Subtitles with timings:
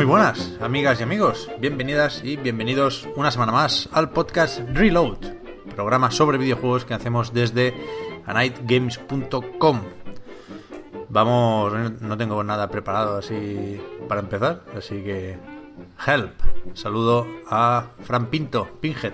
[0.00, 1.50] Muy buenas, amigas y amigos.
[1.58, 5.18] Bienvenidas y bienvenidos una semana más al podcast Reload,
[5.76, 7.74] programa sobre videojuegos que hacemos desde
[8.24, 9.80] anightgames.com.
[11.10, 15.36] Vamos, no tengo nada preparado así para empezar, así que
[16.06, 16.32] help.
[16.72, 19.12] Saludo a Fran Pinto, Pinhead.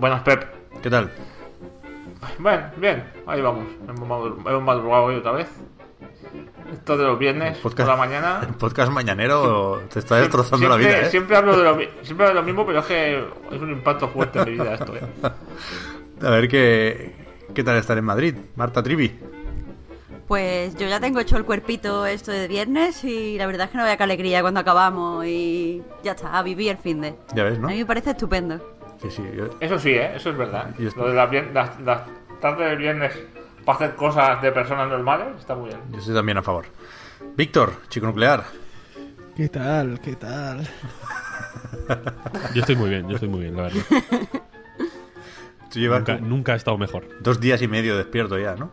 [0.00, 0.46] Buenas, Pep.
[0.82, 1.12] ¿Qué tal?
[2.40, 3.66] Bueno, bien, ahí vamos.
[3.88, 5.48] Hemos madrugado hoy otra vez.
[6.72, 8.40] Esto de los viernes por la mañana.
[8.48, 11.10] el podcast mañanero te está destrozando la siempre, vida, ¿eh?
[11.10, 11.74] Siempre hablo, de lo,
[12.04, 14.74] siempre hablo de lo mismo, pero es que es un impacto fuerte en mi vida
[14.74, 14.94] esto.
[14.96, 15.00] ¿eh?
[16.26, 17.14] A ver qué,
[17.54, 18.34] qué tal estar en Madrid.
[18.56, 19.12] Marta Trivi.
[20.28, 23.78] Pues yo ya tengo hecho el cuerpito esto de viernes y la verdad es que
[23.78, 27.14] no vea qué alegría cuando acabamos y ya está, a vivir el fin de.
[27.34, 27.68] Ya ves, ¿no?
[27.68, 28.58] A mí me parece estupendo.
[29.02, 29.22] Sí, sí.
[29.36, 30.12] yo- Eso sí, ¿eh?
[30.16, 30.70] eso es verdad.
[30.96, 32.02] Lo de las, las, las
[32.40, 33.12] tardes de viernes
[33.64, 35.80] para hacer cosas de personas normales está muy bien.
[35.90, 36.66] Yo estoy también a favor.
[37.36, 38.44] Víctor, chico nuclear.
[39.36, 40.00] ¿Qué tal?
[40.00, 40.66] ¿Qué tal?
[42.54, 43.80] Yo estoy muy bien, yo estoy muy bien, la verdad.
[45.74, 47.08] Nunca, como nunca he estado mejor.
[47.22, 48.70] dos días y medio despierto ya, ¿no?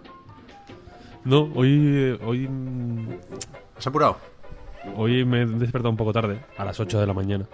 [1.23, 2.49] No, hoy, hoy,
[3.77, 4.17] ¿Has apurado?
[4.97, 7.45] hoy me he despertado un poco tarde, a las 8 de la mañana.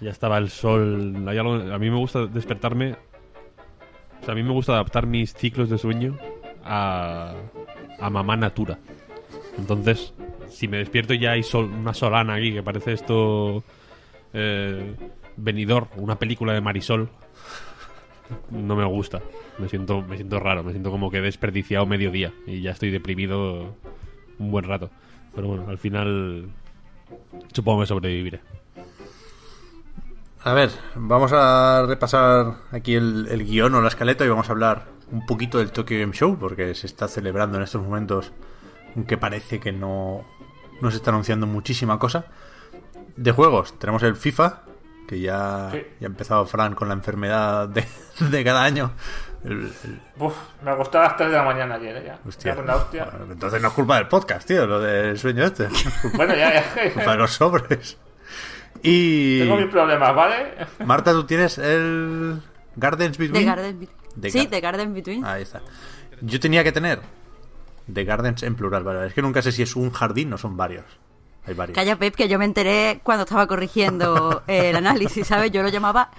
[0.00, 1.24] Ya estaba el sol.
[1.26, 2.96] hay algo- a mí me gusta despertarme.
[4.28, 6.16] A mí me gusta adaptar mis ciclos de sueño
[6.64, 7.34] a,
[8.00, 8.78] a mamá natura.
[9.58, 10.12] Entonces,
[10.48, 13.62] si me despierto ya hay una solana aquí que parece esto.
[14.32, 14.94] Eh,
[15.36, 17.08] venidor, una película de Marisol.
[18.50, 19.22] No me gusta.
[19.58, 20.64] Me siento, me siento raro.
[20.64, 22.32] Me siento como que he desperdiciado mediodía.
[22.46, 23.74] Y ya estoy deprimido
[24.38, 24.90] un buen rato.
[25.34, 26.48] Pero bueno, al final.
[27.52, 28.40] Supongo que sobreviviré.
[30.46, 34.52] A ver, vamos a repasar aquí el, el guion o la escaleta y vamos a
[34.52, 38.32] hablar un poquito del Tokyo Game Show porque se está celebrando en estos momentos,
[38.94, 40.24] aunque parece que no,
[40.80, 42.26] no se está anunciando muchísima cosa.
[43.16, 44.62] De juegos, tenemos el FIFA,
[45.08, 45.82] que ya, Sí.
[45.98, 47.84] ya ha empezado Fran con la enfermedad de,
[48.30, 48.92] de cada año.
[49.42, 52.02] El- el- Uf, me acosté a las 3 de la mañana ayer, ¿eh?
[52.06, 52.18] Ya.
[52.24, 52.52] hostia.
[52.52, 53.08] Ya con la hostia.
[53.30, 55.66] Entonces no es culpa del podcast, tío, lo del sueño este.
[56.14, 57.20] Bueno, ya, Es culpa de ya.
[57.22, 57.98] los sobres.
[58.82, 59.40] Y...
[59.40, 60.54] Tengo mis problemas, ¿vale?
[60.84, 62.40] Marta, tú tienes el
[62.76, 63.78] Gardens The Between.
[63.80, 63.88] Be-
[64.20, 65.24] The sí, Gar- The Garden Between.
[65.24, 65.60] Ahí está.
[66.20, 67.00] Yo tenía que tener
[67.92, 69.06] The Gardens en plural, ¿vale?
[69.06, 70.84] Es que nunca sé si es un jardín o son varios.
[71.46, 71.74] Hay varios.
[71.76, 75.50] Calla, Pep, que yo me enteré cuando estaba corrigiendo el análisis, ¿sabes?
[75.52, 76.10] Yo lo llamaba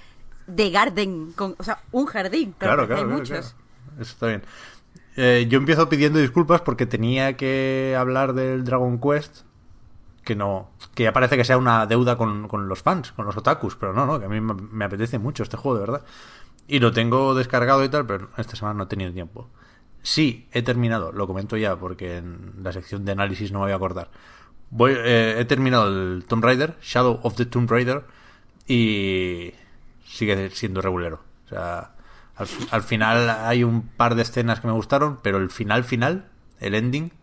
[0.53, 2.53] The Garden, con, o sea, un jardín.
[2.57, 3.29] Claro, claro, hay claro, muchos.
[3.53, 4.01] claro.
[4.01, 4.44] Eso está bien.
[5.18, 9.46] Eh, yo empiezo pidiendo disculpas porque tenía que hablar del Dragon Quest.
[10.27, 10.71] Que no.
[10.93, 13.77] Que ya parece que sea una deuda con, con los fans, con los otakus.
[13.77, 16.05] Pero no, no, que a mí me, apetece mucho este juego, de verdad.
[16.67, 19.47] Y lo tengo descargado y tal, pero esta semana no he tenido tiempo.
[20.01, 23.71] Sí, he terminado, lo comento ya porque en la sección de análisis no me voy
[23.71, 24.11] a acordar.
[24.69, 28.03] Voy, eh, he terminado el Tomb Raider, Shadow of the Tomb Raider,
[28.67, 29.53] y
[30.05, 31.21] sigue siendo regulero.
[31.45, 31.94] O sea,
[32.35, 36.25] al, al final hay un par de escenas que me gustaron, pero el final final,
[36.59, 37.13] el ending,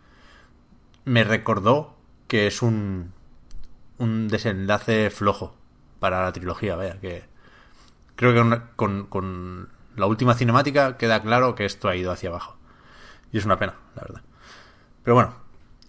[1.04, 1.93] me recordó
[2.34, 3.12] que es un,
[3.98, 5.54] un desenlace flojo
[6.00, 7.22] para la trilogía, vaya, que
[8.16, 12.30] creo que una- con, con la última cinemática queda claro que esto ha ido hacia
[12.30, 12.56] abajo.
[13.30, 14.22] Y es una pena, la verdad.
[15.04, 15.34] Pero bueno,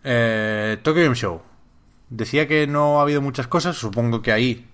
[0.03, 1.41] eh, Tokyo Game Show.
[2.11, 4.67] Decía que no ha habido muchas cosas, supongo que ahí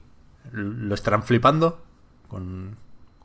[0.52, 1.82] lo estarán flipando
[2.28, 2.76] con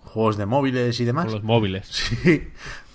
[0.04, 1.24] juegos de móviles y demás.
[1.24, 1.88] Con los móviles.
[1.90, 2.48] Sí,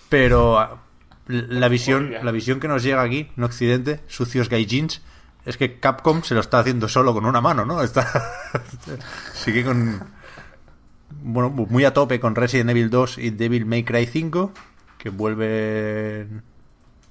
[0.08, 0.82] pero ah,
[1.28, 5.02] la visión, la visión que nos llega aquí, en Occidente, sucios gaijins,
[5.46, 7.82] es que Capcom se lo está haciendo solo con una mano, ¿no?
[7.82, 8.08] Está
[9.34, 10.04] sigue con
[11.24, 14.52] bueno, muy a tope con Resident Evil 2 y Devil May Cry 5,
[14.98, 16.44] que vuelven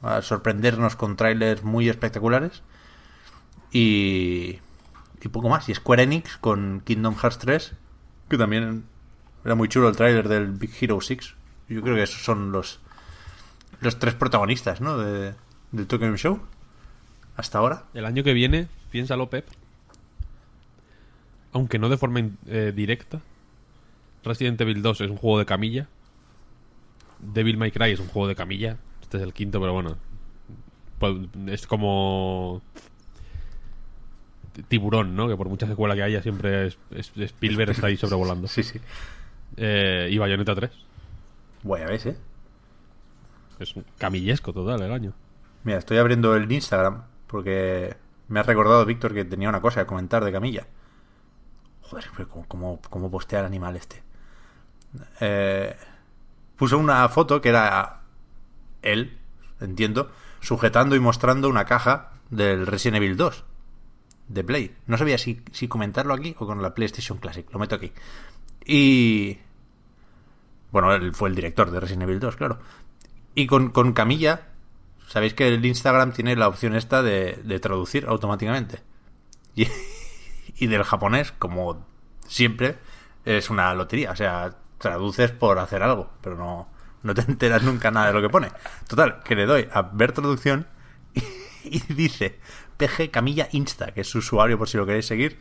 [0.03, 2.62] a sorprendernos con trailers muy espectaculares.
[3.73, 4.59] Y
[5.23, 5.69] y poco más.
[5.69, 7.73] Y Square Enix con Kingdom Hearts 3,
[8.29, 8.85] que también
[9.44, 11.35] era muy chulo el tráiler del Big Hero 6.
[11.69, 12.81] Yo creo que esos son los
[13.81, 14.99] los tres protagonistas, ¿no?
[14.99, 15.35] De,
[15.73, 16.41] del Tokyo Show.
[17.41, 17.85] Hasta ahora.
[17.95, 19.47] El año que viene, piénsalo, Pep.
[21.53, 23.23] Aunque no de forma eh, directa.
[24.23, 25.89] Resident Evil 2 es un juego de camilla.
[27.19, 28.77] Devil May Cry es un juego de camilla.
[29.01, 29.97] Este es el quinto, pero bueno.
[30.99, 31.17] Pues,
[31.47, 32.61] es como.
[34.69, 35.27] Tiburón, ¿no?
[35.27, 38.49] Que por mucha secuela que haya, siempre es, es- Spielberg está ahí sobrevolando.
[38.49, 38.79] Sí, sí.
[39.57, 40.71] Eh, y Bayonetta 3.
[41.63, 42.17] Bueno, ya ves, ¿eh?
[43.61, 45.15] Es un camillesco total el año.
[45.65, 47.97] Mira, estoy abriendo el Instagram porque
[48.29, 50.67] me ha recordado Víctor que tenía una cosa que comentar de Camilla.
[51.82, 54.03] Joder, pero ¿cómo, cómo, cómo postea el animal este?
[55.21, 55.77] Eh,
[56.56, 58.00] puso una foto que era
[58.82, 59.19] él,
[59.61, 60.11] entiendo,
[60.41, 63.44] sujetando y mostrando una caja del Resident Evil 2
[64.29, 64.76] de Play.
[64.87, 67.50] No sabía si, si comentarlo aquí o con la PlayStation Classic.
[67.53, 67.93] Lo meto aquí.
[68.65, 69.38] Y...
[70.73, 72.59] Bueno, él fue el director de Resident Evil 2, claro.
[73.35, 74.50] Y con, con Camilla,
[75.11, 78.81] sabéis que el Instagram tiene la opción esta de, traducir automáticamente.
[79.57, 81.85] Y, del japonés, como
[82.27, 82.79] siempre,
[83.25, 84.12] es una lotería.
[84.12, 86.69] O sea, traduces por hacer algo, pero no,
[87.03, 88.53] no te enteras nunca nada de lo que pone.
[88.87, 90.67] Total, que le doy a ver traducción
[91.15, 91.23] y,
[91.65, 92.39] y dice
[92.77, 95.39] PG Camilla Insta, que es su usuario por si lo queréis seguir.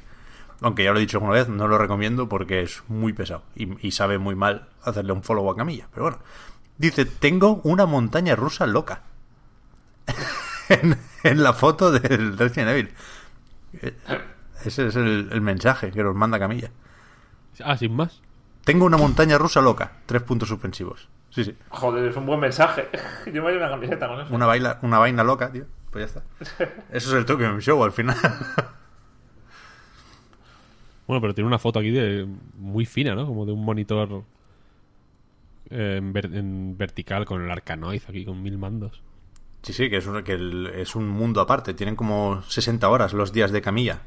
[0.62, 3.88] Aunque ya lo he dicho alguna vez, no lo recomiendo porque es muy pesado y,
[3.88, 5.88] y sabe muy mal hacerle un follow a Camilla.
[5.92, 6.20] Pero bueno,
[6.78, 9.04] dice: Tengo una montaña rusa loca.
[10.70, 12.90] en, en la foto del Resident Evil.
[13.82, 13.94] Eh,
[14.66, 16.72] Ese es el, el mensaje que nos manda Camilla.
[17.64, 18.22] Ah, sin más.
[18.64, 19.94] Tengo una montaña rusa loca.
[20.06, 21.08] Tres puntos suspensivos.
[21.30, 21.56] Sí, sí.
[21.70, 22.88] Joder, es un buen mensaje.
[23.26, 24.34] Yo me doy una camiseta con eso.
[24.34, 25.66] Una, baila, una vaina loca, tío.
[25.92, 26.66] Pues ya está.
[26.92, 28.16] Eso es el Tokyo Game Show al final.
[31.08, 33.26] Bueno, pero tiene una foto aquí de muy fina, ¿no?
[33.26, 34.24] Como de un monitor
[35.72, 39.02] eh, en, ver- en vertical con el Arcanoid aquí con mil mandos.
[39.62, 41.74] Sí, sí, que es un, que el- es un mundo aparte.
[41.74, 44.02] Tienen como 60 horas los días de camilla.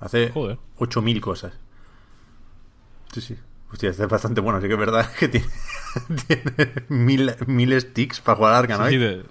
[0.00, 0.58] Hace Joder.
[0.78, 1.54] 8.000 cosas.
[3.12, 3.36] Sí, sí.
[3.72, 4.60] Hostia, este es bastante bueno.
[4.60, 5.46] Sí que es verdad que tiene,
[6.26, 8.88] tiene mil, mil sticks para jugar al Arkanoid.
[8.90, 9.24] Sí, sí, de-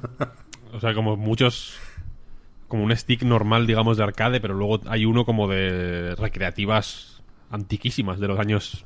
[0.73, 1.77] o sea, como muchos.
[2.67, 7.21] Como un stick normal, digamos, de arcade, pero luego hay uno como de recreativas
[7.51, 8.85] antiquísimas de los años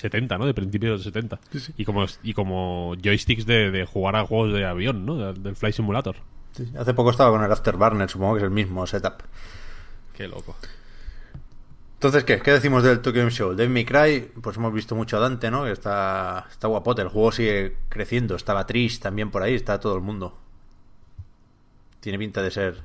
[0.00, 0.46] 70, ¿no?
[0.46, 1.38] De principios de los 70.
[1.76, 5.16] Y como, y como joysticks de, de jugar a juegos de avión, ¿no?
[5.16, 6.16] De- del Flight Simulator.
[6.52, 6.70] Sí.
[6.76, 9.22] Hace poco estaba con el Afterburner, supongo que es el mismo setup.
[10.16, 10.56] Qué loco.
[11.94, 12.40] Entonces, ¿qué?
[12.40, 13.54] ¿Qué decimos del Tokyo Game Show?
[13.54, 15.64] Devil May Cry, pues hemos visto mucho a Dante, ¿no?
[15.64, 18.36] Que está, está guapote, el juego sigue creciendo.
[18.36, 20.38] Estaba Trish también por ahí, está todo el mundo.
[22.00, 22.82] Tiene pinta de ser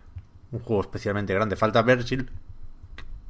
[0.51, 1.55] un juego especialmente grande.
[1.55, 2.31] Falta Virgil, que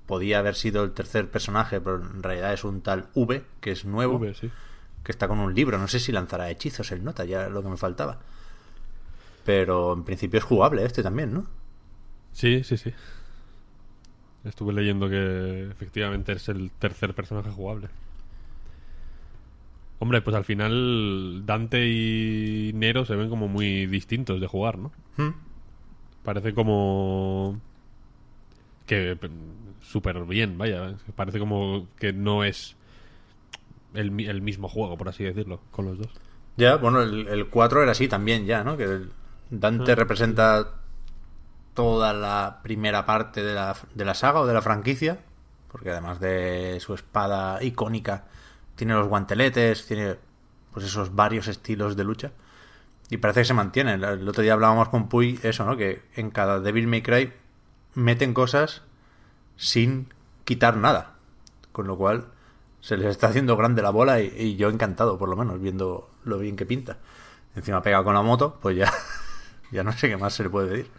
[0.06, 3.86] podía haber sido el tercer personaje, pero en realidad es un tal V, que es
[3.86, 4.52] nuevo, V, sí.
[5.04, 5.78] que está con un libro.
[5.78, 8.20] No sé si lanzará hechizos el nota, ya lo que me faltaba.
[9.44, 11.46] Pero en principio es jugable este también, ¿no?
[12.32, 12.94] Sí, sí, sí.
[14.44, 17.90] Estuve leyendo que efectivamente es el tercer personaje jugable.
[20.00, 24.92] Hombre, pues al final Dante y Nero se ven como muy distintos de jugar, ¿no?
[25.18, 25.34] Hmm.
[26.24, 27.60] Parece como...
[28.86, 29.18] Que
[29.82, 30.96] súper bien, vaya.
[31.16, 32.76] Parece como que no es
[33.94, 36.10] el, mi- el mismo juego, por así decirlo, con los dos.
[36.58, 38.78] Ya, bueno, el, el 4 era así también ya, ¿no?
[38.78, 39.02] Que
[39.50, 39.96] Dante Ah.
[39.96, 40.70] representa
[41.74, 45.20] toda la primera parte de la, de la saga o de la franquicia,
[45.72, 48.24] porque además de su espada icónica,
[48.76, 50.16] tiene los guanteletes, tiene
[50.74, 52.32] pues esos varios estilos de lucha.
[53.10, 53.94] Y parece que se mantiene.
[53.94, 55.78] El el otro día hablábamos con Puy eso, ¿no?
[55.78, 57.32] Que en cada Devil May Cry
[57.96, 58.84] meten cosas
[59.58, 61.16] sin quitar nada.
[61.72, 62.28] Con lo cual
[62.82, 66.10] se les está haciendo grande la bola y, y yo encantado, por lo menos, viendo
[66.24, 66.98] lo bien que pinta.
[67.56, 68.92] Encima pega con la moto, pues ya,
[69.72, 70.92] ya no sé qué más se le puede decir.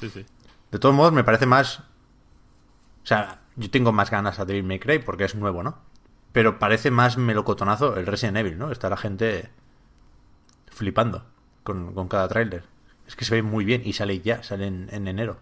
[0.00, 0.26] Sí, sí.
[0.70, 1.80] De todos modos, me parece más.
[1.80, 5.78] O sea, yo tengo más ganas a Devil May Cry porque es nuevo, ¿no?
[6.32, 8.70] Pero parece más melocotonazo el Resident Evil, ¿no?
[8.70, 9.50] Está la gente
[10.70, 11.24] flipando
[11.64, 12.64] con, con cada tráiler.
[13.06, 15.38] Es que se ve muy bien y sale ya, sale en, en enero.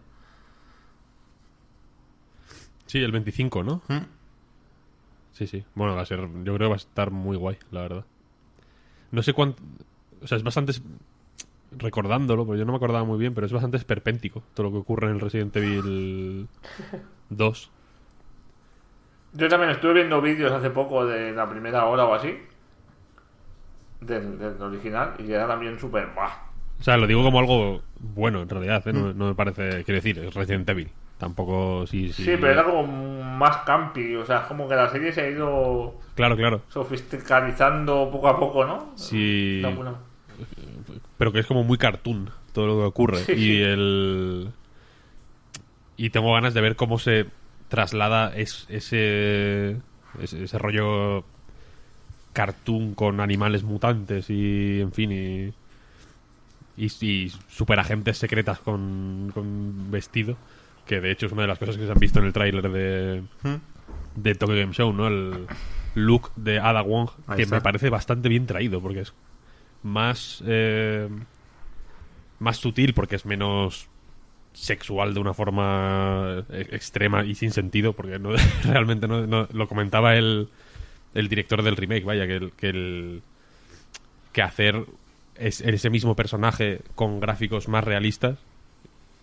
[2.86, 3.82] Sí, el 25, ¿no?
[3.88, 3.98] ¿Mm?
[5.32, 5.64] Sí, sí.
[5.74, 6.20] Bueno, va a ser.
[6.20, 8.04] Yo creo que va a estar muy guay, la verdad.
[9.10, 9.62] No sé cuánto.
[10.22, 10.72] O sea, es bastante.
[11.72, 14.78] Recordándolo, porque yo no me acordaba muy bien, pero es bastante esperpéntico todo lo que
[14.78, 16.48] ocurre en el Resident Evil
[17.30, 17.70] 2.
[19.34, 22.34] Yo también estuve viendo vídeos hace poco de la primera hora o así.
[24.00, 25.14] Del, del original.
[25.18, 26.08] Y era también súper.
[26.78, 28.92] O sea, lo digo como algo bueno, en realidad, ¿eh?
[28.92, 29.84] no, no me parece.
[29.84, 30.90] Quiero decir, es Resident Evil.
[31.18, 32.24] Tampoco, sí, sí.
[32.24, 34.14] Sí, pero era como más campi.
[34.16, 36.60] O sea, es como que la serie se ha ido Claro, claro.
[36.68, 38.92] sofisticalizando poco a poco, ¿no?
[38.96, 39.60] Sí.
[39.62, 39.98] No, bueno.
[41.16, 43.62] pero que es como muy cartoon todo lo que ocurre Sí, y sí.
[43.62, 44.50] el
[45.96, 47.26] y tengo ganas de ver cómo se
[47.68, 49.76] traslada es- ese,
[50.20, 51.24] ese ese rollo
[52.34, 55.52] cartoon con animales mutantes y en fin y
[56.78, 60.36] y, y superagentes secretas con, con vestido
[60.86, 62.70] que de hecho es una de las cosas que se han visto en el tráiler
[62.70, 63.22] de
[64.14, 65.46] de Tokyo Game Show no el
[65.94, 67.56] look de Ada Wong Ahí que está.
[67.56, 69.12] me parece bastante bien traído porque es
[69.82, 71.08] más eh,
[72.38, 73.88] más sutil porque es menos
[74.52, 78.30] sexual de una forma e- extrema y sin sentido porque no
[78.64, 80.48] realmente no, no- lo comentaba el,
[81.14, 83.22] el director del remake vaya que el, que el
[84.32, 84.84] que hacer
[85.34, 88.38] es- ese mismo personaje con gráficos más realistas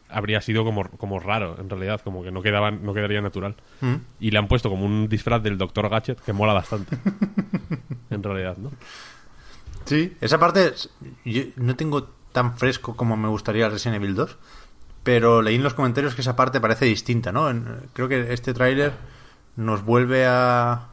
[0.10, 3.96] habría sido como, como raro en realidad como que no quedaban no quedaría natural Mm.
[4.20, 6.98] y le han puesto como un disfraz del Doctor Gadget que mola bastante
[8.10, 8.72] en realidad no
[9.86, 10.74] Sí, esa parte
[11.26, 14.38] yo no tengo tan fresco como me gustaría Resident Evil 2,
[15.04, 17.50] pero leí en los comentarios que esa parte parece distinta, ¿no?
[17.50, 18.94] En- creo que este tráiler
[19.58, 20.88] nos vuelve a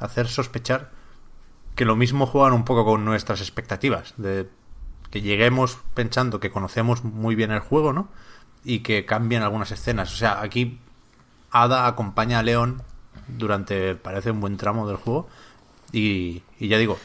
[0.00, 0.90] hacer sospechar
[1.74, 4.48] que lo mismo juegan un poco con nuestras expectativas, de
[5.10, 8.08] que lleguemos pensando que conocemos muy bien el juego, ¿no?
[8.64, 10.12] Y que cambian algunas escenas.
[10.12, 10.80] O sea, aquí
[11.50, 12.82] Ada acompaña a León
[13.28, 15.28] durante, parece, un buen tramo del juego.
[15.92, 16.98] Y, y ya digo,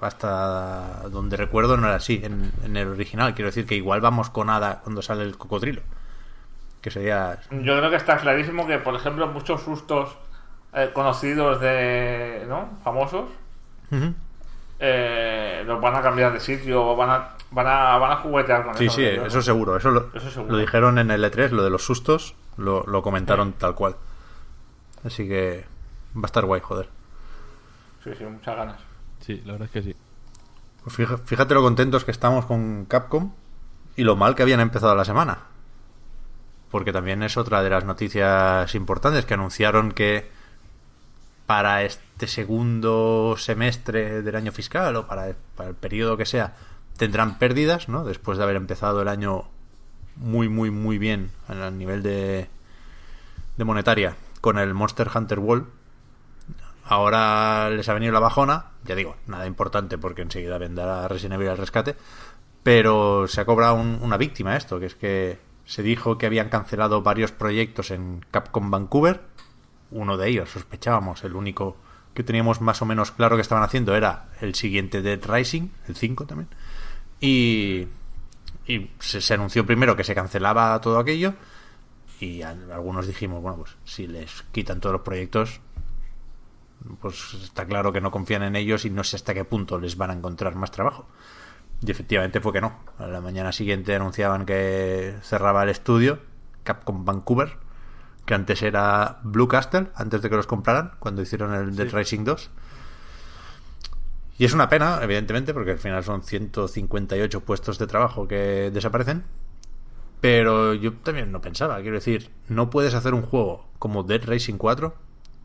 [0.00, 3.34] hasta donde recuerdo no era así en, en el original.
[3.34, 5.82] Quiero decir que igual vamos con Ada cuando sale el cocodrilo.
[6.80, 7.38] Que sería...
[7.50, 10.16] Yo creo que está clarísimo que, por ejemplo, muchos sustos
[10.74, 12.44] eh, conocidos de.
[12.48, 12.68] ¿no?
[12.82, 13.26] famosos.
[14.78, 18.64] Eh, los van a cambiar de sitio o van a, van a, van a juguetear
[18.64, 18.94] con Sí, eso.
[18.96, 19.26] sí, creo.
[19.26, 19.76] eso seguro.
[19.76, 20.52] Eso lo, Eso seguro.
[20.52, 23.96] lo dijeron en el E3, lo de los sustos, lo, lo comentaron tal cual.
[25.04, 25.64] Así que
[26.16, 26.88] va a estar guay, joder.
[28.02, 28.80] Sí, sí, muchas ganas.
[29.20, 29.96] sí la verdad es que sí
[30.82, 33.32] Pues fíjate lo contentos que estamos con Capcom
[33.96, 35.38] y lo mal que habían empezado la semana.
[36.70, 40.28] Porque también es otra de las noticias importantes que anunciaron que
[41.46, 46.54] para este segundo semestre del año fiscal o para, para el periodo que sea
[46.96, 48.04] tendrán pérdidas, ¿no?
[48.04, 49.44] Después de haber empezado el año
[50.16, 52.48] muy, muy, muy bien a nivel de,
[53.56, 55.66] de monetaria con el Monster Hunter World.
[56.84, 61.48] Ahora les ha venido la bajona, ya digo, nada importante porque enseguida vendrá Resident Evil
[61.48, 61.96] al rescate,
[62.62, 66.50] pero se ha cobrado un- una víctima esto, que es que se dijo que habían
[66.50, 69.22] cancelado varios proyectos en Capcom Vancouver,
[69.90, 71.76] uno de ellos, sospechábamos, el único
[72.14, 75.96] que teníamos más o menos claro que estaban haciendo era el siguiente Dead Rising, el
[75.96, 76.48] 5 también,
[77.20, 77.88] y,
[78.66, 81.34] y se, anunció primero que se cancelaba todo aquello,
[82.20, 85.60] y algunos dijimos, bueno, pues si les quitan todos los proyectos,
[87.00, 89.96] pues está claro que no confían en ellos y no sé hasta qué punto les
[89.96, 91.06] van a encontrar más trabajo.
[91.84, 92.78] Y efectivamente fue que no.
[92.98, 96.20] A la mañana siguiente anunciaban que cerraba el estudio,
[96.62, 97.58] Capcom Vancouver,
[98.24, 102.24] que antes era Blue Castle, antes de que los compraran, cuando hicieron el Dead Rising
[102.24, 102.50] 2.
[104.38, 109.24] Y es una pena, evidentemente, porque al final son 158 puestos de trabajo que desaparecen.
[110.20, 114.54] Pero yo también no pensaba, quiero decir, no puedes hacer un juego como Dead Racing
[114.56, 114.94] 4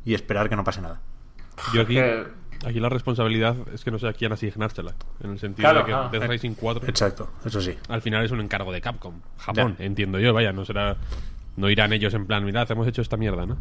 [0.05, 1.01] y esperar que no pase nada.
[1.74, 2.00] yo aquí
[2.65, 5.86] aquí la responsabilidad es que no sé a quién asignársela en el sentido Claro, de
[5.86, 6.09] que claro.
[6.09, 7.77] Death Racing 4 Exacto, eso sí.
[7.89, 9.86] al final es un encargo de Capcom Japón Ya.
[9.86, 10.95] entiendo yo vaya no será
[11.60, 13.58] no irán ellos en plan mirad hemos hecho esta mierda ¿no?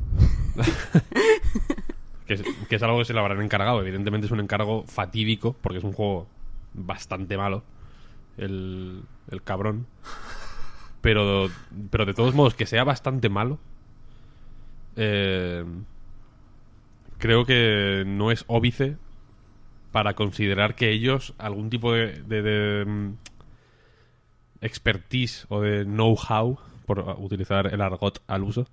[2.27, 5.55] que, es, que es algo que se lo habrán encargado evidentemente es un encargo fatídico
[5.61, 6.27] porque es un juego
[6.75, 7.65] bastante malo
[8.37, 9.87] el, el cabrón
[11.01, 11.49] pero
[11.91, 13.59] pero de todos modos que sea bastante malo
[14.97, 15.65] eh,
[17.19, 18.97] creo que no es óbice
[19.93, 23.13] para considerar que ellos algún tipo de, de- de, mm,
[24.61, 28.67] expertise o de know-how, por utilizar el argot al uso,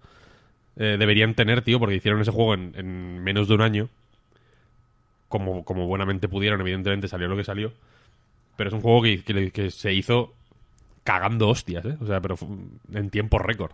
[0.77, 3.89] eh, deberían tener, tío, porque hicieron ese juego en, en menos de un año,
[5.27, 7.74] como, como buenamente pudieron, evidentemente salió lo que salió,
[8.57, 10.34] pero es un juego que, que- se hizo
[11.03, 11.98] cagando hostias, ¿eh?
[12.01, 12.38] O sea, pero
[12.93, 13.72] en tiempo récord.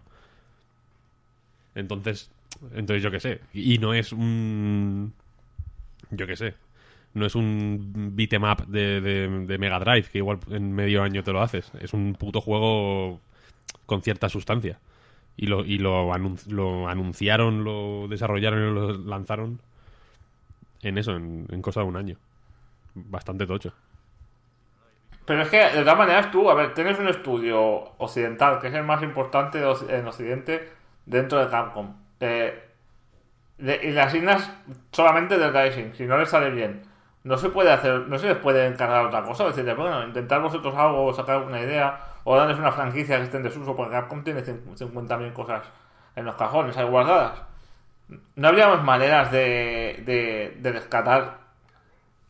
[1.76, 2.30] Entonces,
[2.74, 3.42] entonces yo qué sé.
[3.54, 5.14] Y no es un...
[6.12, 6.54] Yo qué sé.
[7.14, 11.24] No es un beat'em up de, de, de Mega Drive, que igual en medio año
[11.24, 11.72] te lo haces.
[11.82, 13.20] Es un puto juego
[13.86, 14.80] con cierta sustancia.
[15.38, 19.62] Y lo, y lo, anun- lo anunciaron, lo desarrollaron y lo lanzaron
[20.82, 22.18] en eso, en, cosa de un año.
[22.96, 23.74] Bastante tocho.
[25.26, 27.62] Pero es que, de todas maneras, tú, a ver, tienes un estudio
[27.98, 30.70] occidental, que es el más importante de en Occidente
[31.06, 31.96] dentro de Capcom.
[32.20, 32.68] Eh,
[33.60, 34.52] y le asignas
[34.92, 36.84] solamente del Rising, si no le sale bien.
[37.24, 40.76] No se puede hacer, no se les puede encargar otra cosa, decirle, bueno, intentar vosotros
[40.76, 44.42] algo, sacar una idea, o darles una franquicia que esté en desuso, porque Capcom tiene
[44.44, 45.64] cin- 50.000 cosas
[46.16, 47.42] en los cajones ahí guardadas.
[48.36, 50.04] No habría más maneras de,
[50.60, 51.40] de, rescatar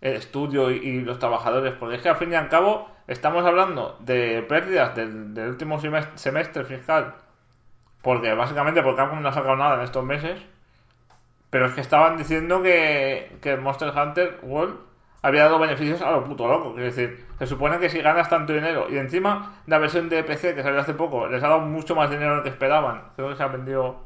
[0.01, 3.97] el estudio y, los trabajadores, porque es que al fin y al cabo estamos hablando
[3.99, 7.15] de pérdidas del, del último semestre, semestre fiscal,
[8.01, 10.39] porque básicamente porque Capcom no ha sacado nada en estos meses,
[11.49, 14.77] pero es que estaban diciendo que, que Monster Hunter World
[15.21, 18.53] había dado beneficios a lo puto loco, es decir, se supone que si ganas tanto
[18.53, 21.95] dinero y encima la versión de PC que salió hace poco les ha dado mucho
[21.95, 23.99] más dinero del que esperaban, creo que se han vendido,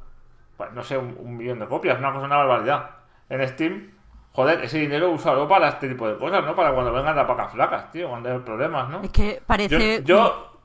[0.58, 2.90] pues, no sé, un, un millón de copias, una cosa, una barbaridad.
[3.28, 3.96] En Steam
[4.36, 6.54] Joder, ese dinero usarlo para este tipo de cosas, ¿no?
[6.54, 9.02] Para cuando vengan las vacas flacas, tío, cuando hay problemas, ¿no?
[9.02, 10.04] Es que parece...
[10.04, 10.60] yo...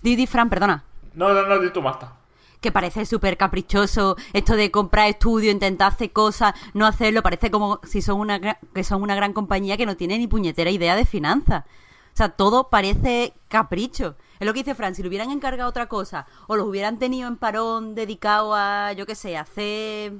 [0.00, 0.82] Didi, Fran, perdona.
[1.12, 2.10] No, no, no, di tu Marta.
[2.60, 7.80] Que parece súper caprichoso esto de comprar estudio, intentar hacer cosas, no hacerlo, parece como
[7.84, 11.06] si son una que son una gran compañía que no tiene ni puñetera idea de
[11.06, 11.64] finanzas.
[12.12, 14.16] O sea, todo parece capricho.
[14.40, 17.28] Es lo que dice Fran, si le hubieran encargado otra cosa o los hubieran tenido
[17.28, 20.14] en parón dedicado a, yo qué sé, a hacer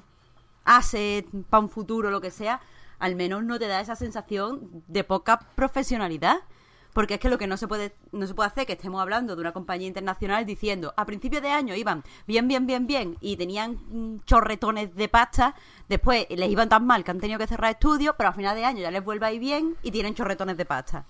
[0.65, 2.61] asset para un futuro, lo que sea,
[2.99, 6.37] al menos no te da esa sensación de poca profesionalidad.
[6.93, 9.37] Porque es que lo que no se puede no se puede hacer que estemos hablando
[9.37, 13.37] de una compañía internacional diciendo a principios de año iban bien, bien, bien, bien y
[13.37, 15.55] tenían mm, chorretones de pasta,
[15.89, 18.65] después les iban tan mal que han tenido que cerrar estudios, pero a final de
[18.65, 21.05] año ya les vuelve a ir bien y tienen chorretones de pasta.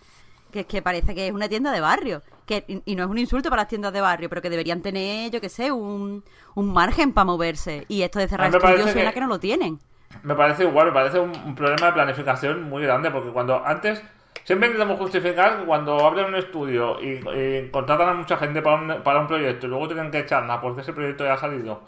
[0.52, 2.22] Que es que parece que es una tienda de barrio.
[2.44, 4.82] Que, y, y no es un insulto para las tiendas de barrio, pero que deberían
[4.82, 6.24] tener, yo qué sé, un,
[6.56, 7.84] un margen para moverse.
[7.86, 9.78] Y esto de cerrar estudios suena que- que no lo tienen.
[10.24, 14.02] Me parece igual, me parece un, un problema de planificación muy grande, porque cuando antes
[14.44, 17.20] siempre intentamos justificar que cuando abren un estudio y,
[17.70, 20.82] contratan a mucha gente para un, para un proyecto y luego tienen que echarla porque
[20.82, 21.82] ese proyecto ya ha salido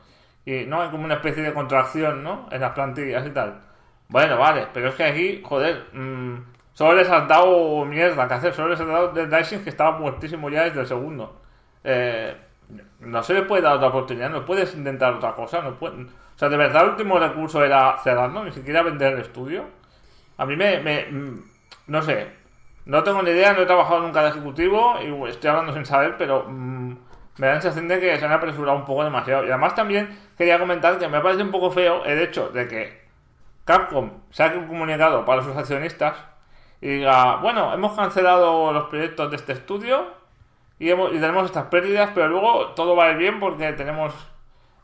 [0.44, 2.48] y no hay como una especie de contracción, ¿no?
[2.50, 3.60] En las plantillas y tal.
[4.08, 6.36] Bueno, vale, pero es que aquí, joder, mm,
[6.74, 9.98] solo les has dado mierda que hacer, solo les has dado Dead Rising que estaba
[9.98, 11.40] muertísimo ya desde el segundo.
[11.84, 12.36] Eh,
[13.00, 16.38] no se le puede dar otra oportunidad, no puedes intentar otra cosa, no puede- o
[16.38, 19.64] sea, de verdad el último recurso era cerrarlo, ni siquiera vender el estudio.
[20.38, 21.44] A mí me, me- mm,
[21.88, 22.28] no sé,
[22.84, 26.16] no tengo ni idea, no he trabajado nunca de ejecutivo y estoy hablando sin saber,
[26.18, 26.88] pero mm,
[27.38, 29.44] me da la sensación de que se han apresurado un poco demasiado.
[29.44, 33.02] Y además también quería comentar que me parece un poco feo el hecho de que
[33.64, 36.16] Capcom saque un comunicado para sus accionistas
[36.80, 40.06] y diga, bueno, hemos cancelado los proyectos de este estudio
[40.78, 44.12] y, hemos- y tenemos estas pérdidas, pero luego todo va a ir bien porque tenemos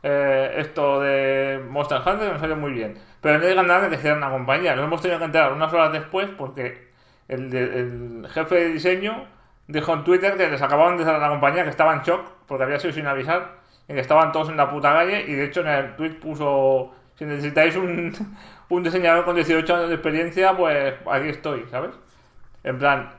[0.05, 2.97] eh, esto de Monster Hunter que nos salió muy bien.
[3.21, 4.77] Pero no digan nada de que cierran la compañía.
[4.77, 6.88] Nos hemos tenido que enterar unas horas después porque
[7.29, 9.27] el, de- el jefe de diseño
[9.67, 12.65] dijo en Twitter que les acababan de cerrar la compañía, que estaba en shock porque
[12.65, 13.57] había sido sin avisar
[13.89, 15.25] y que estaban todos en la puta calle.
[15.29, 18.13] Y de hecho en el tweet puso: Si necesitáis un,
[18.71, 21.91] un diseñador con 18 años de experiencia, pues aquí estoy, ¿sabes?
[22.65, 23.11] En plan,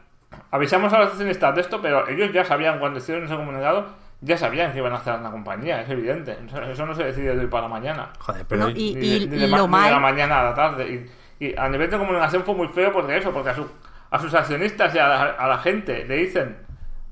[0.51, 3.87] avisamos a los accionistas de esto, pero ellos ya sabían cuando hicieron ese comunicado,
[4.21, 6.37] ya sabían que iban a cerrar la compañía, es evidente.
[6.71, 8.09] Eso, no se decide de hoy para mañana.
[8.19, 10.39] Joder, pero No, y- Ni de, ni de lo ma- ni de mal- la mañana
[10.41, 11.07] a la tarde.
[11.39, 13.71] Y, y a nivel de comunicación fue muy feo porque eso, porque a, su-
[14.11, 15.07] a sus accionistas y a
[15.47, 16.57] la, gente le dicen,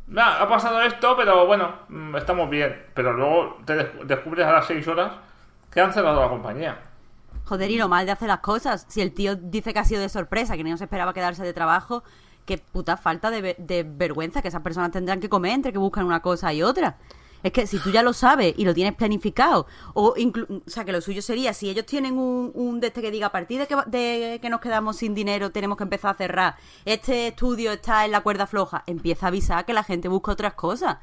[0.07, 2.85] "Nah, ha pasado esto, pero bueno, mm, estamos bien.
[2.93, 5.11] Pero luego te des- descubres a las 6 horas
[5.71, 6.77] que han cerrado la compañía.
[7.45, 8.85] Joder, y lo mal de hacer las cosas.
[8.89, 11.53] Si el tío dice que ha sido de sorpresa, que no se esperaba quedarse de
[11.53, 12.03] trabajo,
[12.45, 16.05] qué puta falta de, de vergüenza que esas personas tendrán que comer entre que buscan
[16.05, 16.97] una cosa y otra.
[17.43, 20.83] Es que si tú ya lo sabes y lo tienes planificado, o, inclu- o sea,
[20.85, 23.59] que lo suyo sería, si ellos tienen un, un de este que diga, a partir
[23.59, 27.27] de que, va- de que nos quedamos sin dinero, tenemos que empezar a cerrar, este
[27.27, 30.97] estudio está en la cuerda floja, empieza a avisar que la gente busca otras cosas.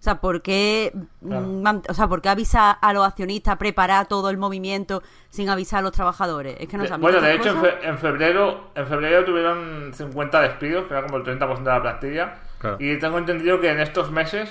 [0.02, 1.28] sea, ¿por qué, mm,
[1.62, 1.82] Claro.
[1.88, 5.82] o sea, ¿por qué avisar a los accionistas, preparar todo el movimiento sin avisar a
[5.82, 6.56] los trabajadores?
[6.60, 7.74] Es que no saben bueno, de hecho, en, cosas.
[7.80, 11.82] fe- en febrero en febrero tuvieron 50 despidos, que era como el 30% de la
[11.82, 12.34] plantilla.
[12.58, 12.76] Claro.
[12.78, 14.48] Y tengo entendido que en estos meses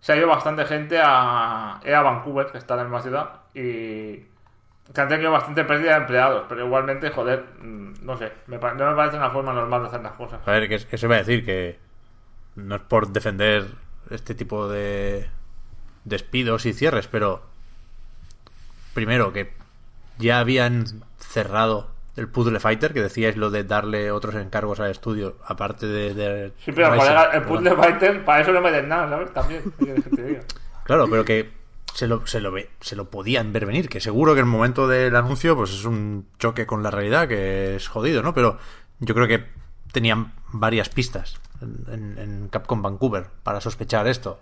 [0.00, 3.30] se ha ido bastante gente a, eh, a Vancouver, que está en la misma ciudad,
[3.54, 4.24] y
[4.92, 6.46] que han tenido bastante pérdida de empleados.
[6.48, 10.12] Pero igualmente, joder, mm, no sé, no me parece una forma normal de hacer las
[10.12, 10.40] cosas.
[10.46, 11.78] A ver, que eso iba a decir que
[12.56, 13.66] no es por defender
[14.10, 15.28] este tipo de
[16.04, 17.42] despidos y cierres, pero
[18.94, 19.52] primero que
[20.18, 20.84] ya habían
[21.18, 26.14] cerrado el Puzzle Fighter, que decíais lo de darle otros encargos al estudio, aparte de...
[26.14, 27.64] de Sí, pero colega, el perdón.
[27.64, 29.32] Puzzle Fighter, para eso no me den nada, ¿sabes?
[29.32, 29.62] También.
[30.84, 31.50] Claro, pero que
[31.94, 34.52] se lo, se, lo ve, se lo podían ver venir, que seguro que en el
[34.52, 38.34] momento del anuncio pues es un choque con la realidad, que es jodido, ¿no?
[38.34, 38.58] Pero
[38.98, 39.46] yo creo que
[39.90, 44.40] tenían varias pistas en, Capcom Vancouver para sospechar esto.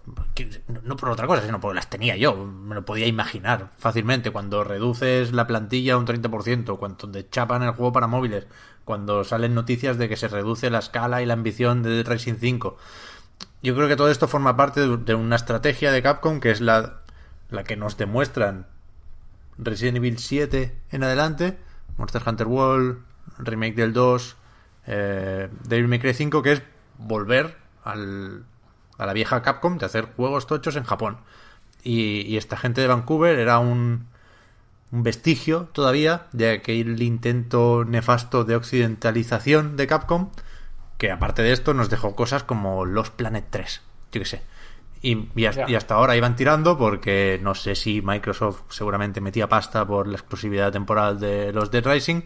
[0.85, 2.35] No- por otra cosa, sino porque las tenía yo.
[2.37, 4.31] Me lo podía imaginar fácilmente.
[4.31, 8.47] Cuando reduces la plantilla un 30%, cuando te chapan el juego para móviles,
[8.85, 12.77] cuando salen noticias de que se reduce la escala y la ambición de Racing 5.
[13.63, 16.61] Yo creo que todo esto forma parte de, de una estrategia de Capcom que es
[16.61, 17.01] la,
[17.51, 18.67] la que nos demuestran
[19.59, 21.59] Resident Evil 7 en adelante,
[21.97, 22.99] Monster Hunter World,
[23.39, 24.37] remake del 2,
[24.87, 26.63] eh, Devil May Cry 5, que es
[26.99, 28.45] volver al,
[28.99, 31.19] a la vieja Capcom de hacer juegos tochos en Japón.
[31.83, 34.07] Y, y esta gente de Vancouver era un,
[34.91, 40.31] un vestigio todavía de aquel intento nefasto de occidentalización de Capcom,
[40.97, 43.83] que aparte de esto nos dejó cosas como Los Planet 3,
[44.13, 44.43] yo qué sé.
[45.01, 49.49] Y, y hasta, y hasta ahora iban tirando porque no sé si Microsoft seguramente metía
[49.49, 52.23] pasta por la exclusividad temporal de los Dead Rising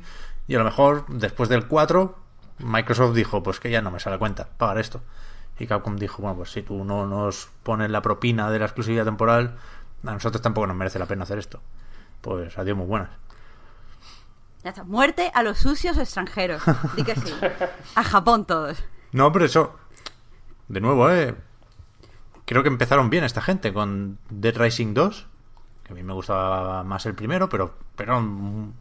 [0.48, 2.21] y a lo mejor después del 4
[2.58, 5.00] Microsoft dijo pues que ya no me sale a cuenta pagar esto
[5.58, 9.04] y Capcom dijo bueno pues si tú no nos pones la propina de la exclusividad
[9.04, 9.56] temporal
[10.04, 11.60] a nosotros tampoco nos merece la pena hacer esto
[12.20, 13.10] pues adiós muy buenas
[14.64, 14.84] Ya está.
[14.84, 16.62] Muerte a los sucios extranjeros.
[16.96, 17.34] Di que sí.
[17.96, 18.84] A Japón todos.
[19.10, 19.76] No, pero eso.
[20.68, 21.34] De nuevo, ¿eh?
[22.44, 25.26] Creo que empezaron bien esta gente con Dead Rising 2.
[25.82, 28.74] Que a mí me gustaba más el primero, pero, pero un,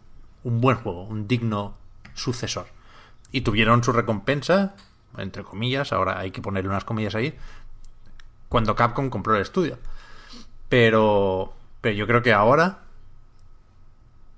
[0.43, 1.73] un buen juego, un digno
[2.13, 2.67] sucesor.
[3.32, 4.76] Y tuvieron su recompensa,
[5.17, 7.36] entre comillas, ahora hay que ponerle unas comillas ahí,
[8.50, 9.78] cuando Capcom compró el estudio.
[10.70, 12.80] Pero, pero yo creo que ahora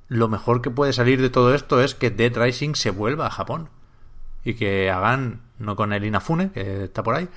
[0.07, 3.31] lo mejor que puede salir de todo esto es que Dead Rising se vuelva a
[3.31, 3.69] Japón
[4.43, 7.29] y que hagan, no con el Inafune, que está por ahí,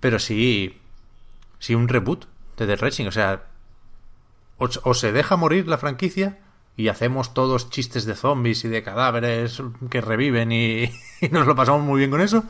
[0.00, 0.80] pero sí,
[1.58, 3.06] sí un reboot de Dead Racing.
[3.06, 3.44] O sea,
[4.58, 6.38] o se deja morir la franquicia
[6.76, 10.84] y hacemos todos chistes de zombies y de cadáveres que reviven y,
[11.20, 12.44] y nos lo pasamos muy bien con eso,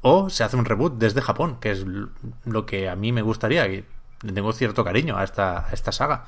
[0.00, 1.84] o se hace un reboot desde Japón, que es
[2.44, 3.84] lo que a mí me gustaría y
[4.22, 6.24] le tengo cierto cariño a esta, a esta saga.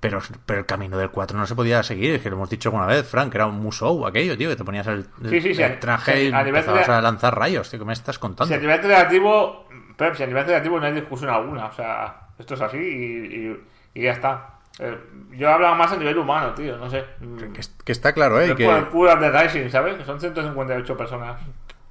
[0.00, 2.70] Pero, pero el camino del 4 no se podía seguir, es que lo hemos dicho
[2.70, 5.62] alguna vez, Frank, era un musou aquello, tío, que te ponías el, Sí, sí, sí,
[5.62, 8.48] el traje y a empezabas lanzar rayos, tío, ¿qué me estás contando?
[8.48, 9.68] Si a nivel creativo,
[9.98, 11.66] Pep, si a nivel creativo no hay discusión alguna.
[11.66, 13.60] O sea, esto es así y, y-
[13.92, 14.59] y ya está.
[14.82, 14.98] Eh,
[15.32, 17.04] yo hablaba más a nivel humano, tío, no sé.
[17.52, 18.54] Que, que está claro, ¿eh?
[18.54, 19.96] Por el que, culo de Rising, ¿sabes?
[19.96, 21.40] Que son 158 personas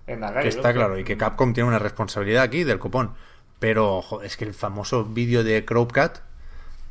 [0.08, 0.42] en la calle.
[0.42, 0.76] que está ¿no?
[0.76, 3.14] claro, y que Capcom tiene una responsabilidad aquí del copón.
[3.60, 6.20] Pero, joder, es que el famoso vídeo de Crowcat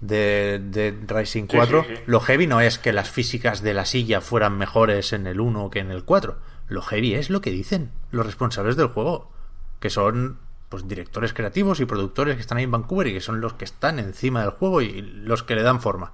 [0.00, 2.02] de, de Rising Sí, 4, sí, sí.
[2.06, 5.70] lo heavy no es que las físicas de la silla fueran mejores en el 1
[5.70, 6.38] que en el 4.
[6.68, 9.32] Lo heavy es lo que dicen los responsables del juego,
[9.80, 13.40] que son pues directores creativos y productores que están ahí en Vancouver y que son
[13.40, 16.12] los que están encima del juego y los que le dan forma.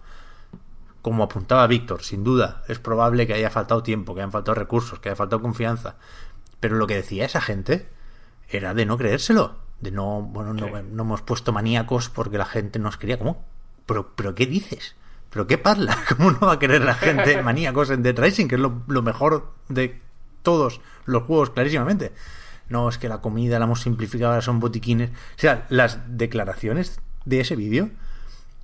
[1.03, 5.01] Como apuntaba Víctor, sin duda, es probable que haya faltado tiempo, que hayan faltado recursos,
[5.01, 5.97] que haya faltado confianza.
[6.61, 7.89] Pero lo que decía esa gente
[8.49, 9.57] era de no creérselo.
[9.81, 13.19] De no, bueno, no, no hemos puesto maníacos porque la gente nos quería.
[13.19, 13.45] ¿Cómo?
[13.87, 14.95] ¿Pero, pero qué dices?
[15.31, 15.99] ¿Pero qué parla?
[16.17, 18.47] ¿Cómo no va a querer la gente maníacos en Dead Rising?
[18.47, 20.01] Que es lo, lo mejor de
[20.43, 22.13] todos los juegos, clarísimamente.
[22.69, 25.11] No, es que la comida la hemos simplificado, ahora son botiquines.
[25.11, 27.91] O sea, las declaraciones de ese vídeo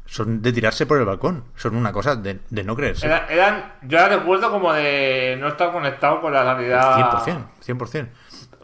[0.06, 1.44] son de tirarse por el balcón.
[1.56, 3.06] Son una cosa de, de no creerse.
[3.06, 7.22] Era- eran, yo la recuerdo como de no estar conectado con la realidad.
[7.24, 7.44] 100%,
[7.78, 8.08] 100%.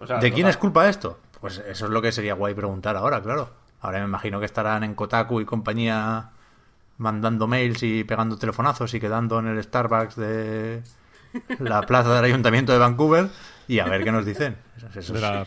[0.00, 1.20] O sea, ¿De quién es culpa esto?
[1.40, 3.50] Pues eso es lo que sería guay preguntar ahora, claro.
[3.80, 6.30] Ahora me imagino que estarán en Kotaku y compañía
[6.98, 10.82] mandando mails y pegando telefonazos y quedando en el Starbucks de
[11.58, 13.28] la plaza del Ayuntamiento de Vancouver
[13.68, 14.56] y a ver qué nos dicen.
[14.76, 15.44] Eso- eso- de la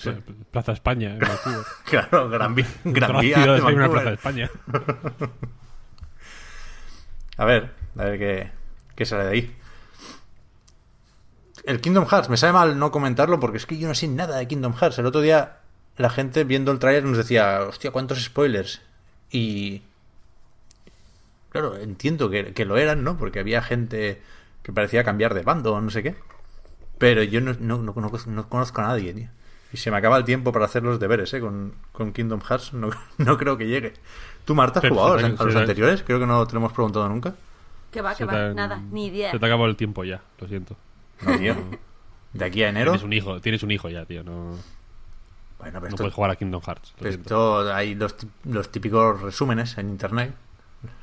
[0.51, 1.65] Plaza España, en Vancouver.
[1.85, 3.89] claro, Gran, Vía- Gran Vía de hay una.
[3.89, 4.49] Plaza España.
[7.37, 8.51] A ver, a ver qué,
[8.95, 9.55] qué sale de ahí.
[11.65, 14.37] El Kingdom Hearts, me sabe mal no comentarlo porque es que yo no sé nada
[14.37, 14.97] de Kingdom Hearts.
[14.99, 15.57] El otro día
[15.97, 18.81] la gente viendo el trailer nos decía, hostia, cuántos spoilers.
[19.31, 19.81] Y...
[21.49, 23.17] Claro, entiendo que, que lo eran, ¿no?
[23.17, 24.21] Porque había gente
[24.63, 26.15] que parecía cambiar de bando o no sé qué.
[26.99, 29.27] Pero yo no, no, no conozco, no conozco a nadie, tío.
[29.73, 31.39] Y se me acaba el tiempo para hacer los deberes, ¿eh?
[31.39, 32.73] Con, con Kingdom Hearts.
[32.73, 33.93] No, no creo que llegue.
[34.45, 36.03] ¿Tú, Marta, has Pero jugado a los, a anteriores?
[36.03, 37.33] Creo que no te lo hemos preguntado nunca.
[37.91, 38.33] Que va, que va.
[38.33, 39.31] te- Nada, ni idea.
[39.31, 40.75] Se te acabó el tiempo ya, lo siento.
[41.21, 41.55] No, tío.
[42.33, 42.91] De aquí a enero.
[42.91, 44.23] Tienes un hijo, tienes un hijo ya, tío.
[44.23, 44.59] No, Bueno,
[45.59, 46.93] pero no esto, puedes jugar a Kingdom Hearts.
[47.01, 47.97] Esto hay
[48.45, 50.33] los típicos resúmenes en internet.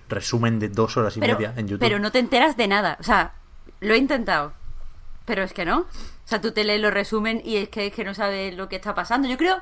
[0.09, 1.81] Resumen de dos horas y Pero, media en YouTube.
[1.81, 2.97] pero no te enteras de nada.
[3.01, 3.33] O sea,
[3.81, 4.53] lo he intentado.
[5.27, 5.81] Pero es que no.
[5.81, 5.87] O
[6.25, 8.77] sea, tú te lees los resumen y es que, es que no sabes lo que
[8.77, 9.29] está pasando.
[9.29, 9.59] Yo creo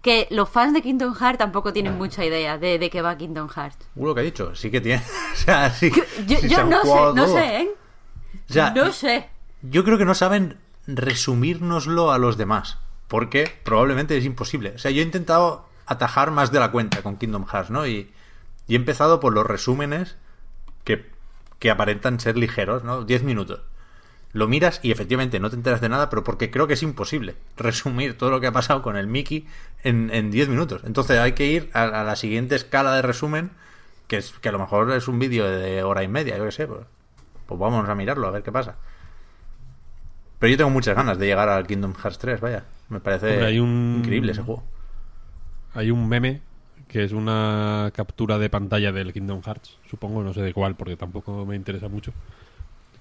[0.00, 3.48] que los fans de Kingdom Hearts tampoco tienen mucha idea de, de qué va Kingdom
[3.48, 3.76] Hearts.
[3.96, 4.54] Uh, lo que ha dicho.
[4.54, 5.02] Sí que tiene.
[5.32, 5.92] o sea, sí.
[6.26, 7.34] Yo, sí yo no sé, no todo.
[7.34, 7.70] sé, ¿eh?
[8.48, 9.28] O sea, No sé.
[9.62, 12.78] Yo creo que no saben resumírnoslo a los demás.
[13.08, 14.72] porque probablemente es imposible.
[14.76, 17.86] O sea, yo he intentado atajar más de la cuenta con Kingdom Hearts, ¿no?
[17.86, 18.12] Y,
[18.68, 20.16] y he empezado por los resúmenes
[20.84, 21.10] que,
[21.58, 23.04] que aparentan ser ligeros, ¿no?
[23.04, 23.62] 10 minutos.
[24.32, 27.34] Lo miras y efectivamente no te enteras de nada, pero porque creo que es imposible
[27.56, 29.46] resumir todo lo que ha pasado con el Mickey
[29.82, 30.82] en, en 10 minutos.
[30.84, 33.50] Entonces hay que ir a, a la siguiente escala de resumen,
[34.06, 36.52] que, es, que a lo mejor es un vídeo de hora y media, yo qué
[36.52, 36.66] sé.
[36.66, 36.80] Pues,
[37.46, 38.76] pues vamos a mirarlo, a ver qué pasa.
[40.38, 42.64] Pero yo tengo muchas ganas de llegar al Kingdom Hearts 3, vaya.
[42.90, 44.62] Me parece Hombre, hay un- increíble ese juego.
[45.74, 46.40] Hay un meme
[46.86, 50.96] que es una captura de pantalla del Kingdom Hearts, supongo, no sé de cuál, porque
[50.96, 52.12] tampoco me interesa mucho.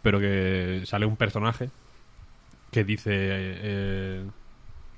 [0.01, 1.69] Pero que sale un personaje
[2.71, 4.23] que dice: eh,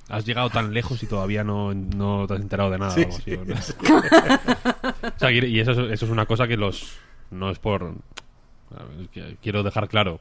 [0.10, 2.94] Has llegado tan lejos y todavía no, no te has enterado de nada.
[2.94, 3.56] o algo así, ¿no?
[5.16, 6.98] O sea, y eso, es- eso es una cosa que los.
[7.32, 7.94] No es por.
[9.42, 10.20] Quiero dejar claro: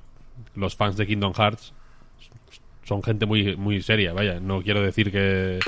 [0.54, 1.72] los fans de Kingdom Hearts
[2.84, 4.40] son gente muy, muy seria, vaya.
[4.40, 5.58] No quiero decir que.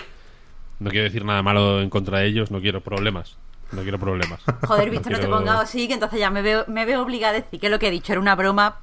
[0.79, 3.37] No quiero decir nada malo en contra de ellos, no quiero problemas.
[3.73, 4.41] No quiero problemas.
[4.67, 7.37] Joder, visto, no te quiero- pongas así, que entonces ya me veo, me veo obligada
[7.37, 8.79] a decir que lo que he dicho era una broma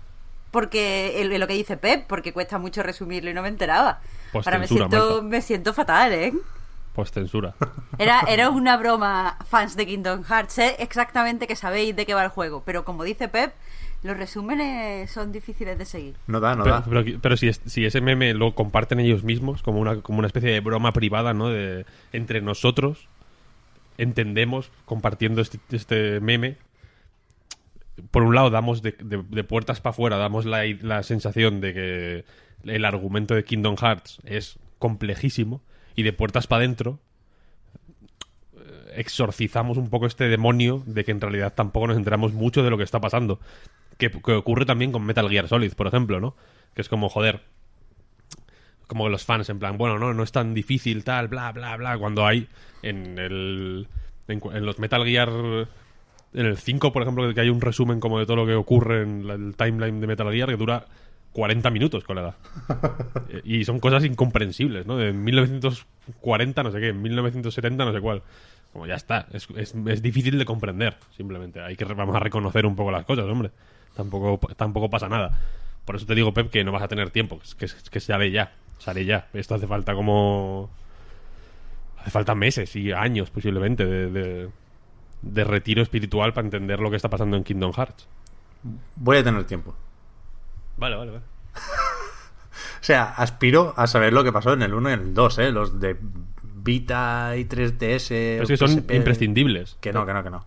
[0.51, 3.99] porque el- lo que dice Pep, porque cuesta mucho resumirlo y no me enteraba.
[4.31, 5.21] Pues Ahora me siento, Marta.
[5.23, 6.33] me siento fatal, ¿eh?
[6.93, 7.53] Pues censura.
[7.99, 10.53] Era, era una broma, fans de Kingdom Hearts.
[10.53, 13.53] Sé exactamente que sabéis de qué va el juego, pero como dice Pep,
[14.03, 16.15] los resúmenes son difíciles de seguir.
[16.27, 16.85] No da, no Pero, da.
[16.87, 20.27] pero, pero si, es- si ese meme lo comparten ellos mismos como una, como una
[20.27, 21.49] especie de broma privada, ¿no?
[21.49, 23.07] De, entre nosotros
[23.97, 26.57] entendemos compartiendo este, este meme.
[28.11, 32.25] Por un lado, damos de, de- puertas para afuera, damos la, la sensación de que
[32.63, 35.61] el argumento de Kingdom Hearts es complejísimo
[35.95, 36.99] y de puertas para adentro
[38.55, 42.69] eh, exorcizamos un poco este demonio de que en realidad tampoco nos enteramos mucho de
[42.69, 43.39] lo que está pasando.
[43.97, 46.35] Que, ocurre también con Metal Gear Solid, por ejemplo, ¿no?
[46.75, 47.41] Que es como, joder,
[48.85, 51.97] como los fans, en plan, bueno, no, no es tan difícil, tal, bla, bla, bla,
[51.97, 52.47] cuando hay
[52.83, 53.87] en el...
[54.27, 55.67] En los Metal Gear...
[56.37, 59.01] En el 5, por ejemplo, que hay un resumen como de todo lo que ocurre
[59.03, 60.85] en la- el timeline de Metal Gear que dura
[61.33, 62.35] 40 minutos, colega.
[63.29, 64.95] Eh, y son cosas incomprensibles, ¿no?
[64.97, 68.21] De 1940, no sé qué, 1970, no sé cuál.
[68.71, 71.59] Como ya está, es, es, es difícil de comprender, simplemente.
[71.61, 73.51] Hay que vamos a reconocer un poco las cosas, hombre.
[73.95, 75.39] Tampoco, tampoco pasa nada.
[75.85, 78.29] Por eso te digo, Pep, que no vas a tener tiempo, que, que, que sale
[78.29, 79.27] ya, sale ya.
[79.33, 80.69] Esto hace falta como...
[81.99, 84.49] Hace falta meses y años, posiblemente, de, de,
[85.33, 88.07] de retiro espiritual para entender lo que está pasando en Kingdom Hearts.
[88.95, 89.75] Voy a tener tiempo.
[90.77, 91.23] Vale, vale, vale.
[92.79, 95.39] O sea, aspiro a saber lo que pasó en el 1 y en el 2,
[95.39, 95.51] ¿eh?
[95.51, 95.97] Los de
[96.41, 98.07] Vita y 3DS.
[98.09, 99.77] Pero es que son imprescindibles.
[99.81, 100.45] Que no, que no, que no.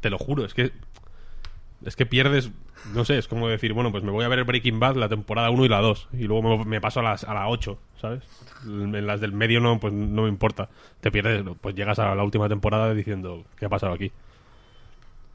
[0.00, 0.72] Te lo juro, es que.
[1.84, 2.50] Es que pierdes.
[2.94, 5.50] No sé, es como decir, bueno, pues me voy a ver Breaking Bad, la temporada
[5.50, 6.08] 1 y la 2.
[6.12, 8.22] Y luego me, me paso a, las, a la 8, ¿sabes?
[8.64, 10.68] En las del medio no, pues no me importa.
[11.00, 14.12] Te pierdes, pues llegas a la última temporada diciendo, ¿qué ha pasado aquí?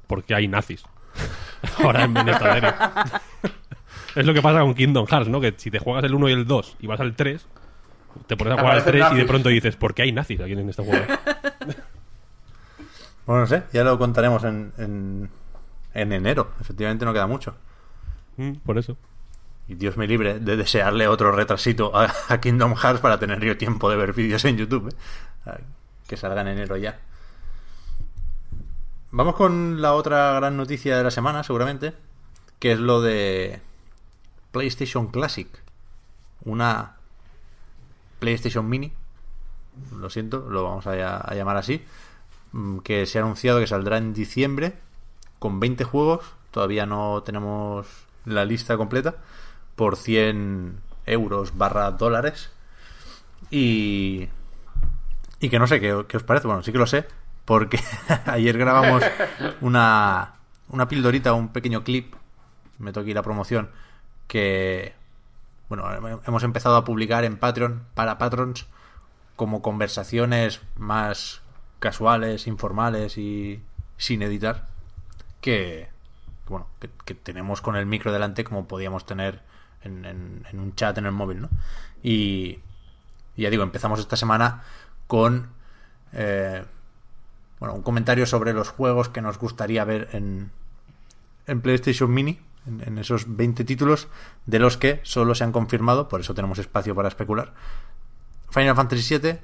[0.07, 0.83] Porque hay nazis.
[1.83, 3.21] Ahora en Venezuela.
[4.15, 5.39] es lo que pasa con Kingdom Hearts, ¿no?
[5.39, 7.45] Que si te juegas el 1 y el 2 y vas al 3,
[8.27, 10.39] te pones a jugar al Aparecen 3 y de pronto dices, ¿por qué hay nazis
[10.39, 11.05] aquí en este juego?
[13.25, 15.29] Bueno, no sé, ya lo contaremos en, en,
[15.93, 16.51] en enero.
[16.59, 17.55] Efectivamente no queda mucho.
[18.37, 18.97] Mm, Por eso.
[19.67, 23.57] Y Dios me libre de desearle otro retrasito a, a Kingdom Hearts para tener yo
[23.57, 24.93] tiempo de ver vídeos en YouTube.
[25.45, 25.51] ¿eh?
[26.07, 26.99] Que salga en enero ya.
[29.11, 31.93] Vamos con la otra gran noticia de la semana, seguramente.
[32.59, 33.61] Que es lo de
[34.51, 35.47] PlayStation Classic.
[36.45, 36.95] Una
[38.19, 38.91] PlayStation Mini.
[39.97, 41.83] Lo siento, lo vamos a, a llamar así.
[42.51, 44.73] mm, Que se ha anunciado que saldrá en diciembre.
[45.43, 46.23] Con 20 juegos.
[46.51, 47.85] Todavía no tenemos
[48.23, 49.15] la lista completa.
[49.75, 52.49] Por 100 euros barra dólares.
[53.51, 54.29] Y.
[55.41, 56.47] Y que no sé qué, qué os parece.
[56.47, 57.05] Bueno, sí que lo sé.
[57.43, 57.77] Porque
[58.25, 59.03] ayer grabamos
[59.59, 60.35] una,
[60.69, 62.15] una pildorita, un pequeño clip.
[62.79, 63.69] Me toca ir a promoción.
[64.27, 64.93] Que.
[65.67, 68.65] Bueno, hemos empezado a publicar en Patreon para patrons
[69.35, 71.41] como conversaciones más
[71.79, 73.61] casuales, informales y
[73.97, 74.71] sin editar
[75.43, 75.89] que
[76.47, 76.67] bueno
[77.05, 79.41] que, tenemos con el micro delante como podíamos tener
[79.83, 81.49] en, en- un chat en el móvil, ¿no?
[82.01, 82.59] Y,
[83.35, 84.63] ya digo, empezamos esta semana
[85.07, 85.49] con
[86.13, 86.63] eh,
[87.59, 90.51] bueno, un comentario sobre los juegos que nos gustaría ver en,
[91.47, 94.07] en PlayStation Mini, en, en esos 20 títulos,
[94.45, 97.53] de los que solo se han confirmado, por eso tenemos espacio para especular.
[98.49, 99.39] Final Fantasy VII,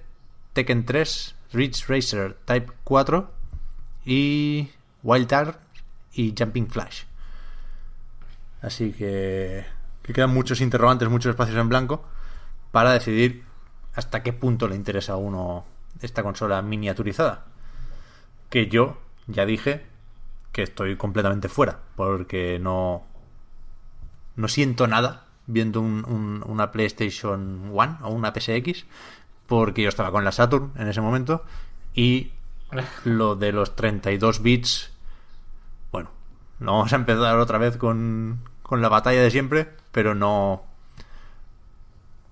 [0.53, 3.31] Tekken 3, Ridge Racer Type 4
[4.05, 4.69] y
[5.03, 5.59] Wild Art
[6.13, 7.03] y Jumping Flash.
[8.61, 9.65] Así que,
[10.03, 12.03] que quedan muchos interrogantes, muchos espacios en blanco
[12.71, 13.43] para decidir
[13.95, 15.65] hasta qué punto le interesa a uno
[16.01, 17.45] esta consola miniaturizada.
[18.49, 19.85] Que yo ya dije
[20.51, 23.03] que estoy completamente fuera, porque no,
[24.35, 28.85] no siento nada viendo un- un- una PlayStation One o una PSX,
[29.47, 31.43] porque yo estaba con la Saturn en ese momento,
[31.93, 32.31] y
[33.03, 34.91] lo de los 32 bits,
[36.59, 40.63] no vamos a empezar otra vez con, con la batalla de siempre, pero no,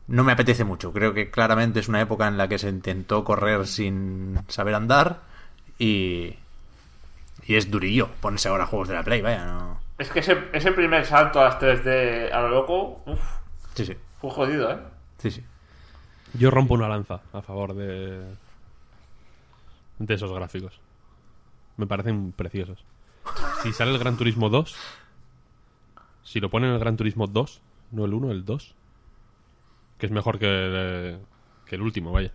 [0.07, 0.91] no me apetece mucho.
[0.93, 5.21] Creo que claramente es una época en la que se intentó correr sin saber andar
[5.79, 6.35] y,
[7.45, 9.79] y es durillo ponerse ahora juegos de la Play, vaya, no.
[9.97, 13.19] Es que ese, ese primer salto a las 3D a lo loco, uf,
[13.73, 14.77] Sí, sí, fue jodido, ¿eh?
[15.19, 15.43] sí, sí.
[16.33, 18.21] Yo rompo una lanza a favor de.
[19.99, 20.79] de esos gráficos.
[21.77, 22.83] Me parecen preciosos.
[23.63, 24.75] Si sale el Gran Turismo 2.
[26.23, 27.61] Si lo ponen en el Gran Turismo 2,
[27.91, 28.75] no el 1, el 2.
[29.97, 31.17] Que es mejor que,
[31.65, 32.31] que el último, vaya.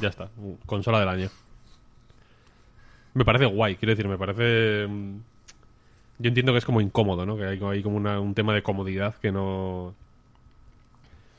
[0.00, 0.30] Ya está.
[0.66, 1.30] Consola del año.
[3.14, 4.86] Me parece guay, quiero decir, me parece.
[4.88, 5.18] mm,
[6.18, 7.36] Yo entiendo que es como incómodo, ¿no?
[7.36, 9.94] Que hay, como un tema de comodidad que no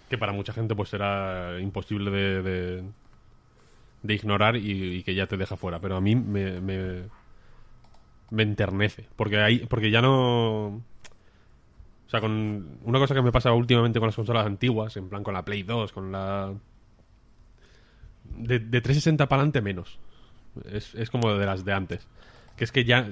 [0.09, 2.83] que para mucha gente pues será imposible de,
[4.01, 5.79] de, ignorar y, que ya te deja fuera.
[5.79, 7.03] Pero a mí me,
[8.31, 9.07] me enternece.
[9.15, 10.67] Porque, hay, porque ya no...
[10.67, 15.23] O sea, con una cosa que me pasa últimamente con las consolas antiguas, en plan
[15.23, 16.53] con la Play 2, con la...
[18.23, 19.99] De, de 360 para adelante menos.
[20.71, 22.07] Es, es como de las de antes.
[22.55, 23.07] Que es que ya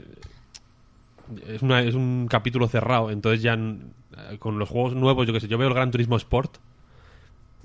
[1.48, 5.40] es, una, es un capítulo cerrado, entonces ya eh, con los juegos nuevos, yo que
[5.40, 6.58] sé, yo veo el Gran Turismo Sport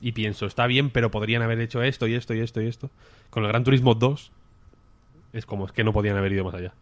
[0.00, 2.90] y pienso, está bien, pero podrían haber hecho esto y esto y esto y esto.
[3.30, 4.32] Con el Gran Turismo 2
[5.32, 6.74] es como es que no podían haber ido más allá.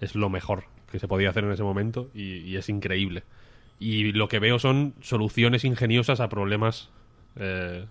[0.00, 3.24] Es lo mejor que se podía hacer en ese momento y, es increíble.
[3.78, 6.90] Y lo que veo son soluciones ingeniosas a problemas
[7.36, 7.86] eh,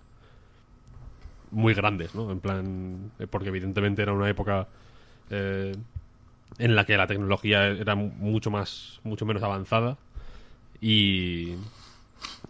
[1.50, 2.30] muy grandes, ¿no?
[2.30, 4.68] En plan, eh, porque evidentemente era una época
[5.30, 5.74] eh,
[6.58, 9.98] en la que la tecnología era mu- mucho más, mucho menos avanzada
[10.80, 11.54] y,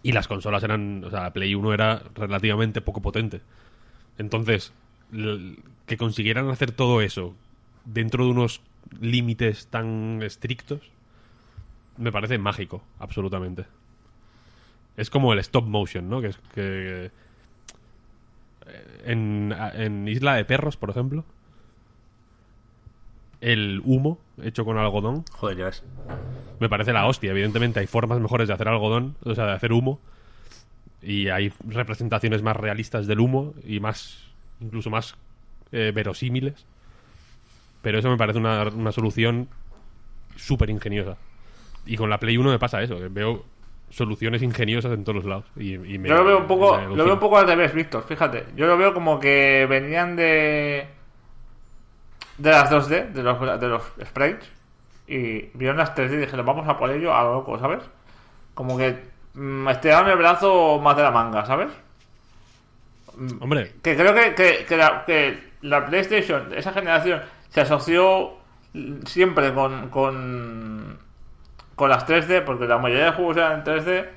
[0.03, 3.41] y las consolas eran, o sea, la Play 1 era relativamente poco potente.
[4.17, 4.73] Entonces,
[5.85, 7.35] que consiguieran hacer todo eso
[7.85, 8.61] dentro de unos
[8.99, 10.81] límites tan estrictos,
[11.97, 13.65] me parece mágico, absolutamente.
[14.95, 16.21] Es como el stop motion, ¿no?
[16.21, 17.11] Que es que eh,
[19.05, 21.23] en, en Isla de Perros, por ejemplo,
[23.41, 25.83] el humo hecho con algodón Joder, ya ves.
[26.59, 27.31] me parece la hostia.
[27.31, 29.99] Evidentemente hay formas mejores de hacer algodón, o sea, de hacer humo.
[31.01, 34.23] Y hay representaciones más realistas del humo y más,
[34.59, 35.15] incluso más
[35.71, 36.65] eh, verosímiles.
[37.87, 39.47] Pero eso me parece una, una solución
[40.35, 41.15] súper ingeniosa.
[41.85, 43.45] Y con la Play 1 me pasa eso, que veo
[43.89, 45.45] soluciones ingeniosas en todos los lados.
[45.55, 47.73] Y, y me- Yo lo veo un poco, me lo veo un poco al revés,
[47.73, 48.43] Víctor, fíjate.
[48.57, 50.85] Yo lo veo como que venían de
[52.37, 54.51] de las 2D, de los, de los sprites,
[55.07, 57.79] y vieron las 3D y dijeron, vamos a por ello a lo loco, ¿sabes?
[58.53, 58.97] Como que
[59.33, 61.69] mm, estiraron el brazo más de la manga, ¿sabes?
[63.39, 67.21] Hombre, Que creo que, que, que la, que la PlayStation, esa generación,
[67.57, 68.33] se asoció
[69.05, 70.99] siempre con, con,
[71.75, 74.09] con las 3D, porque la mayoría de juegos eran en 3D,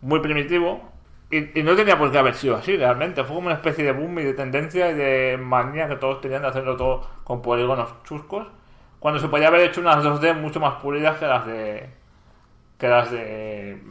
[0.00, 0.90] muy primitivo,
[1.30, 3.24] y, y no tenía por qué haber sido así realmente.
[3.24, 6.42] Fue como una especie de boom y de tendencia y de manía que todos tenían
[6.42, 8.46] de hacerlo todo con polígonos chuscos,
[8.98, 11.90] cuando se podía haber hecho unas 2D mucho más pulidas que las de.
[12.78, 13.82] que las de.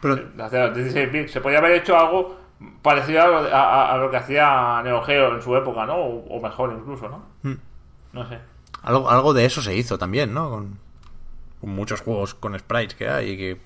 [0.00, 1.32] Pero las de los 16 bits.
[1.32, 2.36] Se podía haber hecho algo
[2.82, 5.96] parecido a lo, de- a- a- lo que hacía Neo Geo en su época, ¿no?
[5.96, 7.22] O, o mejor incluso, ¿no?
[7.42, 7.54] Mm.
[8.12, 8.38] No sé.
[8.82, 10.50] algo, algo de eso se hizo también, ¿no?
[10.50, 10.78] Con,
[11.60, 13.60] con muchos juegos con sprites que hay y que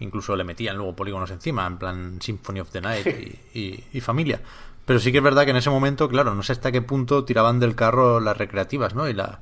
[0.00, 3.06] incluso le metían luego polígonos encima, en plan Symphony of the Night
[3.54, 4.40] y, y- y familia.
[4.84, 7.24] Pero sí que es verdad que en ese momento, claro, no sé hasta qué punto
[7.24, 9.08] tiraban del carro las recreativas, ¿no?
[9.08, 9.38] Y la...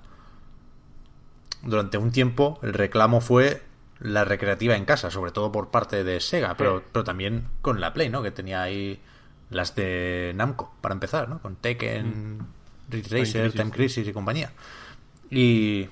[1.62, 3.62] Durante un tiempo el reclamo fue
[4.00, 7.92] la recreativa en casa, sobre todo por parte de Sega, pero, pero también con la
[7.92, 8.22] Play, ¿no?
[8.22, 9.00] Que tenía ahí
[9.50, 11.40] las de Namco, para empezar, ¿no?
[11.40, 12.46] Con Tekken,
[12.88, 13.54] Ridge Racer, Crisis.
[13.54, 14.53] Time Crisis y compañía.
[15.30, 15.88] Y,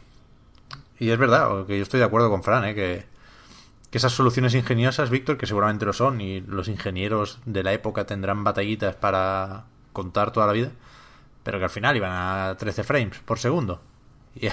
[0.99, 2.75] y es verdad, que yo estoy de acuerdo con Fran, ¿eh?
[2.75, 3.05] que,
[3.91, 8.07] que esas soluciones ingeniosas, Víctor, que seguramente lo son, y los ingenieros de la época
[8.07, 10.71] tendrán batallitas para contar toda la vida,
[11.43, 13.81] pero que al final iban a 13 frames por segundo.
[14.41, 14.49] Y,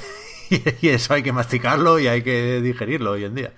[0.81, 3.53] y eso hay que masticarlo y hay que digerirlo hoy en día.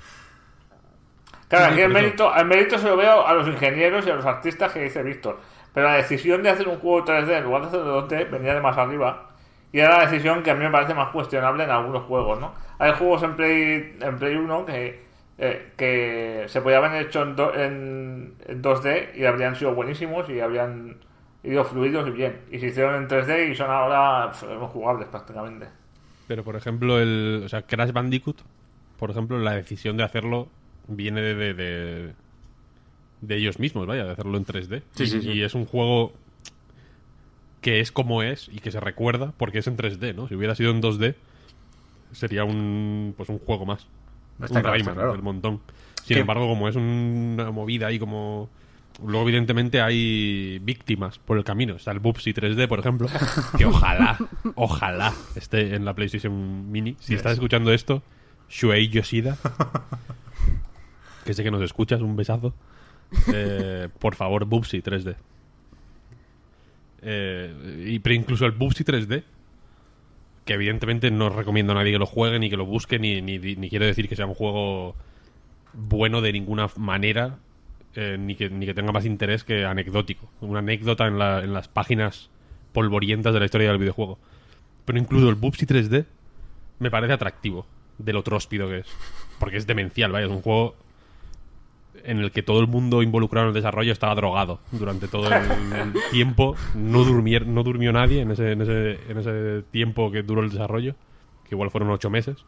[1.48, 4.26] Claro, aquí el mérito, el mérito se lo veo a los ingenieros y a los
[4.26, 5.40] artistas que dice Víctor.
[5.74, 8.62] Pero la decisión de hacer un juego 3D en lugar de hacerlo 2D venía de
[8.62, 9.30] más arriba.
[9.72, 12.54] Y era la decisión que a mí me parece más cuestionable en algunos juegos, ¿no?
[12.80, 15.06] Hay juegos en Play, en Play 1 que,
[15.38, 20.30] eh, que se podían haber hecho en, do- en, en 2D y habrían sido buenísimos
[20.30, 20.98] y habrían
[21.44, 22.42] ido fluidos y bien.
[22.52, 25.68] Y se hicieron en 3D y son ahora pf, jugables prácticamente.
[26.28, 28.42] Pero, por ejemplo, el, o sea, Crash Bandicoot,
[28.98, 30.50] por ejemplo, la decisión de hacerlo
[30.88, 32.14] viene de, de, de,
[33.22, 34.82] de ellos mismos, vaya, de hacerlo en 3D.
[34.92, 35.30] Sí, y, sí, sí.
[35.32, 36.14] y es un juego
[37.62, 40.28] que es como es y que se recuerda porque es en 3D, ¿no?
[40.28, 41.16] Si hubiera sido en 2D,
[42.12, 43.88] sería un, pues un juego más.
[44.42, 45.12] Está un claro, Rayman está claro.
[45.14, 45.62] del montón.
[46.04, 48.50] Sin embargo, como es una movida ahí como...
[49.06, 51.76] Luego, evidentemente, hay víctimas por el camino.
[51.76, 53.08] Está el Bubsy 3D, por ejemplo,
[53.58, 54.18] que ojalá,
[54.56, 56.96] ojalá esté en la PlayStation Mini.
[57.00, 58.02] Si estás escuchando esto,
[58.50, 59.38] Shuei Yoshida,
[61.26, 62.56] que sé que nos escuchas, un besazo.
[63.34, 65.16] Eh, por favor, Bubsy 3D.
[67.04, 69.24] Eh, y, pero incluso el Bubsy 3D,
[70.44, 73.38] que evidentemente no recomiendo a nadie que lo juegue, ni que lo busque, ni, ni,
[73.38, 74.96] ni quiero decir que sea un juego
[75.74, 77.38] bueno de ninguna manera,
[78.00, 80.30] eh, ni, que, ni que tenga más interés que anecdótico.
[80.42, 82.30] Una anécdota en, la- en las páginas
[82.72, 84.20] polvorientas de la historia del videojuego.
[84.86, 86.06] Pero incluso el Bubsy 3D
[86.80, 87.66] me parece atractivo
[87.98, 88.88] de lo tróspido que es.
[89.40, 90.76] Porque es demencial, vaya, es un juego
[92.04, 95.94] en el que todo el mundo involucrado en el desarrollo estaba drogado durante todo el,
[96.12, 96.56] tiempo.
[96.76, 100.52] No, durmier- no durmió nadie en ese, en, ese, en ese tiempo que duró el
[100.52, 100.94] desarrollo,
[101.44, 102.46] que igual fueron ocho meses.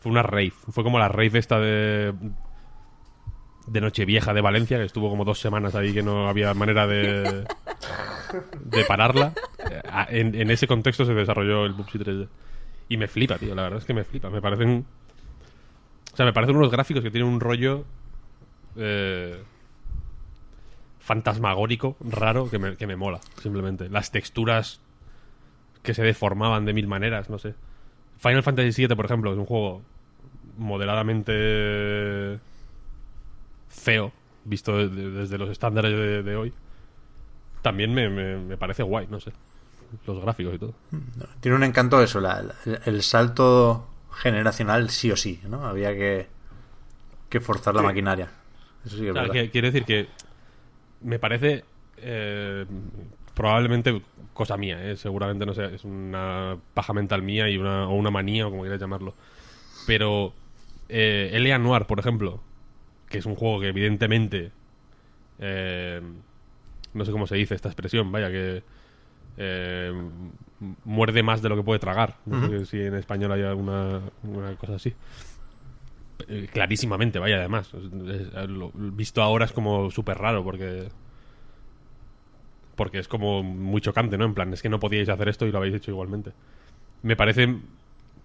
[0.00, 0.52] Fue una rave.
[0.70, 2.12] Fue como la rave esta de,
[3.70, 7.44] de Nochevieja de Valencia, que estuvo como dos semanas ahí que no había manera de,
[8.64, 9.32] de pararla.
[10.08, 12.28] En, ese contexto se desarrolló el Bubsy 3D.
[12.88, 14.30] Y me flipa, tío, la verdad es que me flipa.
[14.30, 14.86] Me parecen...
[16.12, 17.84] O sea, me parecen unos gráficos que tienen un rollo
[18.76, 19.40] eh,
[21.00, 23.88] fantasmagórico, raro, que me, que me mola, simplemente.
[23.88, 24.80] Las texturas
[25.82, 27.54] que se deformaban de mil maneras, no sé.
[28.18, 29.82] Final Fantasy VII, por ejemplo, es un juego
[30.56, 32.40] moderadamente
[33.78, 34.12] feo,
[34.44, 36.52] visto de- de- desde los estándares de, de hoy.
[37.62, 39.32] También me, me- me parece guay, no sé.
[40.06, 40.74] Los gráficos y todo.
[41.40, 45.64] Tiene un encanto eso, la- la- el salto generacional sí o sí, ¿no?
[45.66, 46.26] Había que,
[47.28, 47.86] que forzar la Sí.
[47.86, 48.30] maquinaria.
[48.84, 50.08] Eso sí que es que- quiero decir que
[51.02, 51.64] me parece
[52.00, 52.64] eh,
[53.34, 54.02] probablemente
[54.34, 54.96] cosa mía, ¿eh?
[54.96, 58.62] seguramente no sé, es una paja mental mía y una, o una manía o como
[58.62, 59.14] quieras llamarlo.
[59.86, 60.32] Pero
[60.88, 61.58] eh, L.A.
[61.58, 62.40] Noir, por ejemplo,
[63.08, 64.50] que es un juego que evidentemente
[65.38, 66.00] eh,
[66.94, 68.62] no sé cómo se dice esta expresión, vaya que
[69.36, 69.92] eh,
[70.84, 72.16] muerde más de lo que puede tragar.
[72.26, 74.94] No sé si en español hay alguna una cosa así.
[76.28, 77.72] Eh, clarísimamente, vaya, además.
[77.74, 80.88] Es- es- lo visto ahora es como súper raro porque.
[82.74, 84.24] Porque es como muy chocante, ¿no?
[84.24, 86.32] En plan, es que no podíais hacer esto y lo habéis hecho igualmente.
[87.02, 87.56] Me parece.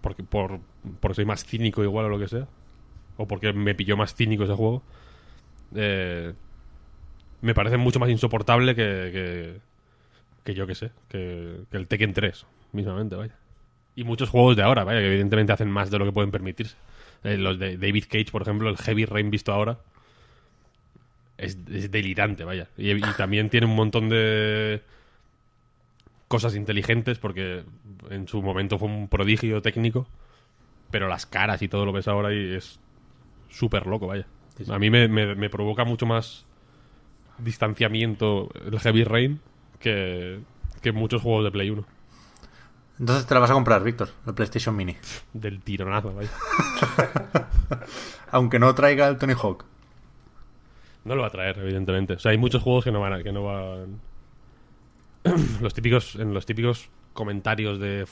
[0.02, 0.60] Porque, por,
[1.00, 2.48] porque soy más cínico igual o lo que sea.
[3.18, 4.84] O porque me pilló más cínico ese juego.
[5.76, 6.34] eh,
[7.42, 8.82] me parece mucho más insoportable que.
[8.84, 9.60] que,
[10.44, 10.92] que yo que sé.
[11.10, 13.36] Que, que el Tekken 3, mismamente, vaya.
[13.96, 16.76] Y muchos juegos de ahora, vaya, que evidentemente hacen más de lo que pueden permitirse.
[17.24, 19.80] Eh, los de David Cage, por ejemplo, el Heavy Rain visto ahora.
[21.38, 22.70] Es, delirante, vaya.
[22.78, 24.82] Y, y también tiene un montón de
[26.28, 27.64] cosas inteligentes porque
[28.10, 30.08] en su momento fue un prodigio técnico.
[30.92, 32.80] Pero las caras y todo lo ves ahora y es
[33.54, 34.26] súper loco, vaya.
[34.70, 36.46] A mí me, me- me provoca mucho más
[37.38, 39.40] distanciamiento el Heavy Rain
[39.80, 40.40] que,
[40.82, 41.84] que muchos juegos de Play 1.
[43.00, 44.96] Entonces te la vas a comprar, Víctor, la PlayStation Mini.
[45.34, 46.30] Del tironazo, vaya.
[48.32, 49.66] Aunque no traiga el Tony Hawk.
[51.06, 52.14] No lo va a traer, evidentemente.
[52.14, 54.00] O sea, hay muchos juegos que no van a, que no van.
[55.62, 58.08] los típicos, en los típicos comentarios de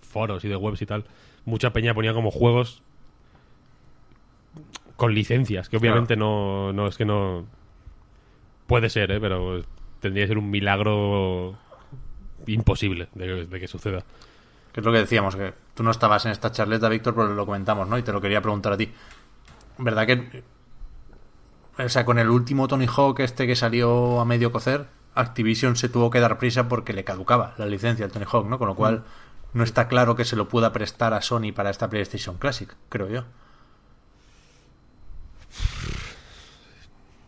[0.00, 1.04] foros y de webs y tal,
[1.44, 2.82] mucha peña ponía como juegos
[4.96, 7.44] con licencias, que obviamente no, no es que no
[8.66, 9.20] puede ser, ¿eh?
[9.20, 9.62] pero
[10.00, 11.56] tendría que ser un milagro
[12.46, 14.04] imposible de, de que suceda.
[14.72, 17.46] Que es lo que decíamos, que tú no estabas en esta charleta, Víctor, pero lo
[17.46, 17.96] comentamos, ¿no?
[17.96, 18.92] Y te lo quería preguntar a ti.
[19.78, 20.42] ¿Verdad que...
[21.78, 25.88] O sea, con el último Tony Hawk este que salió a medio cocer, Activision se
[25.88, 28.58] tuvo que dar prisa porque le caducaba la licencia al Tony Hawk, ¿no?
[28.58, 29.04] Con lo cual
[29.52, 33.08] no está claro que se lo pueda prestar a Sony para esta PlayStation Classic, creo
[33.08, 33.24] yo.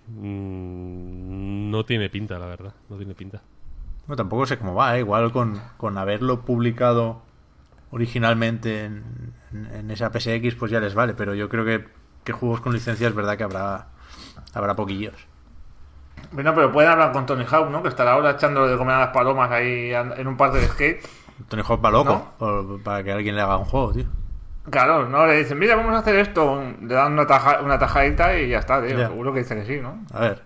[0.09, 2.75] Mm, no tiene pinta, la verdad.
[2.89, 3.43] No tiene pinta.
[4.07, 5.01] Bueno, tampoco sé cómo va, ¿eh?
[5.01, 7.23] igual con, con haberlo publicado
[7.91, 11.87] originalmente en, en- en esa PSX, pues ya les vale, pero yo creo que,
[12.25, 13.89] que juegos con licencia es verdad que habrá,
[14.55, 15.15] habrá poquillos.
[16.33, 17.83] Bueno, pero pueden hablar con Tony Hawk, ¿no?
[17.83, 21.07] Que estará ahora echando de comer a las palomas ahí en un parque de skate.
[21.49, 22.33] Tony Hawk va loco ¿No?
[22.39, 24.05] por- para que alguien le haga un juego, tío.
[24.71, 25.27] Claro, ¿no?
[25.27, 26.63] Le dicen, mira, vamos a hacer esto.
[26.81, 28.99] Le dan una, taja, una tajadita y ya está, tío.
[28.99, 29.09] Ya.
[29.09, 30.05] Seguro que dicen que sí, ¿no?
[30.13, 30.43] A ver.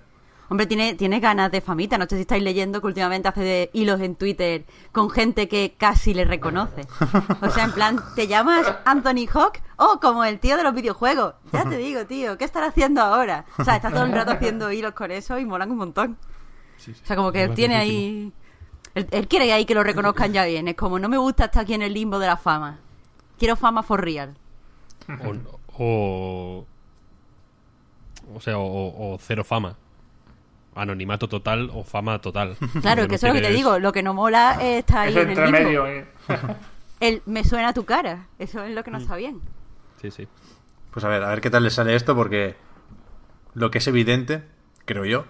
[0.50, 1.96] Hombre, tiene, tiene ganas de famita.
[1.96, 5.76] No sé si estáis leyendo que últimamente hace de hilos en Twitter con gente que
[5.78, 6.82] casi le reconoce.
[7.40, 9.60] O sea, en plan, ¿te llamas Anthony Hawk?
[9.76, 11.34] Oh, como el tío de los videojuegos.
[11.52, 13.44] Ya te digo, tío, ¿qué estará haciendo ahora?
[13.58, 16.18] O sea, está todo el rato haciendo hilos con eso y molan un montón.
[16.80, 18.32] O sea, como que él tiene ahí...
[18.96, 20.66] Él, él quiere ahí que lo reconozcan ya bien.
[20.66, 22.80] Es como, no me gusta estar aquí en el limbo de la fama.
[23.40, 24.36] Quiero fama for real.
[25.08, 26.66] O, o,
[28.34, 29.76] o sea, o, o cero fama.
[30.76, 32.56] Anonimato total o fama total.
[32.80, 33.78] Claro, que eso es lo que te digo.
[33.80, 35.86] Lo que no mola es estar ahí Eso en el entre medio.
[35.88, 36.06] ¿eh?
[37.00, 38.28] El, me suena tu cara.
[38.38, 38.84] Eso es lo Mm.
[38.84, 39.40] que no está bien.
[40.00, 40.28] Sí, sí.
[40.92, 42.56] Pues a ver, a ver qué tal le sale esto, porque
[43.54, 44.44] lo que es evidente,
[44.84, 45.24] creo yo,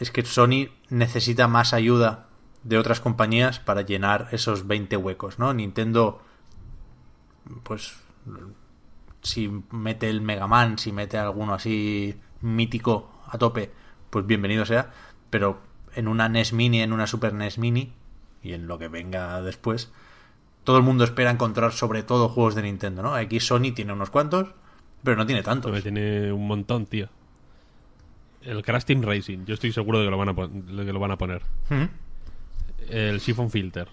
[0.00, 2.26] es que Sony necesita más ayuda
[2.62, 5.52] de otras compañías para llenar esos 20 huecos, ¿no?
[5.54, 6.22] Nintendo,
[7.62, 7.94] pues,
[9.22, 13.70] si mete el Mega Man, si mete alguno así mítico a tope,
[14.10, 14.92] pues bienvenido sea,
[15.30, 15.60] pero
[15.94, 17.92] en una NES Mini, en una Super NES Mini,
[18.42, 19.90] y en lo que venga después,
[20.64, 23.14] todo el mundo espera encontrar sobre todo juegos de Nintendo, ¿no?
[23.14, 24.48] Aquí Sony tiene unos cuantos,
[25.02, 25.70] pero no tiene tantos.
[25.70, 27.08] Porque tiene un montón, tío.
[28.42, 30.92] El Crash Team Racing, yo estoy seguro de que lo van a, pon- de que
[30.92, 31.42] lo van a poner.
[31.70, 31.88] Ujú.
[32.88, 33.88] El Siphon Filter.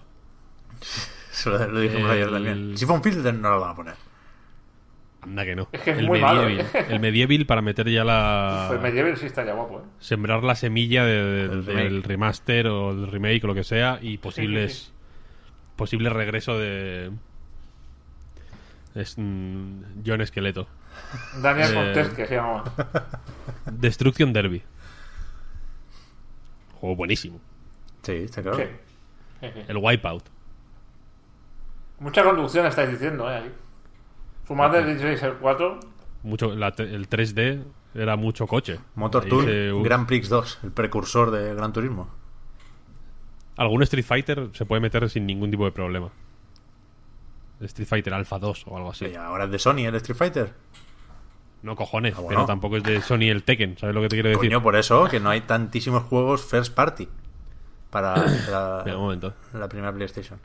[1.36, 2.78] Eso lo, lo dijimos El- ayer también.
[2.78, 3.94] Si fue un filter, no lo van a poner.
[5.22, 5.68] Anda que no.
[5.72, 6.66] Es que es el muy malo, medieval.
[6.74, 6.86] ¿eh?
[6.88, 8.66] El medieval para meter ya la.
[8.68, 9.82] Pues Medieval sí está ya guapo, ¿eh?
[9.98, 13.98] Sembrar la semilla de- de- El del remaster o el remake o lo que sea
[14.00, 14.92] y posibles.
[15.74, 17.10] Posible regreso de.
[18.94, 20.68] Es mm, John Esqueleto.
[21.42, 22.64] Daniel Montes, que se llama.
[23.66, 24.62] Destruction Derby.
[26.80, 27.40] Juego buenísimo.
[28.02, 28.58] Sí, está claro.
[29.42, 30.24] El Wipeout.
[31.98, 33.36] Mucha conducción estáis diciendo, ¿eh?
[33.36, 33.52] Ahí.
[34.46, 35.80] Sumad el Ridge Racer 4.
[36.22, 37.62] Mucho, la el 3D
[37.94, 38.78] era mucho coche.
[38.94, 42.08] Motor Ahí Tour se- Grand Prix 2, el precursor de Gran Turismo.
[43.56, 46.10] Algún Street Fighter se puede meter sin ningún tipo de problema.
[47.60, 49.06] Street Fighter Alpha 2 o algo así.
[49.06, 50.52] Y ahora es de Sony el Street Fighter.
[51.62, 52.40] No cojones, Ah, bueno.
[52.40, 54.50] pero tampoco es de Sony el Tekken, ¿sabes lo que te quiero decir?
[54.50, 57.08] Coño, por eso que no hay tantísimos juegos first party
[57.90, 58.14] para
[58.50, 59.34] la, Espera un momento.
[59.54, 60.38] la primera PlayStation.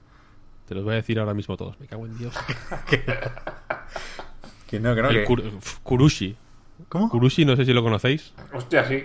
[0.71, 1.77] Te los voy a decir ahora mismo todos.
[1.81, 2.33] Me cago en Dios.
[4.67, 6.37] Que no, que no, El que- Kur- F- Kurushi.
[6.87, 7.09] ¿Cómo?
[7.09, 8.33] Kurushi, no sé si lo conocéis.
[8.53, 9.03] Hostia, sí.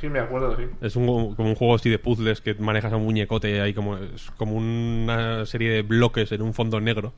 [0.00, 0.64] Sí, me acuerdo, sí.
[0.80, 3.96] Es un, como un juego así de puzzles que manejas a un muñecote ahí como,
[3.98, 7.12] es como una serie de bloques en un fondo negro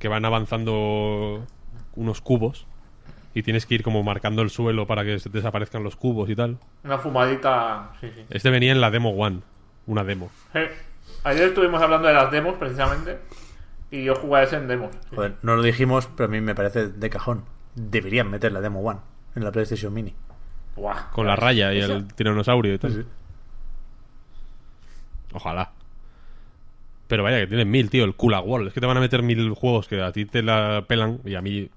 [0.00, 1.46] que van avanzando
[1.94, 2.66] unos cubos
[3.34, 6.34] y tienes que ir como marcando el suelo para que se desaparezcan los cubos y
[6.34, 6.58] tal.
[6.82, 7.92] Una fumadita.
[8.00, 8.24] Sí, sí.
[8.30, 9.42] Este venía en la demo one,
[9.86, 10.28] una demo.
[10.52, 10.58] Sí.
[11.24, 13.18] Ayer estuvimos hablando de las demos, precisamente.
[13.90, 14.90] Y yo jugué a ese en demos.
[15.10, 15.16] Sí.
[15.16, 17.44] Joder, no lo dijimos, pero a mí me parece de cajón.
[17.74, 19.00] Deberían meter la Demo One
[19.34, 20.14] en la PlayStation Mini.
[20.76, 21.10] Buah.
[21.12, 23.06] Con la raya y Eso- el tiranosaurio y tal.
[25.32, 25.72] Ojalá.
[27.08, 28.04] Pero vaya, que tienen mil, tío.
[28.04, 28.68] El Kula World.
[28.68, 31.34] Es que te van a meter mil juegos que a ti te la pelan y
[31.34, 31.68] a mí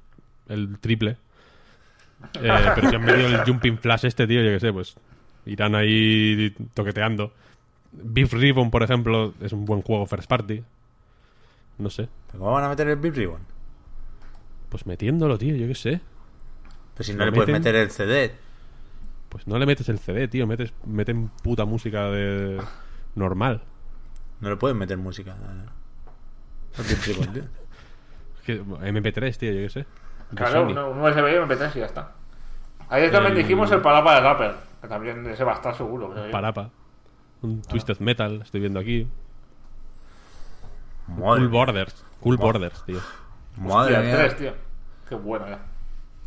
[0.48, 1.18] el triple.
[2.42, 4.96] Eh, pero si han metido el Jumping Flash este, tío, yo que sé, pues
[5.46, 7.34] irán ahí toqueteando.
[8.04, 10.64] Beef Ribbon, por ejemplo, es un buen juego first party.
[11.78, 12.08] No sé.
[12.28, 13.42] ¿Pero ¿Cómo van a meter el Big Ribbon?
[14.70, 16.02] Pues metiéndolo, tío, yo qué sé.
[16.96, 18.34] Pues si no ¿Lo le puedes meter el CD.
[19.30, 20.48] Pues no le metes el CD, tío.
[20.48, 22.62] Metes, meten puta música de
[23.16, 23.62] normal.
[24.40, 25.32] No le pueden meter música.
[25.32, 25.66] eh,
[26.78, 27.44] al Big Ribbon, tío.
[28.38, 29.80] Es que MP3, tío, yo qué sé.
[29.80, 32.12] De Claro, un, un USB y un MP3 y ya está.
[32.90, 34.56] Ayer también El- dijimos el Parapa de Rapper.
[34.82, 36.32] Que también ese va a estar seguro, creo yo.
[37.42, 39.08] Un Twisted Metal, estoy viendo aquí.
[41.08, 41.48] Madre, Cool.
[41.50, 42.06] Borders.
[42.20, 43.00] Cool Borders, tío.
[43.58, 44.16] Madre Hostia, mía.
[44.18, 44.54] 3, tío.
[45.08, 45.60] Qué bueno, ya.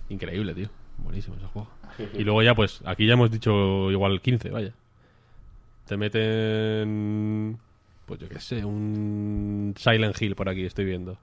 [0.09, 0.69] Increíble, tío.
[0.99, 1.69] Buenísimo ese juego.
[2.15, 4.73] Y luego ya, pues, aquí ya hemos dicho igual 15, vaya.
[5.87, 7.59] Te meten.
[8.07, 11.19] Pues yo qué sé, un Silent Hill por aquí, estoy viendo.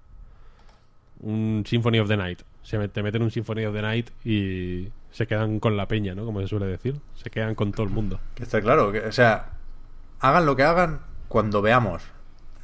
[1.22, 2.42] Un Symphony of the Night.
[2.62, 6.26] Se te meten un Symphony of the Night y se quedan con la peña, ¿no?
[6.26, 7.00] Como se suele decir.
[7.16, 8.20] Se quedan con todo el mundo.
[8.36, 8.92] Que está claro.
[8.92, 9.54] Que, o sea,
[10.30, 12.04] hagan lo que hagan, cuando veamos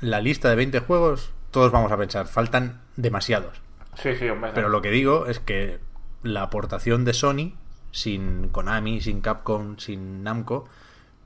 [0.01, 3.61] la lista de 20 juegos, todos vamos a pensar, faltan demasiados.
[3.95, 4.51] Sí, sí, hombre.
[4.53, 5.79] Pero lo que digo es que
[6.23, 7.53] la aportación de Sony,
[7.91, 10.67] sin Konami, sin Capcom, sin Namco,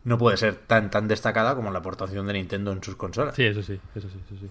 [0.04, 3.36] no puede ser tan tan destacada como la aportación de Nintendo en sus consolas.
[3.36, 4.50] Sí, eso sí, eso sí, eso sí.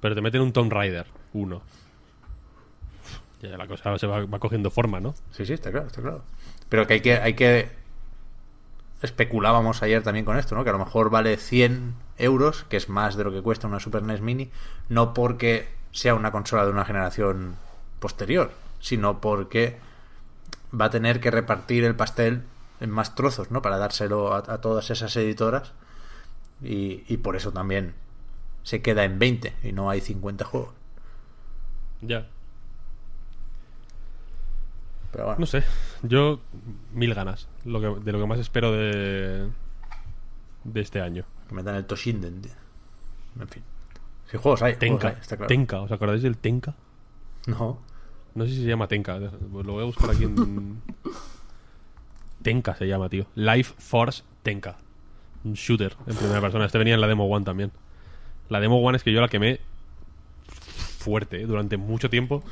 [0.00, 1.62] Pero te meten un Tomb Raider, uno.
[3.40, 5.14] Ya la cosa se va, va cogiendo forma, ¿no?
[5.30, 6.22] Sí, sí, está claro, está claro.
[6.68, 7.70] Pero que hay que, hay que.
[9.04, 10.64] Especulábamos ayer también con esto, ¿no?
[10.64, 13.78] Que a lo mejor vale 100 euros, que es más de lo que cuesta una
[13.78, 14.50] Super NES Mini,
[14.88, 17.56] no porque sea una consola de una generación
[18.00, 19.78] posterior, sino porque
[20.78, 22.42] va a tener que repartir el pastel
[22.80, 23.60] en más trozos, ¿no?
[23.60, 25.72] Para dárselo a, a todas esas editoras.
[26.62, 27.94] Y, y por eso también
[28.62, 30.72] se queda en 20 y no hay 50 juegos.
[32.00, 32.26] Ya.
[35.14, 35.40] Pero bueno.
[35.40, 35.62] No sé.
[36.02, 36.40] Yo,
[36.92, 37.46] mil ganas.
[37.64, 39.48] Lo que, de lo que más espero de.
[40.64, 41.24] de este año.
[41.48, 42.52] Que metan el Toshinden, tío.
[43.40, 43.62] En fin.
[44.28, 45.08] Si juegos hay, juegos Tenka.
[45.08, 45.46] hay, está claro.
[45.46, 45.80] Tenka.
[45.82, 46.74] ¿Os acordáis del Tenka?
[47.46, 47.78] No.
[48.34, 49.16] No sé si se llama Tenka.
[49.18, 50.82] Lo voy a buscar aquí en.
[52.42, 53.26] Tenka se llama, tío.
[53.36, 54.76] Life Force Tenka.
[55.44, 56.66] Un shooter en primera persona.
[56.66, 57.70] Este venía en la Demo One también.
[58.48, 59.60] La Demo One es que yo la quemé
[60.98, 61.46] fuerte ¿eh?
[61.46, 62.42] durante mucho tiempo.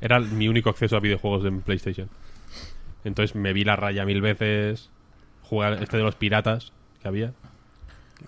[0.00, 2.08] Era mi único acceso a videojuegos en PlayStation.
[3.04, 4.90] Entonces me vi la raya mil veces.
[5.42, 6.72] Jugar este de los piratas
[7.02, 7.32] que había.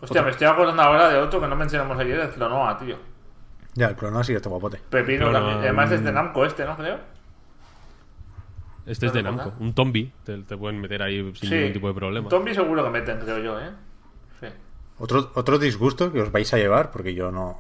[0.01, 2.97] Hostia, me estoy acordando ahora de otro que no mencionamos ayer, el Clonoa, tío.
[3.75, 4.81] Ya, el Clonoa sí que está guapote.
[4.91, 5.59] Pepino Clonoa, también.
[5.61, 6.15] Además es de mm.
[6.15, 6.77] Namco este, ¿no?
[6.77, 6.99] Creo.
[8.87, 9.53] Este es de ¿No Namco.
[9.61, 10.13] Un Tombi.
[10.25, 12.29] Te, te pueden meter ahí sin ningún tipo de problema.
[12.29, 13.71] Tombi seguro que meten, creo yo, ¿eh?
[14.41, 14.47] Sí.
[14.99, 17.59] Otro, otro disgusto que os vais a llevar, porque yo no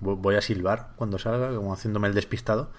[0.00, 2.70] vo- voy a silbar cuando salga, como haciéndome el despistado,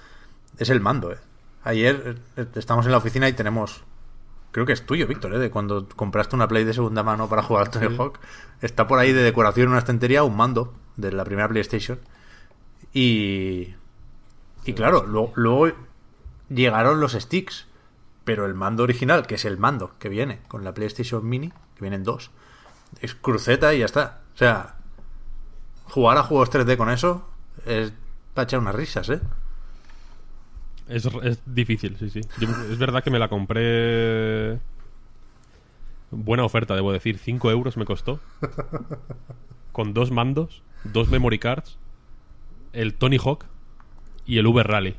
[0.58, 1.12] es el mando.
[1.12, 1.18] ¿eh?
[1.64, 3.84] Ayer eh, estamos en la oficina y tenemos,
[4.52, 5.40] creo que es tuyo, Víctor, ¿eh?
[5.40, 8.20] de cuando compraste una Play de segunda mano para jugar al Tony Hawk.
[8.62, 12.00] Está por ahí de decoración en una estantería un mando de la primera PlayStation.
[12.94, 13.74] Y,
[14.66, 15.76] y claro, luego, luego
[16.50, 17.68] llegaron los sticks,
[18.24, 21.82] pero el mando original, que es el mando que viene con la PlayStation Mini, que
[21.82, 22.32] vienen dos,
[23.00, 24.22] es cruceta y ya está.
[24.34, 24.76] O sea,
[25.86, 27.28] jugar a juegos 3D con eso
[27.66, 27.94] es
[28.34, 29.22] para echar unas risas, ¿eh?
[30.92, 32.22] Es, es difícil, sí, sí.
[32.40, 34.60] Yo- es verdad que me la compré.
[36.12, 37.18] Buena oferta, debo decir.
[37.18, 38.20] 5 euros me costó.
[39.72, 41.78] Con dos mandos, dos memory cards,
[42.74, 43.46] el Tony Hawk
[44.26, 44.96] y el Uber Rally.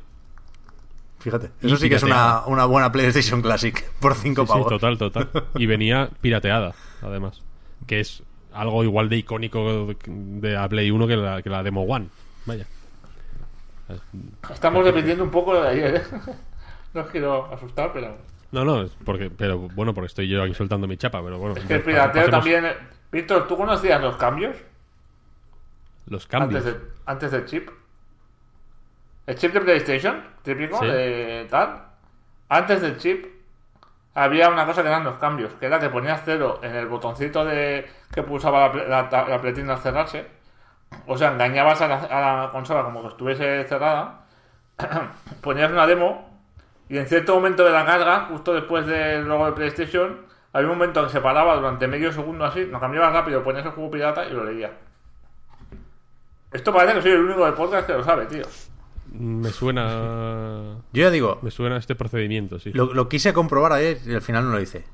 [1.19, 4.67] Fíjate, eso sí que es una, una buena PlayStation Classic por 5 Sí, sí, pavos.
[4.67, 5.29] total, total.
[5.55, 7.41] Y venía pirateada, además.
[7.87, 11.83] Que es algo igual de icónico de la Play 1 que la, que la Demo
[11.83, 12.07] One.
[12.45, 12.65] Vaya.
[14.51, 16.03] Estamos repitiendo un poco de ayer, ¿eh?
[16.93, 18.15] No os quiero asustar, pero.
[18.51, 21.55] No, no, es porque, pero bueno, porque estoy yo aquí soltando mi chapa, pero bueno.
[21.57, 22.65] Es que el pirateo pasemos también.
[23.11, 24.55] Víctor, ¿tú conocías los cambios?
[26.07, 26.63] Los cambios.
[26.63, 27.69] Antes, de- antes del chip.
[29.25, 30.85] El chip de PlayStation, típico, Sí.
[30.87, 31.83] de tal.
[32.49, 33.25] Antes del chip
[34.13, 37.43] había una cosa que eran los cambios, que era que ponías cero en el botoncito
[37.45, 40.27] de que pulsaba la, la, la pletina al cerrarse.
[41.07, 44.21] O sea, engañabas a la, a la consola como que estuviese cerrada.
[45.41, 46.29] ponías una demo
[46.89, 50.21] y en cierto momento de la carga, justo después del logo de PlayStation,
[50.51, 53.71] había un momento que se paraba durante medio segundo así, lo cambiabas rápido, ponías el
[53.71, 54.71] juego pirata y lo leías.
[56.51, 58.43] Esto parece que soy el único del podcast que lo sabe, tío.
[59.11, 60.77] Me suena.
[60.91, 62.71] Yo ya digo, Me suena este procedimiento, sí.
[62.73, 64.85] lo, lo quise comprobar ayer y al final no lo hice.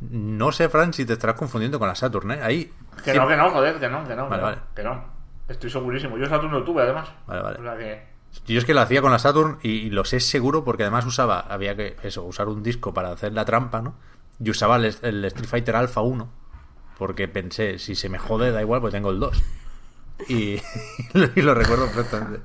[0.00, 2.40] No sé, Fran, si te estarás confundiendo con la Saturn, ¿eh?
[2.42, 2.72] Ahí.
[3.04, 4.56] Que no, que no, joder, que no, que no, Vale, que, vale.
[4.56, 5.04] no que no.
[5.52, 6.18] Estoy segurísimo.
[6.18, 7.08] Yo Saturn lo tuve, además.
[7.26, 7.58] Vale, vale.
[7.60, 8.06] O sea que...
[8.46, 11.04] Yo es que lo hacía con la Saturn y, y lo sé seguro porque además
[11.06, 13.94] usaba, había que, eso, usar un disco para hacer la trampa, ¿no?
[14.42, 16.28] Y usaba el, el Street Fighter Alpha 1
[16.98, 19.42] porque pensé, si se me jode, da igual, pues tengo el 2.
[20.28, 20.56] Y,
[21.36, 22.40] y lo recuerdo perfectamente.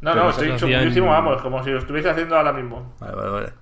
[0.00, 2.94] No, Pero no, estoy en- segurísimo, vamos, como si lo estuviese haciendo ahora mismo.
[3.00, 3.52] Vale, vale, vale.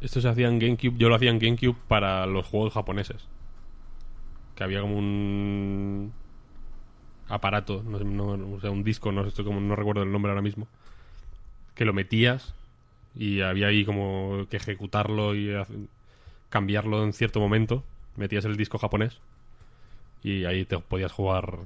[0.00, 0.96] Esto se hacía en GameCube.
[0.96, 3.26] Yo lo hacía en GameCube para los juegos japoneses.
[4.54, 6.12] Que había como un
[7.28, 10.30] aparato, no, sé, no- o sea, un disco, no, estoy como, no recuerdo el nombre
[10.30, 10.66] ahora mismo.
[11.74, 12.54] Que lo metías
[13.14, 15.52] y había ahí como que ejecutarlo y
[16.50, 17.84] cambiarlo en cierto momento.
[18.16, 19.18] Metías el disco japonés
[20.22, 21.58] y ahí te podías jugar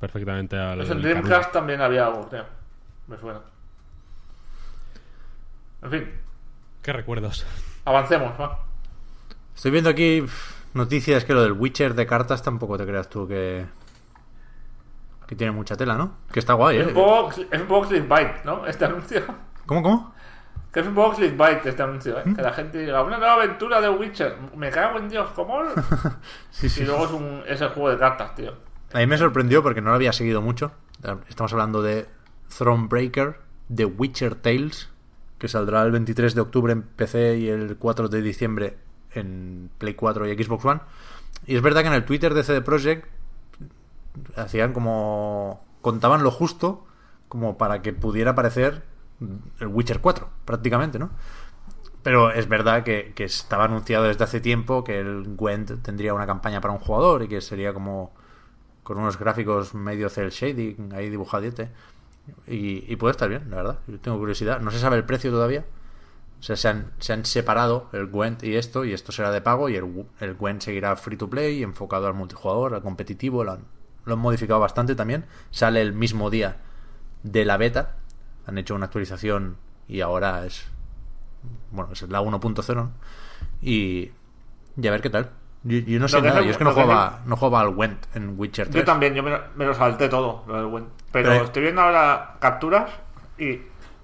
[0.00, 0.78] perfectamente al.
[0.78, 1.02] Pues en.
[1.02, 2.44] Dreamcast también había algo, tío.
[3.08, 3.40] Me suena.
[5.82, 6.04] En fin,
[6.82, 7.44] ¿Qué recuerdos?
[7.84, 8.64] avancemos, va.
[9.54, 10.24] Estoy viendo aquí
[10.74, 13.66] noticias que lo del Witcher de cartas tampoco te creas tú que.
[15.26, 16.18] Que tiene mucha tela, ¿no?
[16.32, 16.80] Que está guay, ¿eh?
[16.82, 18.66] es un poco clickbait, ¿no?
[18.66, 19.22] Este anuncio.
[19.66, 20.14] ¿Cómo, cómo?
[20.72, 22.30] Que es un poco clickbait este anuncio, ¿Mm?
[22.30, 22.34] ¿eh?
[22.36, 24.36] Que la gente diga, una nueva aventura de Witcher.
[24.56, 25.60] Me cago en Dios, ¿cómo?
[26.50, 26.82] Sí, sí.
[26.82, 28.54] Y luego es, un, es el juego de cartas, tío.
[28.92, 30.72] A mí me sorprendió porque no lo había seguido mucho.
[31.28, 32.06] Estamos hablando de
[32.56, 33.38] Thronebreaker,
[33.74, 34.90] The Witcher Tales,
[35.38, 38.76] que saldrá el 23 de octubre en PC y el 4 de diciembre
[39.14, 40.80] en Play 4 y Xbox One.
[41.46, 43.08] Y es verdad que en el Twitter de CD Projekt
[44.36, 45.64] hacían como.
[45.80, 46.86] contaban lo justo
[47.28, 48.84] como para que pudiera aparecer
[49.60, 51.10] el Witcher 4, prácticamente, ¿no?
[52.02, 56.26] Pero es verdad que, que estaba anunciado desde hace tiempo que el Gwent tendría una
[56.26, 58.12] campaña para un jugador y que sería como
[58.82, 61.70] con unos gráficos medio cel shading ahí dibujadete.
[62.46, 63.78] Y, puede estar bien, la verdad.
[63.86, 64.60] Yo tengo curiosidad.
[64.60, 65.64] No se sabe el precio todavía.
[66.38, 69.40] O sea, se han, se han separado el Gwent y esto, y esto será de
[69.40, 73.64] pago, y el, el Gwent seguirá free to play, enfocado al multijugador, al competitivo, han,
[74.04, 75.24] lo han modificado bastante también.
[75.50, 76.56] Sale el mismo día
[77.22, 77.96] de la beta,
[78.46, 79.56] han hecho una actualización
[79.88, 80.66] y ahora es,
[81.70, 82.92] bueno, es la 1.0, ¿no?
[83.60, 84.10] Y,
[84.76, 85.30] y a ver qué tal.
[85.64, 88.04] Yo, yo no sé nada, es- yo es que no jugaba, no jugaba al Gwent
[88.16, 88.76] en Witcher 3.
[88.82, 90.88] Yo también, yo me lo, me lo salté todo, lo del Gwent.
[91.12, 92.90] Pero, Pero- estoy viendo ahora capturas
[93.38, 93.60] y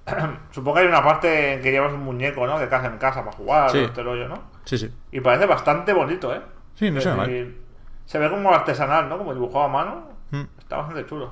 [0.52, 2.58] supongo que hay una parte en que llevas un muñeco, ¿no?
[2.58, 3.78] De casa en casa para jugar, Sí.
[3.78, 4.40] este rollo, ¿no?
[4.64, 4.88] Sí, sí.
[5.10, 6.40] Y parece bastante bonito, ¿eh?
[6.74, 7.60] Sí, no decir,
[8.08, 9.18] Se ve como artesanal, ¿no?
[9.18, 10.08] Como dibujado a mano.
[10.30, 10.44] Mm.
[10.58, 11.30] Está bastante chulo.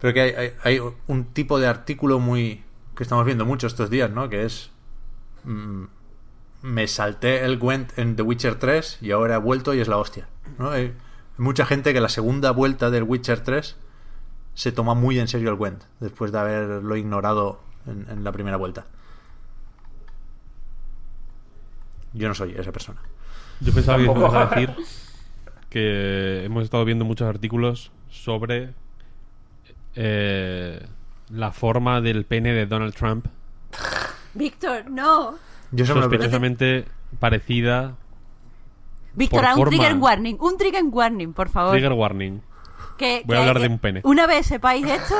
[0.00, 2.62] Pero que hay, hay- hay un tipo de artículo muy
[2.96, 4.28] que estamos viendo mucho estos días, ¿no?
[4.28, 4.70] Que es
[5.44, 5.84] mm,
[6.62, 9.96] me salté el Gwent en The Witcher 3 y ahora he vuelto y es la
[9.98, 10.70] hostia, ¿no?
[10.70, 10.94] Hay
[11.36, 13.76] mucha gente que la segunda vuelta del Witcher 3
[14.54, 18.56] se toma muy en serio el Gwent después de haberlo ignorado en, en la primera
[18.56, 18.86] vuelta.
[22.12, 23.00] Yo no soy esa persona.
[23.60, 24.76] Yo pensaba que ibas a decir
[25.70, 28.74] que hemos estado viendo muchos artículos sobre
[29.94, 30.84] eh,
[31.30, 33.26] la forma del pene de Donald Trump,
[34.34, 35.34] Víctor, no.
[35.72, 36.84] Yo sospechosamente
[37.18, 37.96] parecida.
[39.14, 39.70] Víctor, a un forma.
[39.78, 40.36] trigger warning.
[40.38, 41.72] Un trigger warning, por favor.
[41.72, 42.42] Trigger warning.
[42.98, 44.00] Que- Voy a que- hablar de un pene.
[44.04, 45.14] Una vez sepáis esto,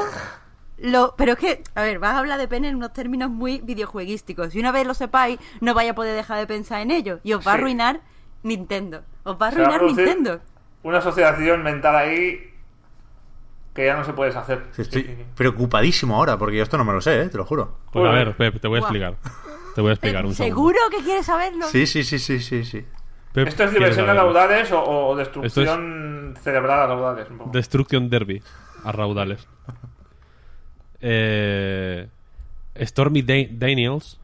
[0.78, 3.60] lo, pero es que, a ver, vas a hablar de pene en unos términos muy
[3.62, 4.54] videojueguísticos.
[4.54, 7.20] Y una vez lo sepáis, no vais a poder dejar de pensar en ello.
[7.24, 8.02] Y os va a arruinar
[8.42, 9.02] Nintendo.
[9.26, 10.40] Os va a Se va a arruinar Nintendo.
[10.82, 12.50] Una asociación mental ahí
[13.74, 14.62] que ya no se puede hacer.
[14.78, 17.28] Estoy preocupadísimo ahora porque yo esto no me lo sé, ¿eh?
[17.28, 17.76] te lo juro.
[17.92, 19.16] Pues a ver, Pep, te voy a explicar.
[19.74, 20.54] Te voy a explicar un segundo.
[20.56, 21.66] ¿Seguro que quieres saberlo?
[21.66, 22.84] Sí, sí, sí, sí, sí, sí.
[23.34, 27.28] Pep, ¿Esto es ¿quieres diversión a raudales o, o destrucción cerebral a raudales?
[27.30, 27.50] Un poco?
[27.50, 28.42] Destruction Derby
[28.84, 29.46] a raudales.
[31.00, 32.08] Eh,
[32.80, 34.18] Stormy Da- Daniels,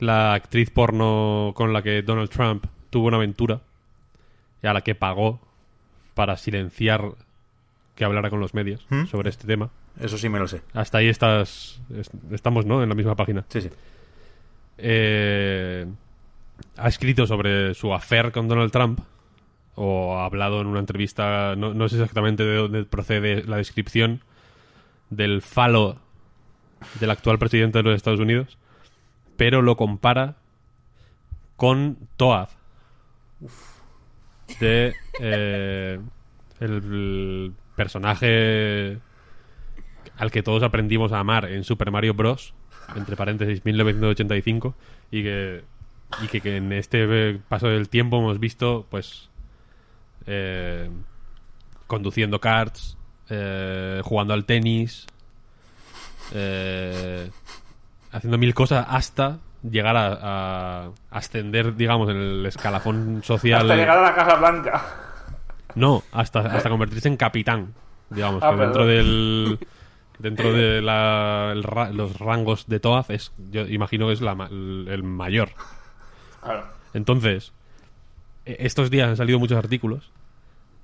[0.00, 3.60] la actriz porno con la que Donald Trump tuvo una aventura
[4.62, 5.40] a la que pagó
[6.14, 7.02] para silenciar
[7.94, 9.06] que hablara con los medios ¿Mm?
[9.06, 9.70] sobre este tema.
[10.00, 10.62] Eso sí me lo sé.
[10.74, 12.82] Hasta ahí estás, es- estamos, ¿no?
[12.82, 13.44] En la misma página.
[13.48, 13.70] Sí, sí.
[14.78, 15.86] Eh,
[16.76, 19.00] ha escrito sobre su affair con Donald Trump
[19.74, 24.20] o ha hablado en una entrevista, no, no sé exactamente de dónde procede la descripción
[25.10, 25.98] del falo
[27.00, 28.58] del actual presidente de los Estados Unidos,
[29.36, 30.36] pero lo compara
[31.56, 32.48] con Toad
[34.60, 36.00] de eh,
[36.60, 38.98] el personaje
[40.16, 42.54] al que todos aprendimos a amar en Super Mario Bros.
[42.94, 44.74] entre paréntesis 1985
[45.10, 45.64] y que
[46.22, 49.28] y que, en este paso del tiempo hemos visto pues
[50.26, 50.88] eh,
[51.86, 52.96] conduciendo karts
[53.28, 55.06] eh, jugando al tenis
[56.32, 57.30] eh,
[58.12, 63.98] haciendo mil cosas hasta llegar a, a ascender digamos en el escalafón social Hasta llegar
[63.98, 64.82] a la Casa Blanca.
[65.74, 67.74] no, hasta, hasta convertirse en capitán,
[68.10, 69.58] digamos, Ah, que dentro del
[70.18, 71.62] dentro de la- el
[71.96, 75.50] los rangos de Toaz es yo imagino que es la el, el mayor.
[76.42, 76.64] Claro.
[76.94, 77.52] Entonces,
[78.46, 80.10] e- estos días han salido muchos artículos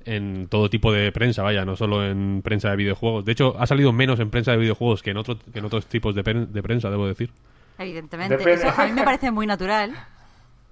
[0.05, 3.25] en todo tipo de prensa, vaya, no solo en prensa de videojuegos.
[3.25, 5.87] De hecho, ha salido menos en prensa de videojuegos que en otro, que en otros
[5.87, 7.31] tipos de, pen- de prensa, debo decir.
[7.79, 8.37] Evidentemente.
[8.37, 8.67] Depende.
[8.69, 9.93] Eso a mí me parece muy natural.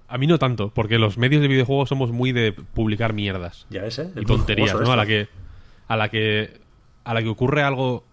[0.07, 3.65] A mí no tanto, porque los medios de videojuegos somos muy de publicar mierdas.
[3.69, 4.11] Ya ves, ¿eh?
[4.15, 4.91] y tonterías, ¿no?
[4.91, 5.27] A la que
[5.87, 6.59] a la que
[7.03, 8.03] a la que ocurre algo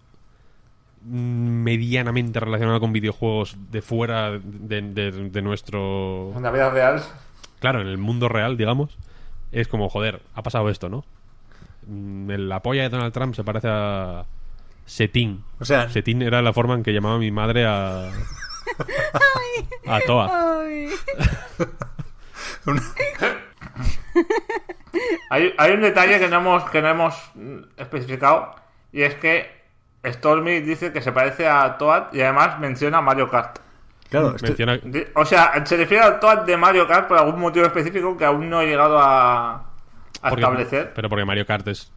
[1.05, 7.01] medianamente relacionado con videojuegos de fuera de, de- de nuestro En la vida real.
[7.59, 8.97] claro en el mundo real digamos
[9.51, 11.05] es como joder ha pasado esto no
[11.87, 14.25] Mm, la polla de Donald Trump se parece a
[14.85, 18.11] Setín O sea, Setín era la forma en que llamaba mi madre a
[19.87, 20.89] a Toa Ay.
[25.29, 27.15] Hay, hay un detalle que no hemos, que no hemos
[27.77, 28.55] especificado
[28.91, 29.59] y es que
[30.05, 33.59] Stormy dice que se parece a Toad y además menciona a Mario Kart.
[34.09, 37.39] claro, esto- menciona Di- O sea, se refiere a Toad de Mario Kart por algún
[37.39, 39.63] motivo específico que aún no he llegado a, a
[40.21, 40.91] porque- establecer.
[40.95, 41.91] pero porque Mario Kart es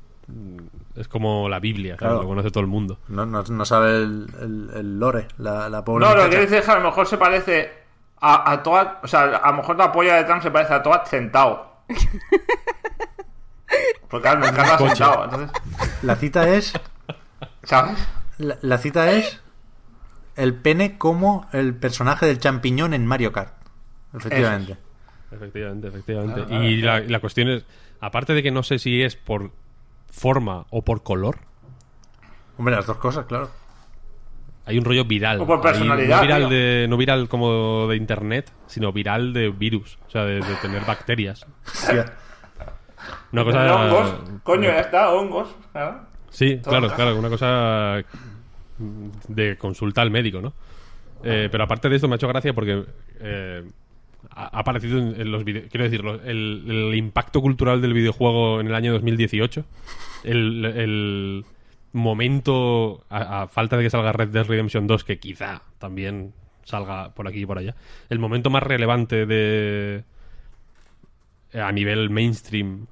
[0.97, 2.01] es como la Biblia ¿sabes?
[2.11, 2.23] Claro.
[2.23, 5.85] lo conoce todo el mundo no, no, no sabe el, el- el lore, la, la
[5.85, 7.73] pobre No, lo que dice es que a lo mejor se parece
[8.21, 10.83] a, a Toad, o sea, a lo mejor la polla de Trump se parece a
[10.83, 11.73] Toad sentado.
[14.09, 14.97] Porque claro, me encanta Coche.
[14.97, 15.51] sentado, entonces,
[16.03, 16.73] La cita es
[17.63, 17.99] ¿sabes?
[18.39, 19.41] la, la cita es
[20.37, 23.55] el pene como el personaje del champiñón en Mario Kart.
[24.15, 24.77] Efectivamente.
[25.31, 26.55] Efectivamente, efectivamente.
[26.55, 27.65] Y la, la cuestión es,
[28.01, 29.51] aparte de que no sé si es por
[30.13, 31.39] forma o por color,
[32.59, 33.51] Hombre, las dos cosas, claro.
[34.67, 35.41] hay un rollo viral.
[35.41, 39.99] O por personalidad, no, viral de, no viral como de internet, sino viral de virus.
[40.07, 41.45] O sea, de, de tener bacterias.
[43.33, 43.75] Una cosa.
[43.75, 44.41] hongos.
[44.43, 45.49] Coño, ya está, hongos.
[46.31, 48.03] Sí, Todo claro, claro, una cosa
[49.29, 50.53] de consulta al médico, ¿no?
[51.25, 52.85] Eh, pero aparte de esto me ha hecho gracia porque
[53.21, 53.65] eh,
[54.31, 55.67] ha aparecido en, los videos.
[55.71, 59.65] Quiero decirlo, el, impacto cultural del videojuego en el año 2018,
[60.25, 61.45] el, el
[61.93, 66.33] momento, a, a falta de que salga Red Dead Redemption 2, que quizá también
[66.65, 67.75] salga por aquí y por allá,
[68.09, 70.05] el momento más relevante de
[71.55, 72.87] a nivel mainstream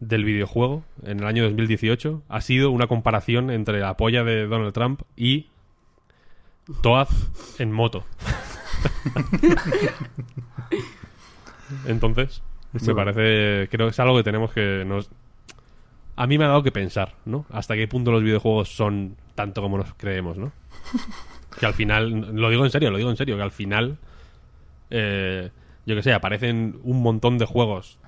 [0.00, 4.74] del videojuego en el año 2018 ha sido una comparación entre la polla de Donald
[4.74, 5.46] Trump y
[6.82, 7.08] Toad
[7.58, 8.04] en moto.
[11.86, 12.42] Entonces,
[12.88, 15.10] me parece, creo que es algo que tenemos que nos
[16.16, 17.44] a mí me ha dado que pensar, ¿no?
[17.50, 20.52] Hasta qué punto los videojuegos son tanto como nos creemos, ¿no?
[21.58, 23.96] Que al final, lo digo en serio, lo digo en serio, que al final,
[24.90, 25.50] eh,
[25.86, 27.98] yo que sé, aparecen un montón de juegos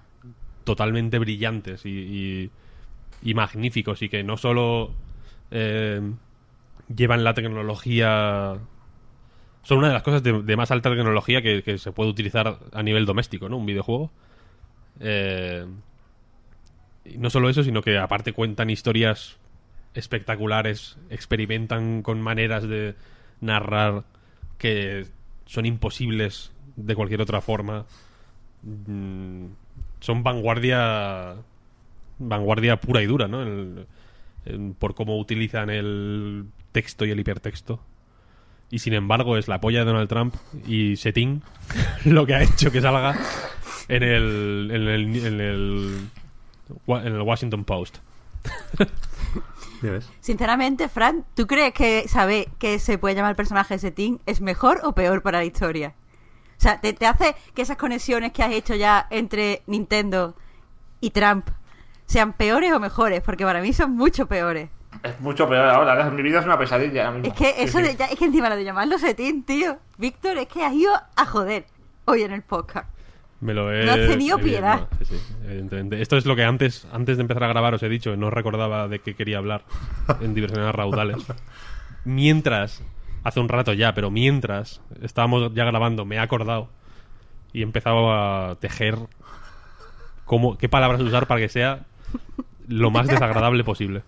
[0.65, 2.51] totalmente brillantes y, y-
[3.23, 4.93] y magníficos y que no solo
[5.53, 6.01] eh,
[6.95, 8.55] llevan la tecnología
[9.67, 13.05] son una de las cosas de, más alta tecnología que, se puede utilizar a nivel
[13.05, 13.57] doméstico, ¿no?
[13.57, 14.13] Un videojuego.
[15.01, 15.67] Eh,
[17.17, 19.39] no solo eso, sino que aparte cuentan historias
[19.93, 22.95] espectaculares, experimentan con maneras de
[23.41, 24.05] narrar
[24.57, 25.07] que
[25.47, 27.87] son imposibles de cualquier otra forma.
[28.63, 29.47] Mm,
[29.99, 31.35] son vanguardia
[32.21, 33.45] vanguardia pura y dura, ¿no?
[34.79, 37.81] Por cómo utilizan el texto y el hipertexto.
[38.71, 40.35] Y sin embargo es la polla de Donald Trump
[40.67, 41.43] y Setting
[42.05, 43.17] lo que ha hecho que salga
[43.89, 46.09] en el, en el, en el,
[46.89, 47.99] en el Washington Post.
[50.21, 54.41] Sinceramente, Fran, ¿tú crees que saber que se puede llamar el personaje de Setín es
[54.41, 55.95] mejor o peor para la historia?
[56.59, 60.35] O sea, ¿te, te hace que esas conexiones que has hecho ya entre Nintendo
[61.01, 61.49] y Trump
[62.07, 63.21] sean peores o mejores?
[63.21, 64.71] Porque para mí son mucho peores.
[65.03, 66.11] Es mucho peor ahora.
[66.11, 67.07] Mi vida es una pesadilla.
[67.09, 67.33] ahora mismo.
[67.33, 67.85] Es que eso sí.
[67.85, 69.79] de, ya- es que encima lo de llamarlo Setín, tío.
[69.99, 71.67] Víctor, es que has ido a joder
[72.07, 72.89] hoy en el podcast.
[73.41, 73.85] Me lo he...
[73.85, 74.81] No has tenido piedad.
[74.91, 76.01] no, sí, sí, evidentemente.
[76.01, 78.89] Esto es lo que antes, antes de empezar a grabar os he dicho, no recordaba
[78.89, 79.63] de qué quería hablar
[80.23, 81.19] en diversiones raudales.
[82.05, 82.83] Mientras,
[83.25, 86.71] hace un rato ya, pero mientras estábamos ya grabando, me he acordado
[87.53, 88.97] y he empezado a tejer
[90.25, 91.81] cómo, qué palabras usar para que sea
[92.69, 94.03] lo más desagradable posible.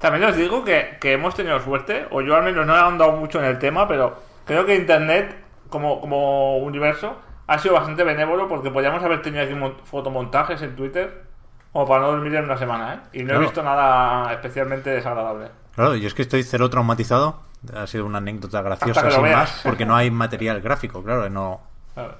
[0.00, 3.12] También os digo que, que hemos tenido suerte, o yo al menos no he ahondado
[3.12, 5.36] mucho en el tema, pero creo que Internet,
[5.68, 10.74] como, como universo, ha sido bastante benévolo porque podríamos haber tenido aquí mon- fotomontajes en
[10.74, 11.24] Twitter
[11.72, 13.18] como para no dormir en una semana, ¿eh?
[13.18, 13.40] Y no Claro.
[13.40, 15.48] he visto nada especialmente desagradable.
[15.76, 17.40] Claro, yo es que estoy cero traumatizado.
[17.76, 21.60] Ha sido una anécdota graciosa sin más, porque no hay material gráfico, claro, no.
[21.94, 22.14] Claro.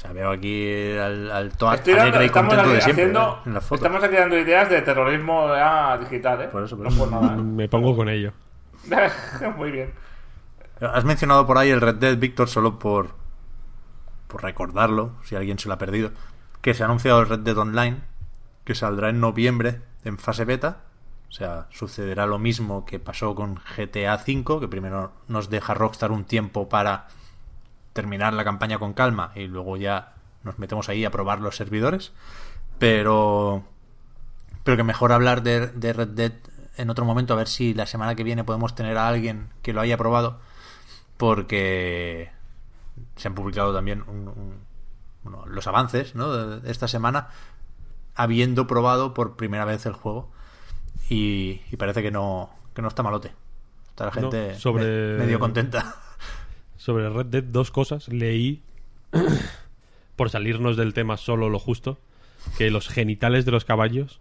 [0.00, 2.80] O sea, veo aquí al, al Toad Estoy dando- alegre y estamos contento aquí de
[2.80, 3.42] siempre haciendo- ¿eh?
[3.44, 3.74] en la foto.
[3.74, 6.48] estamos aquí dando ideas de terrorismo ya digital, ¿eh?
[6.48, 6.98] Por eso, por no eso.
[7.10, 8.32] por nada, Me pongo con ello.
[8.90, 9.10] ¿eh?
[9.58, 9.92] Muy bien.
[10.80, 13.08] Has mencionado por ahí el Red Dead, Víctor, solo por,
[14.26, 16.12] por recordarlo, si alguien se lo ha perdido,
[16.62, 17.98] que se ha anunciado el Red Dead Online,
[18.64, 20.78] que saldrá en noviembre en fase beta.
[21.28, 26.10] O sea, sucederá lo mismo que pasó con GTA V, que primero nos deja Rockstar
[26.10, 27.06] un tiempo para
[27.92, 30.14] terminar la campaña con calma y luego ya
[30.44, 32.12] nos metemos ahí a probar los servidores.
[32.78, 33.64] Pero
[34.64, 36.32] pero que mejor hablar de, de Red Dead
[36.76, 39.72] en otro momento, a ver si la semana que viene podemos tener a alguien que
[39.72, 40.38] lo haya probado,
[41.16, 42.30] porque
[43.16, 44.60] se han publicado también un- un-
[45.22, 46.32] bueno, los avances ¿no?
[46.32, 47.28] de, esta semana,
[48.14, 50.30] habiendo probado por primera vez el juego,
[51.10, 53.32] y, y parece que no, que no está malote.
[53.90, 55.96] Está la No, gente sobre- me- medio contenta.
[56.80, 58.08] Sobre Red Dead, dos cosas.
[58.08, 58.62] Leí,
[60.16, 61.98] por salirnos del tema solo lo justo,
[62.56, 64.20] que los genitales de los caballos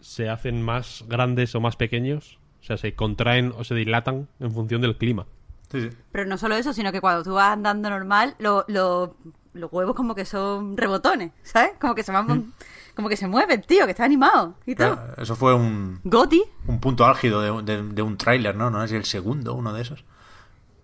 [0.00, 2.38] se hacen más grandes o más pequeños.
[2.62, 5.26] O sea, se contraen o se dilatan en función del clima.
[5.70, 5.96] Sí, sí.
[6.10, 9.14] Pero no solo eso, sino que cuando tú vas andando normal, lo- lo-
[9.52, 11.72] los huevos como que son rebotones, ¿sabes?
[11.78, 12.52] Como que se van,
[12.96, 14.98] como que se mueven, tío, que está animado y todo.
[15.18, 18.70] Eso fue un, Goti, un punto álgido de, de- de un tráiler, ¿no?
[18.70, 20.04] No es el segundo, uno de esos.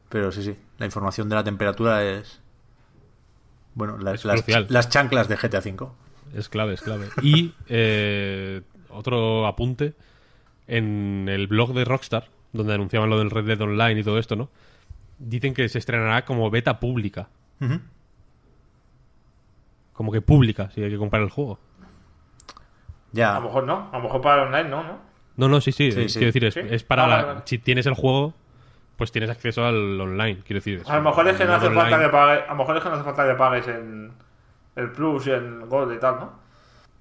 [0.09, 2.41] Pero sí, sí, la información de la temperatura es...
[3.75, 4.67] Bueno, las, Es las, crucial.
[4.69, 5.89] las chanclas de GTA V.
[6.35, 7.09] Es clave, es clave.
[7.23, 9.95] Y eh, otro apunte,
[10.69, 14.37] en el blog de Rockstar, donde anunciaban lo del Red Dead Online y todo esto,
[14.37, 14.49] ¿no?
[15.19, 17.29] Dicen que se estrenará como beta pública.
[19.93, 21.59] Como que pública, si hay que comprar el juego.
[21.81, 22.57] A
[23.13, 24.99] Ya, lo mejor no, a lo mejor para online no, ¿no?
[25.37, 25.91] No, no, sí, sí.
[25.93, 26.19] Sí, eh, sí.
[26.19, 26.61] Quiero decir, es, ¿Sí?
[26.69, 27.41] es para Ah, la- vale, vale.
[27.45, 28.35] si tienes el juego,
[28.97, 30.43] pues tienes acceso al online.
[30.45, 32.77] Quiero decir, A lo mejor es que no hace falta que pagues, a lo mejor
[32.77, 34.13] es que no hace falta que pagues en
[34.77, 36.33] el Plus y en Gold y tal, ¿no?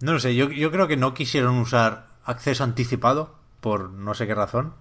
[0.01, 4.27] No lo sé, yo, yo creo que no quisieron usar acceso anticipado por no sé
[4.27, 4.73] qué razón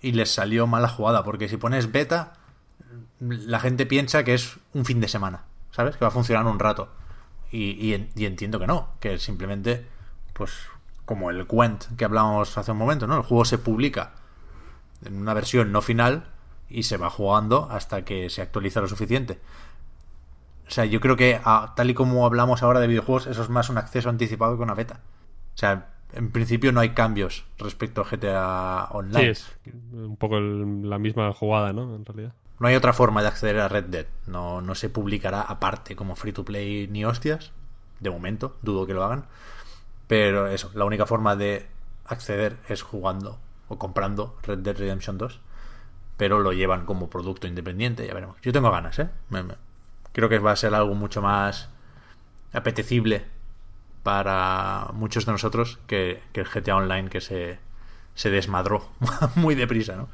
[0.00, 2.34] y les salió mala jugada, porque si pones beta,
[3.20, 5.96] la gente piensa que es un fin de semana, ¿sabes?
[5.96, 6.88] Que va a funcionar un rato.
[7.50, 9.86] Y, y y entiendo que no, que simplemente,
[10.34, 10.68] pues
[11.04, 13.16] como el Quent que hablábamos hace un momento, ¿no?
[13.16, 14.12] El juego se publica
[15.04, 16.26] en una versión no final
[16.70, 19.38] y se va jugando hasta que se actualiza lo suficiente.
[20.66, 23.48] O sea, yo creo que a- tal y como hablamos ahora de videojuegos, eso es
[23.48, 25.00] más un acceso anticipado que una beta.
[25.54, 29.30] O sea, en principio no hay cambios respecto a GTA Sí, Online.
[29.30, 29.50] es
[29.92, 31.94] un poco el- la misma jugada, ¿no?
[31.94, 32.34] En realidad.
[32.58, 34.06] No hay otra forma de acceder a Red Dead.
[34.26, 37.52] No, no se publicará aparte como free to play ni hostias.
[38.00, 39.26] De momento, dudo que lo hagan.
[40.06, 41.66] Pero eso, la única forma de
[42.06, 43.38] acceder es jugando
[43.68, 45.40] o comprando Red Dead Redemption 2.
[46.18, 48.36] Pero lo llevan como producto independiente, ya veremos.
[48.42, 49.08] Yo tengo ganas, ¿eh?
[50.12, 51.70] Creo que va a ser algo mucho más
[52.52, 53.24] apetecible
[54.02, 57.58] para muchos de nosotros que, que el GTA Online que se,
[58.14, 58.88] se desmadró
[59.36, 60.08] muy deprisa, ¿no?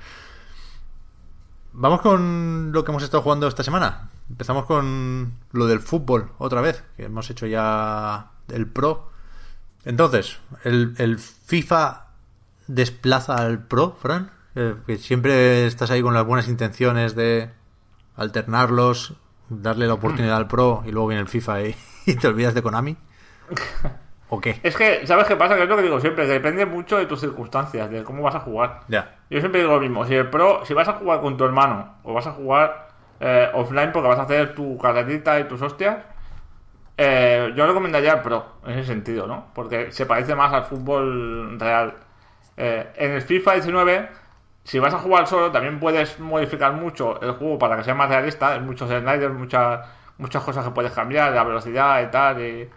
[1.72, 4.10] Vamos con lo que hemos estado jugando esta semana.
[4.30, 9.10] Empezamos con lo del fútbol otra vez, que hemos hecho ya el Pro.
[9.84, 12.06] Entonces, el, el FIFA
[12.68, 17.50] desplaza al Pro, Fran, Eh, que siempre estás ahí con las buenas intenciones de
[18.16, 19.14] alternarlos,
[19.48, 21.76] darle la oportunidad al Pro y luego viene el FIFA y,
[22.06, 22.96] y te olvidas de Konami.
[24.28, 24.58] ¿O qué?
[24.62, 25.54] Es que, ¿sabes qué pasa?
[25.54, 28.34] Que es lo que digo siempre, que depende mucho de tus circunstancias, de cómo vas
[28.34, 28.80] a jugar.
[28.88, 29.16] Ya.
[29.28, 31.96] Yo siempre digo lo mismo, si el Pro, si vas a jugar con tu hermano
[32.02, 32.88] o vas a jugar
[33.20, 35.98] eh, offline porque vas a hacer tu carrerita y tus hostias,
[36.96, 39.46] eh, yo recomendaría el Pro en ese sentido, ¿no?
[39.54, 41.94] Porque se parece más al fútbol real.
[42.56, 44.08] Eh, en el FIFA 19,
[44.64, 48.08] si vas a jugar solo, también puedes modificar mucho el juego para que sea más
[48.08, 48.52] realista.
[48.54, 49.86] Hay muchos sliders, muchas,
[50.18, 52.70] muchas cosas que puedes cambiar, la velocidad y tal, y,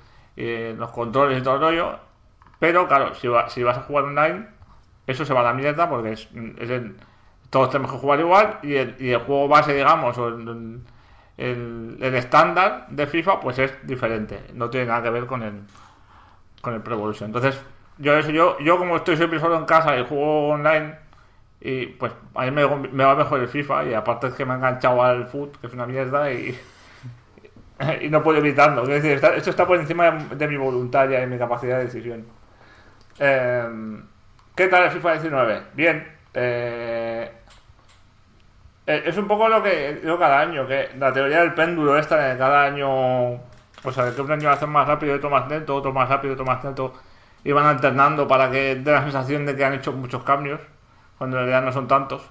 [0.76, 2.00] los controles y todo el rollo.
[2.60, 4.48] Pero claro, si, va- si vas a jugar online,
[5.08, 6.28] eso se va a la mierda porque es,
[6.60, 6.98] es el-
[7.50, 10.82] todos tenemos que jugar igual y el, y el juego base, digamos, o el,
[11.38, 14.42] el- el estándar de FIFA, pues es diferente.
[14.54, 15.62] No tiene nada que ver con el,
[16.62, 17.28] con el Pro Evolution.
[17.30, 17.60] Entonces,
[17.98, 20.96] yo eso, yo, yo como estoy siempre solo en casa y juego online,
[21.60, 24.56] y pues a mí me, va mejor el FIFA, y aparte es que me ha
[24.56, 26.58] enganchado al foot, que es una mierda, y,
[28.02, 28.84] y no puedo evitarlo.
[28.84, 32.26] Quiero decir, esto está por encima de, de mi voluntad y mi capacidad de decisión.
[33.20, 34.02] Eh,
[34.56, 35.62] ¿Qué tal el FIFA 19?
[35.74, 36.08] Bien.
[36.34, 37.32] Eh,
[38.88, 42.18] eh, es un poco lo que digo cada año, que la teoría del péndulo esta
[42.18, 42.90] de cada año,
[43.34, 46.46] o sea, que un año hacen más rápido, otro más lento, otro más rápido, otro
[46.46, 46.94] más lento,
[47.44, 50.62] y van alternando para que dé la sensación de que han hecho muchos cambios,
[51.18, 52.24] cuando en realidad no son tantos.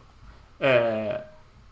[0.60, 1.18] Eh,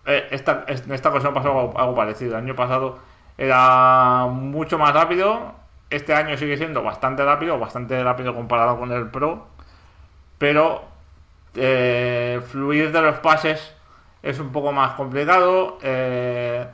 [0.07, 2.33] eh, esta, es- en esta ocasión pasó algo, algo parecido.
[2.33, 2.99] El año pasado
[3.39, 5.55] era mucho más rápido,
[5.91, 9.47] este año sigue siendo bastante rápido, bastante rápido comparado con el Pro,
[10.39, 10.85] pero
[11.55, 13.75] eh, fluir de los pases
[14.23, 15.79] es un poco más complicado.
[15.83, 16.67] eh,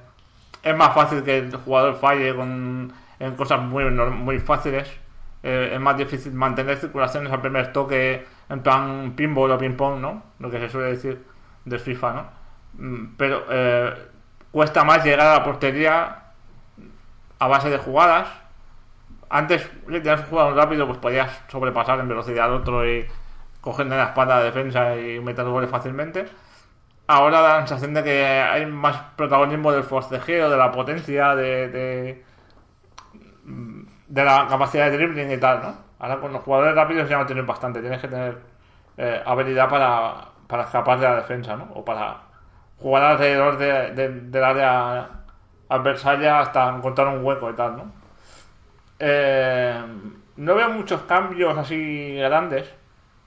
[0.62, 4.88] es más fácil que el jugador falle con, en cosas muy, muy fáciles.
[5.43, 10.22] Eh, es más difícil mantener circulaciones al primer toque en plan pinball o ping-pong, ¿no?
[10.38, 11.24] Lo que se suele decir
[11.64, 12.26] de FIFA, ¿no?
[12.74, 13.95] Mm, Pero eh,
[14.51, 16.24] cuesta más llegar a la portería
[17.38, 18.28] a base de jugadas.
[19.30, 23.07] Antes, si tenías un jugador rápido, pues podías sobrepasar en velocidad al otro y
[23.61, 26.26] cogiendo la espalda de defensa y meter goles fácilmente.
[27.07, 31.68] Ahora da la sensación de que hay más protagonismo del forcejeo, de la potencia, de,
[31.68, 32.24] de,
[34.11, 35.74] de la capacidad de dribbling y tal, ¿no?
[36.00, 38.38] Ahora con los jugadores rápidos ya no tienes bastante, tienes que tener
[38.98, 41.68] eh, habilidad para, para escapar de la defensa, ¿no?
[41.74, 42.18] O para
[42.78, 45.08] jugar alrededor de, de- del área
[45.68, 47.92] adversaria hasta encontrar un hueco y tal, ¿no?
[48.98, 49.82] Eh,
[50.36, 52.68] no veo muchos cambios así grandes.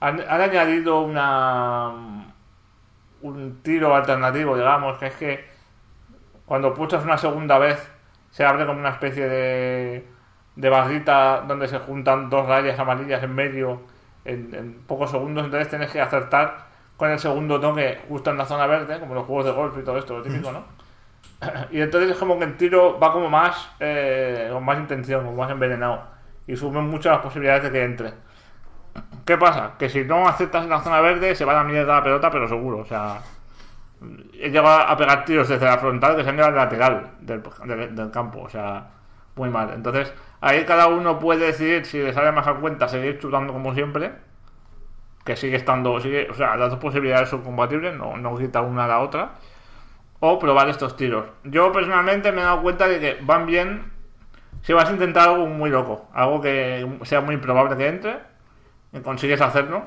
[0.00, 1.92] Han, han añadido una
[3.22, 5.44] un tiro alternativo, digamos, que es que
[6.46, 7.78] cuando pulsas una segunda vez
[8.30, 10.08] se abre como una especie de,
[10.56, 13.80] de barrita donde se juntan dos rayas amarillas en medio
[14.24, 18.46] en, en pocos segundos, entonces tienes que acertar con el segundo toque justo en la
[18.46, 20.62] zona verde, como los juegos de golf y todo esto, lo típico, ¿no?
[21.72, 25.36] Y entonces es como que el tiro va como más eh, con más intención, como
[25.36, 26.02] más envenenado.
[26.46, 28.12] Y suben mucho las posibilidades de que entre.
[29.24, 29.72] ¿Qué pasa?
[29.78, 32.30] Que si no aceptas en la zona verde se va a la mierda la pelota,
[32.30, 32.78] pero seguro.
[32.78, 33.18] O sea,
[34.34, 37.42] he llegado a pegar tiros desde la frontal que se han ido al lateral del,
[37.64, 38.42] del- del campo.
[38.42, 38.84] O sea,
[39.36, 39.70] muy mal.
[39.74, 40.12] Entonces,
[40.44, 44.12] ahí cada uno puede decidir si le sale más a cuenta seguir chutando como siempre
[45.24, 48.88] que sigue estando, o sea, las dos posibilidades son compatibles, no, no quita una a
[48.88, 49.36] la otra,
[50.20, 51.24] o probar estos tiros.
[51.44, 53.90] Yo personalmente me he dado cuenta de que van bien
[54.60, 58.18] si vas a intentar algo muy loco, algo que sea muy improbable que entre,
[58.92, 59.82] y consigues hacerlo,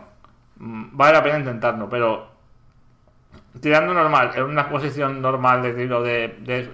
[0.55, 2.31] mm, vale la pena intentarlo, pero
[3.61, 6.71] tirando normal, en una posición normal de tiro de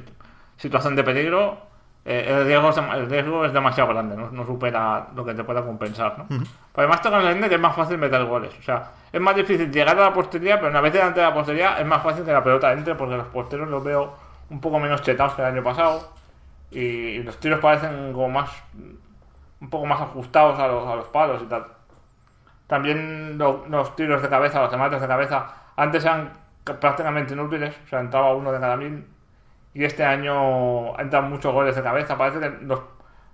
[0.56, 1.73] situación de peligro,
[2.06, 5.44] eh, el, riesgo es, el riesgo es demasiado grande, no, no supera lo que te
[5.44, 6.18] pueda compensar.
[6.18, 6.26] ¿no?
[6.28, 8.52] Pero además tengo que entender que es más fácil meter goles.
[8.60, 11.34] O sea, es más difícil llegar a la portería, pero una vez delante de la
[11.34, 14.14] portería es más fácil que la pelota entre porque los porteros los veo
[14.50, 16.12] un poco menos chetados que el año pasado
[16.72, 18.50] y, y los tiros parecen como más
[19.62, 21.66] un poco más ajustados a los, a los palos y tal.
[22.68, 26.32] También lo- los tiros de cabeza, los remates de cabeza, antes eran
[26.64, 29.06] ca- prácticamente inútiles, o sea, entraba uno de cada mil.
[29.74, 32.18] Y este año entran muchos goles de cabeza.
[32.18, 32.80] Parece que los,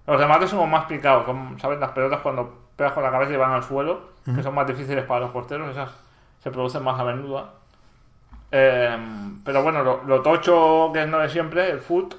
[0.08, 1.80] los remates son como más picados, son, ¿sabes?
[1.80, 5.04] Las pelotas cuando pegas con la cabeza y van al suelo, que son más difíciles
[5.06, 5.92] para los porteros, esas
[6.40, 7.52] se producen más a menudo.
[8.52, 8.98] Eh,
[9.44, 12.16] pero bueno, lo, lo tocho que es no de siempre, el foot,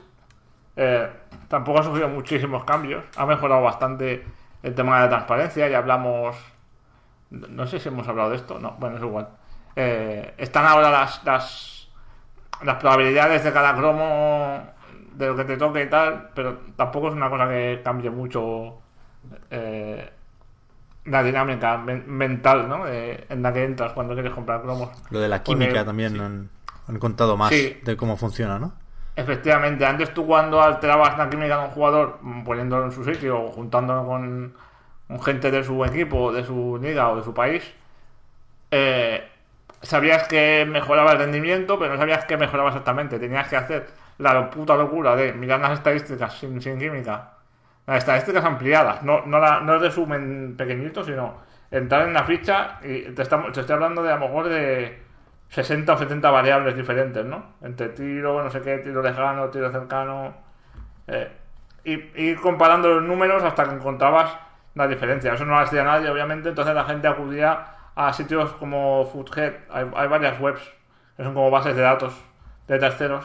[0.76, 1.10] eh,
[1.48, 3.04] tampoco ha sufrido muchísimos cambios.
[3.16, 4.24] Ha mejorado bastante
[4.62, 5.68] el tema de la transparencia.
[5.68, 6.36] Ya hablamos.
[7.30, 8.58] No sé si hemos hablado de esto.
[8.58, 9.28] No, bueno, es igual.
[9.76, 11.79] Eh, están ahora las, las,
[12.62, 14.62] las probabilidades de cada cromo
[15.14, 18.78] de lo que te toque y tal, pero tampoco es una cosa que cambie mucho
[19.50, 20.10] eh,
[21.04, 22.86] la dinámica men- mental ¿no?
[22.86, 24.90] En la que entras cuando quieres comprar cromos.
[25.10, 26.48] Lo de la Porque- química también han,
[26.88, 27.78] han contado más Sí.
[27.84, 28.72] de cómo funciona, ¿no?
[29.16, 33.52] Efectivamente, antes tú cuando alterabas la química de un jugador poniéndolo en su sitio o
[33.52, 34.54] juntándolo con,
[35.08, 37.62] con gente de su equipo, de su liga o de su país,
[38.70, 39.28] eh,
[39.82, 43.18] sabías que mejoraba el rendimiento, pero no sabías que mejoraba exactamente.
[43.18, 43.86] Tenías que hacer
[44.18, 47.32] la puta locura de mirar las estadísticas sin, química.
[47.86, 51.38] Las estadísticas ampliadas, no, no, no resumen pequeñito, sino
[51.70, 55.02] entrar en la ficha y te, te estoy hablando de a lo mejor de
[55.48, 57.54] 60 o 70 variables diferentes, ¿no?
[57.62, 60.34] Entre tiro, no sé qué, tiro lejano, tiro cercano.
[61.06, 61.30] eh,
[61.84, 64.36] y ir comparando los números hasta que encontrabas
[64.74, 65.32] la diferencia.
[65.34, 69.54] Eso no lo hacía nadie, obviamente, entonces la gente acudía a sitios como Foothead.
[69.70, 70.62] Hay, hay varias webs
[71.16, 72.14] que son como bases de datos
[72.66, 73.24] de terceros,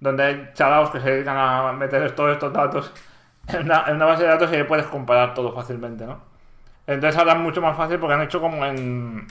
[0.00, 2.92] donde hay chalaos que se dedican a meter todos estos datos
[3.48, 6.20] en una, en una base de datos y ahí puedes comparar todo fácilmente, ¿no?
[6.86, 9.26] Entonces ahora es mucho más fácil porque han hecho como en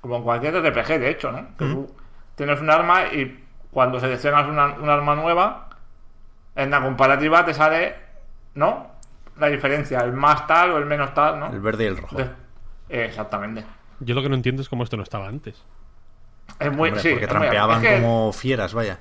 [0.00, 1.46] como en cualquier RPG, de hecho, ¿no?
[1.56, 1.94] Que tú
[2.34, 5.68] tienes un arma y cuando seleccionas una, un arma nueva,
[6.54, 7.96] en la comparativa te sale,
[8.54, 8.88] ¿no?
[9.38, 11.46] La diferencia, el más tal o el menos tal, ¿no?
[11.48, 12.16] El verde y el rojo.
[12.16, 12.30] De-
[12.88, 13.64] Exactamente.
[14.00, 15.62] Yo lo que no entiendo es cómo esto no estaba antes.
[16.58, 19.00] Es muy, Hombre, sí, porque es muy- trampeaban es que- como fieras, vaya.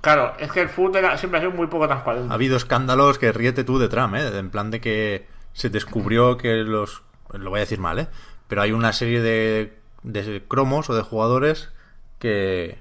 [0.00, 2.30] Claro, es que el fútbol era- siempre ha sido muy poco transparente.
[2.30, 4.38] Ha habido escándalos que ríete tú de Trump, ¿eh?
[4.38, 7.02] En plan de que se descubrió que los...
[7.32, 8.08] Lo voy a decir mal, ¿eh?
[8.48, 11.70] Pero hay una serie de, de cromos o de jugadores
[12.18, 12.78] que,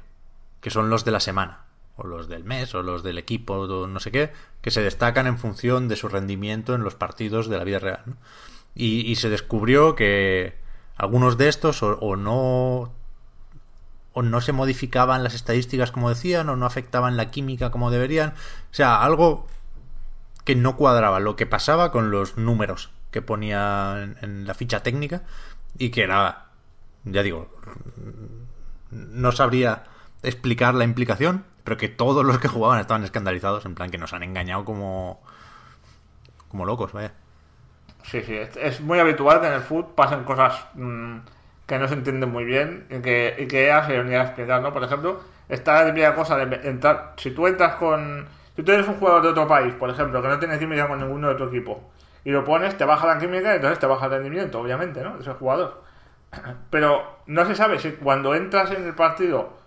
[0.61, 1.61] que son los de la semana.
[1.95, 4.31] O los del mes, o los del equipo, o no sé qué,
[4.61, 8.01] que se destacan en función de su rendimiento en los partidos de la vida real.
[8.05, 8.13] ¿no?
[8.75, 10.55] Y, y se descubrió que
[10.97, 12.91] algunos de estos o, o no
[14.13, 18.29] o no se modificaban las estadísticas como decían, o no afectaban la química como deberían.
[18.31, 19.45] O sea, algo
[20.43, 25.21] que no cuadraba lo que pasaba con los números que ponía en, la ficha técnica
[25.77, 26.47] y que era,
[27.03, 27.53] ya digo,
[28.89, 29.83] no sabría
[30.23, 34.13] explicar la implicación, pero que todos los que jugaban estaban escandalizados, en plan que nos
[34.13, 35.21] han engañado como,
[36.47, 37.13] como locos, vaya.
[38.09, 41.17] Sí, sí, es, muy habitual que en el fútbol pasen cosas mm,
[41.65, 44.61] que no se entienden muy bien y que, y que ella se venía a explicar,
[44.61, 44.71] ¿no?
[44.71, 45.19] Por ejemplo,
[45.49, 48.25] está la primera cosa de entrar, si tú entras con,
[48.55, 50.99] si tú eres un jugador de otro país, por ejemplo, que no tiene química con
[50.99, 51.91] ninguno de tu equipo,
[52.23, 55.19] y lo pones, te baja la química y entonces te baja el rendimiento, obviamente, ¿no?
[55.19, 55.83] Ese jugador.
[56.69, 59.57] Pero no se sabe si cuando entras en el partido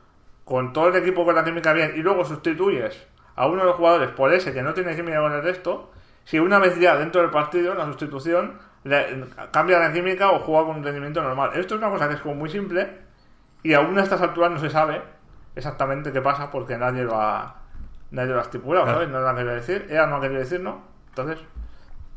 [0.47, 3.07] con todo el equipo con la química bien y luego sustituyes
[3.37, 5.91] a uno de los jugadores por ese que no tiene química con el resto,
[6.31, 10.67] si una vez ya dentro del partido, la sustitución, le- cambia la química o juega
[10.67, 11.51] con un rendimiento normal.
[11.55, 12.99] Esto es una cosa que es como muy simple
[13.65, 15.03] y aún a estas alturas no se sabe
[15.57, 17.57] exactamente qué pasa porque nadie lo ha,
[18.13, 18.99] nadie lo ha estipulado, Claro.
[19.01, 19.13] ¿sabes?
[19.13, 20.83] No lo ha querido decir, ella no ha querido decir, ¿no?
[21.09, 21.39] Entonces,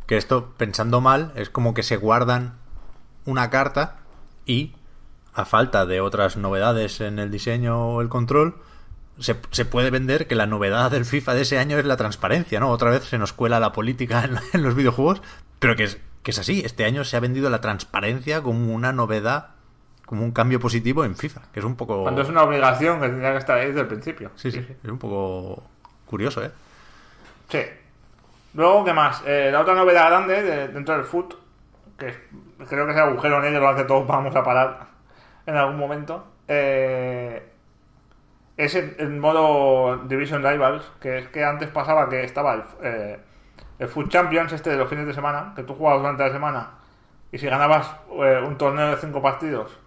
[0.05, 2.53] Que esto, pensando mal, es como que se guardan
[3.25, 3.95] una carta
[4.45, 4.75] y,
[5.33, 8.55] a falta de otras novedades en el diseño o el control,
[9.19, 12.59] se, se puede vender que la novedad del FIFA de ese año es la transparencia,
[12.59, 12.69] ¿no?
[12.69, 15.21] Otra vez se nos cuela la política en, en los videojuegos,
[15.59, 16.61] pero que es, que es así.
[16.65, 19.49] Este año se ha vendido la transparencia como una novedad,
[20.05, 22.03] como un cambio positivo en FIFA, que es un poco...
[22.03, 24.31] cuando es una obligación que tendría que estar ahí desde el principio.
[24.35, 25.63] Sí, sí, es un poco
[26.05, 26.51] curioso, ¿eh?
[27.49, 27.59] Sí.
[28.55, 29.23] Luego, ¿qué más?
[29.25, 31.33] Eh, la otra novedad grande de- dentro del foot,
[31.97, 32.13] que
[32.67, 34.87] creo que es el agujero negro al que todos vamos a parar
[35.45, 37.52] en algún momento, eh,
[38.57, 43.19] es el, modo Division Rivals, que es que antes pasaba que estaba el, eh,
[43.79, 46.71] el Food Champions, este de los fines de semana, que tú jugabas durante la semana,
[47.31, 49.79] y si ganabas eh, un torneo de 5 partidos,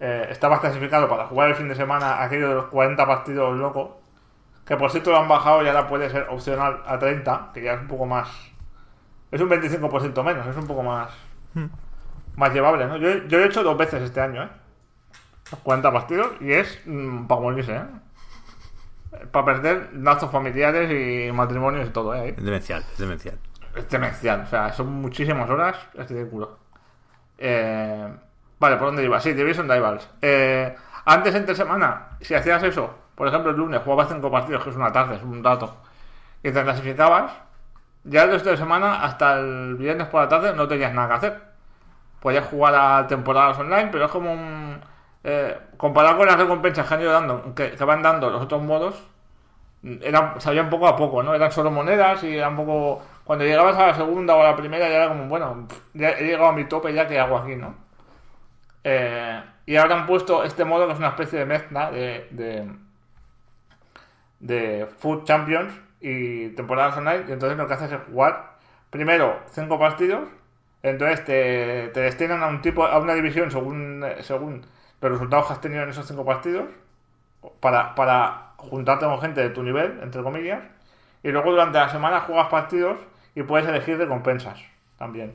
[0.00, 3.90] eh, estabas clasificado para jugar el fin de semana aquello de los 40 partidos locos,
[4.64, 7.72] que por cierto lo han bajado y ahora puede ser opcional a 30, que ya
[7.74, 8.28] es un poco más...
[9.30, 11.10] Es un 25% menos, es un poco más...
[12.36, 12.96] Más llevable, ¿no?
[12.98, 14.48] Yo, yo lo he hecho dos veces este año, ¿eh?
[15.50, 16.80] Los 40 partidos y es
[17.26, 17.84] para morirse, ¿eh?
[19.32, 22.34] Para perder lazos familiares y matrimonios y todo, ¿eh?
[22.36, 23.38] Es demencial, es demencial.
[23.74, 26.58] Es demencial, o sea, son muchísimas horas, es ridículo.
[27.38, 28.08] Eh,
[28.58, 29.20] vale, ¿por dónde iba?
[29.20, 30.08] Sí, Division Rivals.
[30.20, 34.70] Eh, antes, entre semana, si hacías eso, por ejemplo, el lunes jugabas cinco partidos, que
[34.70, 35.76] es una tarde, es un rato,
[36.42, 37.32] y te clasificabas,
[38.04, 41.14] ya el resto de semana, hasta el viernes por la tarde, no tenías nada que
[41.14, 41.42] hacer.
[42.20, 44.80] Podías jugar a temporadas online, pero es como un.
[45.24, 48.62] Eh, comparado con las recompensas que han ido dando, que, que van dando los otros
[48.62, 49.02] modos,
[50.02, 51.34] eran, salían poco a poco, ¿no?
[51.34, 53.02] Eran solo monedas y eran un poco...
[53.24, 56.24] Cuando llegabas a la segunda o a la primera ya era como, bueno, ya he
[56.24, 57.74] llegado a mi tope, ya que hago aquí, ¿no?
[58.84, 62.70] Eh, y ahora han puesto este modo que es una especie de mezcla de, de,
[64.40, 67.24] de Food Champions y temporadas online.
[67.28, 68.56] Y entonces lo que haces es jugar
[68.90, 70.28] primero cinco partidos.
[70.82, 74.64] Entonces te, te destinan a un tipo, a una división según, según
[75.00, 76.66] los resultados que has tenido en esos cinco partidos.
[77.60, 80.60] Para, para juntarte con gente de tu nivel, entre comillas.
[81.22, 82.98] Y luego durante la semana juegas partidos
[83.34, 84.58] y puedes elegir recompensas
[84.98, 85.34] también.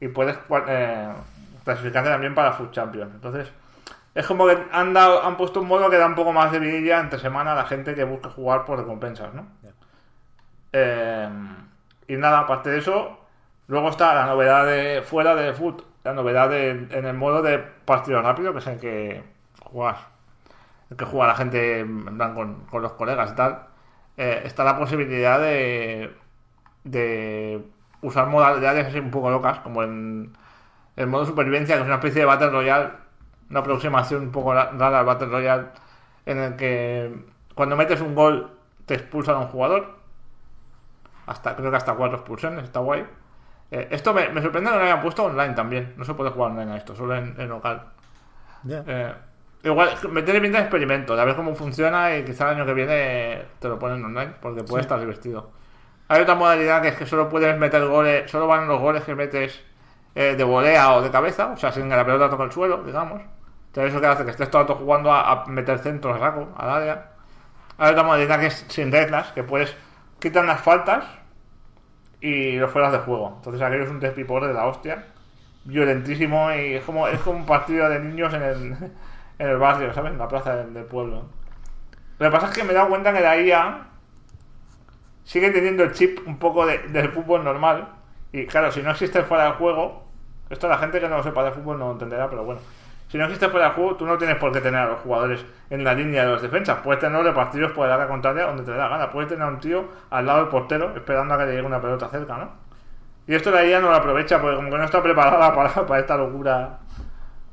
[0.00, 1.12] Y puedes eh,
[1.64, 3.14] clasificarte también para Food Champions.
[3.14, 3.50] Entonces,
[4.14, 6.58] es como que han, dado, han puesto un modo que da un poco más de
[6.58, 9.46] vidilla entre semana a la gente que busca jugar por recompensas, ¿no?
[10.72, 11.28] Eh,
[12.08, 13.20] y nada, aparte de eso,
[13.68, 18.22] luego está la novedad de fuera de Food, la novedad en el modo de partido
[18.22, 19.22] rápido, que es el que
[19.64, 19.98] juegas,
[20.90, 23.66] el que juega la gente en con, con los colegas y tal.
[24.16, 26.14] Eh, está la posibilidad de,
[26.84, 27.64] de
[28.02, 30.32] usar modalidades así un poco locas, como en
[30.96, 32.90] el modo supervivencia, que es una especie de Battle Royale,
[33.50, 35.66] una aproximación un poco ra- rara al Battle Royale,
[36.26, 37.24] en el que
[37.54, 38.50] cuando metes un gol
[38.86, 39.98] te expulsan a un jugador.
[41.26, 43.06] Hasta, creo que hasta cuatro expulsiones, está guay.
[43.70, 45.94] Eh, esto me, me sorprende que lo hayan puesto online también.
[45.96, 47.82] No se puede jugar online a esto, solo en, en local.
[48.68, 49.14] Eh,
[49.62, 52.66] igual, me tiene pinta de experimento, de a ver cómo funciona y quizá el año
[52.66, 55.50] que viene te lo ponen online, porque puede estar divertido.
[56.08, 59.14] Hay otra modalidad que es que solo puedes meter goles, solo van los goles que
[59.14, 59.62] metes
[60.14, 62.82] eh, de volea o de cabeza, o sea, sin que la pelota toque el suelo,
[62.82, 63.22] digamos.
[63.68, 66.18] Entonces eso que hace que estés todo el rato jugando a, a meter centros a
[66.18, 67.12] saco, al área.
[67.78, 69.74] Hay otra modalidad que es sin reglas, que puedes
[70.18, 71.04] quitar las faltas
[72.20, 73.34] y los fueras de juego.
[73.36, 75.06] Entonces aquello es un despiporre de la hostia.
[75.64, 78.76] Violentísimo y es como, es como un partido de niños en el,
[79.38, 80.12] en el barrio, ¿sabes?
[80.12, 81.24] En la plaza del, del pueblo.
[82.18, 83.88] Lo que pasa es que me he dado cuenta que la IA
[85.24, 87.88] sigue teniendo el chip un poco de- del fútbol normal.
[88.32, 90.04] Y claro, si no existe fuera del juego,
[90.50, 92.60] esto la gente que no lo sepa de fútbol no lo entenderá, pero bueno.
[93.10, 95.44] Si no existe fuera del juego, tú no tienes por qué tener a los jugadores
[95.68, 96.78] en la línea de los defensas.
[96.78, 99.10] Puedes tener repartidos por el área contraria donde te dé la gana.
[99.10, 101.80] Puedes tener a un tío al lado del portero esperando a que le llegue una
[101.80, 102.52] pelota cerca, ¿no?
[103.26, 106.00] Y esto la IA no lo aprovecha porque como que no está preparada para, para
[106.00, 106.78] esta locura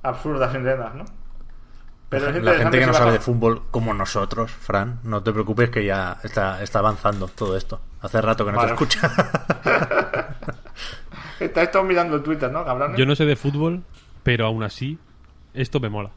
[0.04, 1.06] absurda sin reglas, ¿no?
[2.10, 5.34] Pero es la interesante gente que no sabe de fútbol como nosotros, Fran, no te
[5.34, 7.82] preocupes que ya está, está avanzando todo esto.
[8.02, 8.70] Hace rato que no Vale.
[8.70, 9.12] te escucha.
[11.40, 12.98] Estáis todos mirando Twitter, ¿no, cabrones?
[12.98, 13.84] Yo no sé de fútbol,
[14.24, 14.98] pero aún así,
[15.62, 16.12] esto me mola.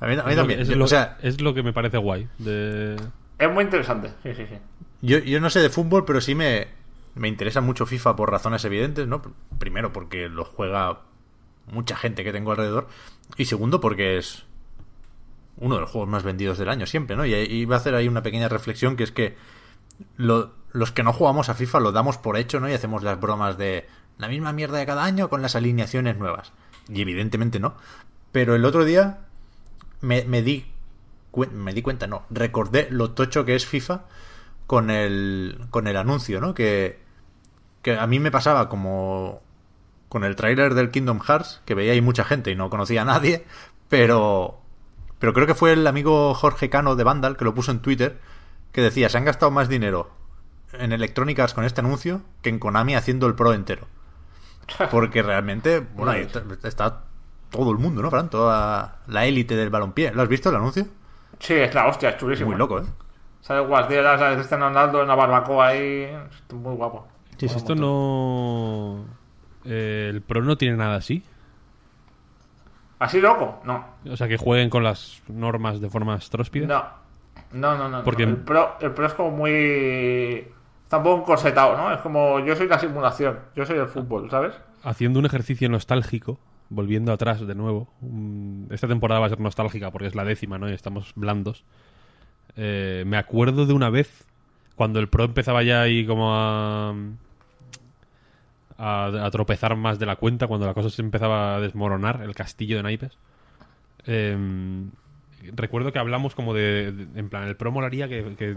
[0.00, 0.46] a mí, a también.
[0.58, 2.28] que- Es, lo, o sea, es lo que me parece guay.
[2.38, 2.96] De...
[3.38, 4.56] Es muy interesante, sí, sí, sí.
[5.02, 6.68] yo, yo no sé de fútbol, pero sí me,
[7.14, 9.22] me interesa mucho FIFA por razones evidentes, ¿no?
[9.58, 11.00] Primero porque lo juega
[11.70, 12.88] mucha gente que tengo alrededor.
[13.36, 14.44] Y segundo porque es
[15.56, 17.26] uno de los juegos más vendidos del año siempre, ¿no?
[17.26, 19.36] Y, y iba a hacer ahí una pequeña reflexión que es que
[20.16, 22.68] lo- los que no jugamos a FIFA lo damos por hecho, ¿no?
[22.68, 23.86] Y hacemos las bromas de
[24.18, 26.52] la misma mierda de cada año con las alineaciones nuevas.
[26.88, 27.74] Y evidentemente no.
[28.32, 29.20] Pero el otro día
[30.00, 30.66] me, me di
[31.52, 34.02] me di cuenta, no, recordé lo tocho que es FIFA
[34.66, 36.54] con el con el anuncio, ¿no?
[36.54, 37.00] Que
[37.82, 39.40] que a mí me pasaba como
[40.08, 43.04] con el tráiler del Kingdom Hearts, que veía ahí mucha gente y no conocía a
[43.04, 43.44] nadie,
[43.88, 44.60] pero
[45.18, 48.18] pero creo que fue el amigo Jorge Cano de Vandal que lo puso en Twitter,
[48.72, 50.10] que decía, se han gastado más dinero
[50.72, 53.86] en Electronic Arts con este anuncio que en Konami haciendo el Pro entero.
[54.90, 56.12] Porque realmente, bueno,
[56.62, 57.04] está
[57.50, 58.28] todo el mundo, ¿no, Fran?
[58.30, 60.12] Toda la élite del balompié.
[60.12, 60.86] ¿Lo has visto el anuncio?
[61.38, 62.50] Sí, es la hostia, es chulísimo.
[62.50, 62.84] Muy loco, ¿eh?
[63.40, 66.02] Sale Guardiola, sale Cristiano Ronaldo en una barbacoa ahí.
[66.48, 67.06] Es muy guapo.
[67.38, 69.04] Sí, Esto no...
[69.64, 71.22] eh, el Pro no tiene nada así.
[72.98, 73.60] ¿Así loco?
[73.64, 73.84] No.
[74.10, 76.66] O sea, que jueguen con las normas de forma estróspida.
[76.66, 76.84] No.
[77.52, 77.98] No, no, no.
[77.98, 78.04] no.
[78.04, 80.48] Porque- El, pro, el pro es como muy.
[80.82, 81.92] Está un poco encorsetado, ¿no?
[81.92, 84.54] Es como yo soy la simulación, yo soy el fútbol, ¿sabes?
[84.82, 87.88] Haciendo un ejercicio nostálgico, volviendo atrás de nuevo.
[88.00, 90.68] mm, Esta temporada va a ser nostálgica porque es la décima, ¿no?
[90.68, 91.64] Y estamos blandos.
[92.56, 94.24] Eh, me acuerdo de una vez
[94.74, 96.94] cuando el pro empezaba ya ahí como a,
[98.76, 102.34] a, a tropezar más de la cuenta, cuando la cosa se empezaba a desmoronar, el
[102.34, 103.18] castillo de naipes.
[104.06, 104.36] Eh,
[105.54, 108.54] recuerdo que hablamos como de, de- en plan, el pro molaría que, que,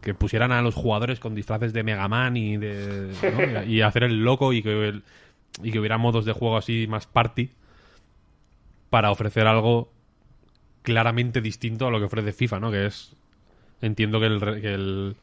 [0.00, 4.24] que pusieran a los jugadores con disfraces de Mega Man y de y hacer el
[4.24, 5.02] loco y que el-
[5.62, 7.50] y que hubiera modos de juego así más party
[8.90, 9.92] para ofrecer algo
[10.82, 12.70] claramente distinto a lo que ofrece FIFA, ¿no?
[12.70, 13.14] Que es
[13.82, 15.16] entiendo que el, que el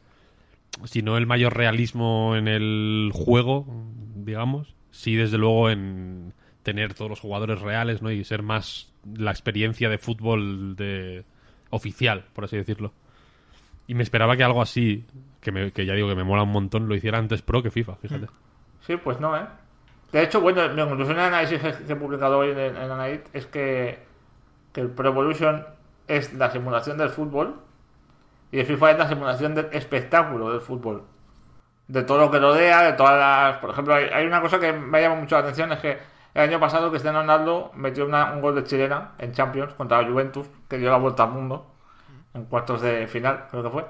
[0.84, 3.66] si no el mayor realismo en el juego,
[4.16, 6.32] digamos, sí desde luego en
[6.62, 8.10] tener todos los jugadores reales, ¿no?
[8.10, 11.24] Y ser más la experiencia de fútbol de
[11.70, 12.92] oficial, por así decirlo.
[13.86, 15.04] Y me esperaba que algo así,
[15.40, 17.70] que, me- que ya digo que me mola un montón, lo hiciera antes Pro que
[17.70, 18.26] FIFA, fíjate.
[18.86, 19.46] Sí, pues no, ¿eh?
[20.12, 23.98] De hecho, bueno, mi conclusión de análisis que he publicado hoy en, en es que,
[24.72, 25.66] que el Pro Evolution
[26.06, 27.60] es la simulación del fútbol
[28.50, 31.04] y el FIFA es la simulación del espectáculo del fútbol.
[31.86, 33.58] De todo lo que rodea, de todas las...
[33.58, 35.98] Por ejemplo, hay, una cosa que me llama mucho la atención, es que
[36.34, 40.46] el año pasado Cristiano Ronaldo metió un gol de chilena en Champions contra la Juventus,
[40.68, 41.66] que dio la vuelta al mundo,
[42.34, 43.86] en cuartos de final, creo que fue.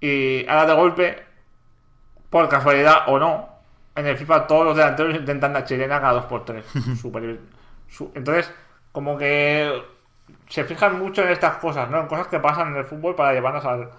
[0.00, 1.26] Y ahora de golpe,
[2.30, 3.48] por casualidad o no,
[3.96, 6.64] en el FIFA todos los delanteros intentan la chilena cada 2x3.
[7.02, 7.40] Súper-
[7.88, 8.52] su- Entonces,
[8.92, 9.82] como que
[10.48, 12.00] se fijan mucho en estas cosas, ¿no?
[12.00, 13.90] En cosas que pasan en el fútbol para llevarnos al,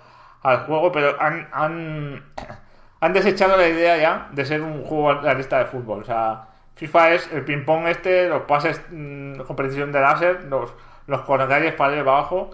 [0.44, 2.24] al juego, pero han, han,
[3.02, 6.02] han desechado la idea ya de ser un juego realista de fútbol.
[6.02, 10.74] O sea, FIFA es el ping-pong este, los pases mm, con precisión de láser, los,
[11.08, 12.52] los para arriba y para abajo,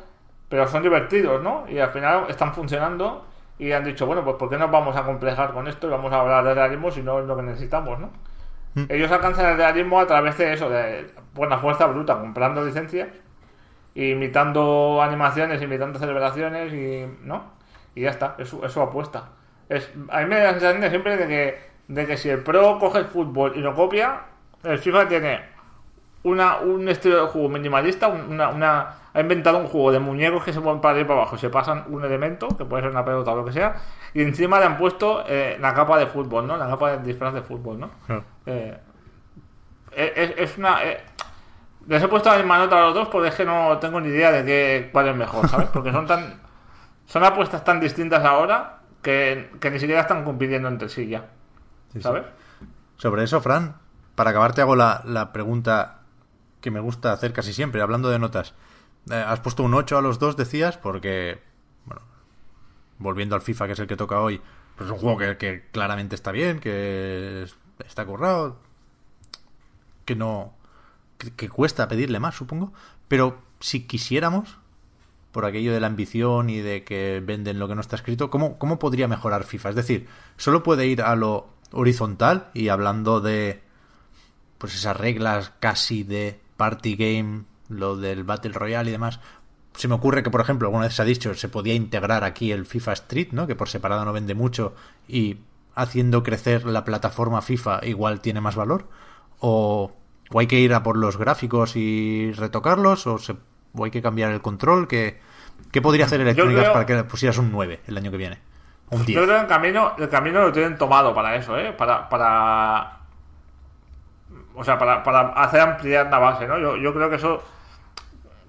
[0.50, 1.66] pero son divertidos, ¿no?
[1.70, 3.26] Y al final están funcionando
[3.60, 6.12] y han dicho, bueno, pues ¿por qué nos vamos a complejar con esto y vamos
[6.12, 8.12] a hablar de realismo si no es lo que necesitamos, ¿no?
[8.90, 13.10] Ellos alcanzan el realismo a través de eso, de buena fuerza bruta, comprando licencias,
[13.94, 17.54] imitando animaciones, imitando celebraciones y no
[17.96, 19.30] y ya está, eso, eso apuesta.
[19.70, 22.40] Es, a mí me da la sensación de siempre de que, de que si el
[22.40, 24.22] pro coge el fútbol y lo copia,
[24.64, 25.42] el FIFA tiene
[26.24, 30.54] una, un estilo de juego minimalista, una, una, ha inventado un juego de muñecos que
[30.54, 33.06] se mueven para arriba y para abajo, se pasan un elemento, que puede ser una
[33.06, 33.76] pelota o lo que sea,
[34.14, 36.58] y encima le han puesto eh, la capa de fútbol, ¿no?
[36.58, 37.92] La capa de disfraz de fútbol, ¿no?
[38.08, 38.24] Claro.
[38.48, 38.78] Eh,
[39.96, 40.84] es, es una...
[40.84, 41.04] eh,
[41.88, 44.08] les he puesto la misma nota a los dos porque es que no tengo ni
[44.08, 45.70] idea de qué, cuál es mejor, ¿sabes?
[45.70, 46.42] Porque son tan...
[47.06, 51.26] Son apuestas tan distintas ahora que, que ni siquiera están compitiendo entre sí ya,
[51.92, 52.02] Sí, sí.
[52.02, 52.24] ¿sabes?
[52.96, 53.76] Sobre eso, Fran,
[54.16, 56.00] para acabar te hago la, la pregunta
[56.62, 58.56] que me gusta hacer casi siempre, hablando de notas.
[59.10, 61.42] Eh, has puesto un 8 a los dos, decías, porque,
[61.86, 62.02] bueno,
[63.00, 64.42] volviendo al FIFA, que es el que toca hoy,
[64.78, 67.56] pues es un juego que, claramente está bien, que es-
[67.86, 68.58] está currado,
[70.06, 70.54] que no...
[71.18, 72.74] Que, que cuesta pedirle más, supongo.
[73.08, 74.58] Pero si quisiéramos,
[75.32, 78.58] por aquello de la ambición y de que venden lo que no está escrito, ¿cómo,
[78.58, 79.70] cómo podría mejorar FIFA?
[79.70, 80.08] Es decir,
[80.38, 83.62] solo puede ir a lo horizontal y hablando de
[84.58, 89.20] pues esas reglas casi de party game, lo del Battle Royale y demás.
[89.76, 92.52] Se me ocurre que, por ejemplo, alguna vez se ha dicho, se podía integrar aquí
[92.52, 93.48] el FIFA Street, ¿no?
[93.48, 94.76] Que por separado no vende mucho
[95.08, 95.38] y
[95.76, 98.88] haciendo crecer la plataforma FIFA igual tiene más valor.
[99.40, 99.92] O,
[100.32, 103.36] o hay que ir a por los gráficos y retocarlos, o, se,
[103.74, 104.88] o hay que cambiar el control.
[104.88, 108.40] ¿Qué podría hacer Electronic para que pusieras un 9 el año que viene?
[108.90, 109.20] Un 10.
[109.20, 111.74] Yo creo que el camino, el camino lo tienen tomado para eso, ¿eh?
[111.74, 113.03] Para, para
[114.56, 116.58] o sea, para, para hacer ampliar la base, ¿no?
[116.60, 117.44] Yo, yo creo que eso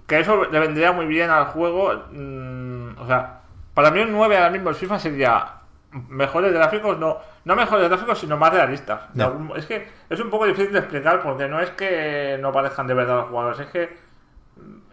[0.07, 1.93] que eso le vendría muy bien al juego.
[2.13, 3.41] mm, o sea,
[3.73, 5.47] para mí un 9 ahora mismo el FIFA sería
[6.09, 9.01] mejores gráficos, no, no mejores gráficos, sino más realistas.
[9.57, 12.95] Es que es un poco difícil de explicar porque no es que no parezcan de
[12.95, 13.97] verdad los jugadores, es que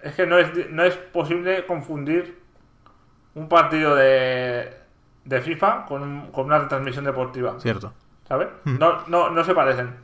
[0.04, 2.40] es que no es, no es posible confundir
[3.36, 4.74] un partido de,
[5.26, 7.60] de FIFA con, un- con una retransmisión deportiva.
[7.60, 7.94] Cierto.
[8.28, 8.48] ¿Sabes?
[8.80, 9.96] No, no, no se parecen.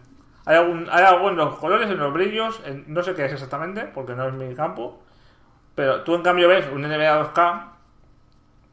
[0.48, 3.34] Hay, algún, hay algo en los colores, en los brillos, en- no sé qué es
[3.34, 5.04] exactamente, porque no es mi campo.
[5.76, 7.64] Pero tú en cambio ves un NBA 2K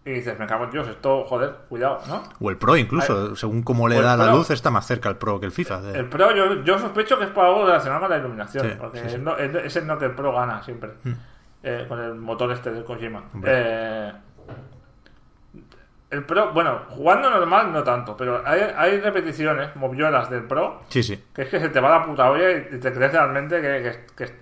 [0.06, 2.22] y dices, me cago en Dios, esto, joder, cuidado, ¿no?
[2.40, 4.36] O el Pro incluso, según cómo le da la Pro.
[4.36, 5.80] luz, está más cerca el Pro que el FIFA.
[5.82, 8.72] de- El Pro, yo, yo sospecho que es por algo relacionado con la iluminación, Sí,
[8.78, 9.18] porque sí, sí.
[9.18, 10.90] No- es- es el no que el Pro gana siempre,
[11.62, 13.24] eh, con el motor este del Kojima.
[13.44, 14.12] Eh,
[16.14, 21.02] el Pro, bueno, jugando normal no tanto, pero hay, hay repeticiones, moviolas del Pro, Sí,
[21.02, 21.22] sí.
[21.34, 23.82] que es que se te va la puta olla y te crees realmente que,
[24.16, 24.34] que- que-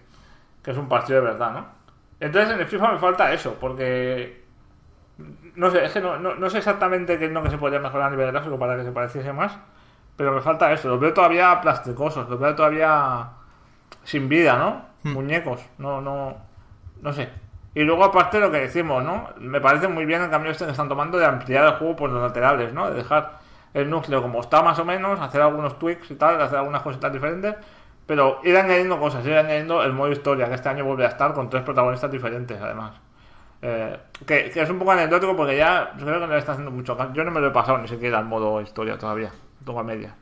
[0.62, 1.66] que es un partido de verdad, ¿no?
[2.20, 4.42] Entonces en el FIFA me falta eso, porque
[5.56, 7.80] no sé, es que no, no, no sé exactamente qué es lo que se podría
[7.80, 9.56] mejorar a nivel gráfico para que se pareciese más,
[10.16, 10.88] pero me falta eso.
[10.88, 13.28] Los veo todavía plasticosos, los veo todavía
[14.04, 14.86] sin vida, ¿no?
[15.04, 16.36] Muñecos, no, no,
[17.00, 17.28] no sé.
[17.74, 19.30] Y luego aparte lo que decimos, ¿no?
[19.38, 22.10] Me parece muy bien el cambio este que están tomando de ampliar el juego por
[22.10, 22.90] los laterales, ¿no?
[22.90, 23.38] De dejar
[23.72, 27.10] el núcleo como está más o menos, hacer algunos tweaks y tal, hacer algunas cositas
[27.12, 27.54] diferentes,
[28.06, 31.32] pero ir añadiendo cosas, ir añadiendo el modo historia, que este año vuelve a estar
[31.32, 32.92] con tres protagonistas diferentes, además.
[33.62, 33.96] Eh,
[34.26, 36.96] que, que es un poco anecdótico porque ya creo que no le está haciendo mucho
[36.96, 37.12] caso.
[37.14, 39.32] Yo no me lo he pasado ni siquiera al modo historia todavía,
[39.64, 40.14] tengo a media.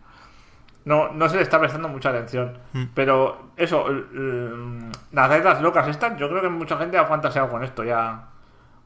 [0.85, 2.57] No, no se le está prestando mucha atención.
[2.95, 7.63] Pero eso, el- las reglas locas estas, yo creo que mucha gente ha fantaseado con
[7.65, 8.29] esto ya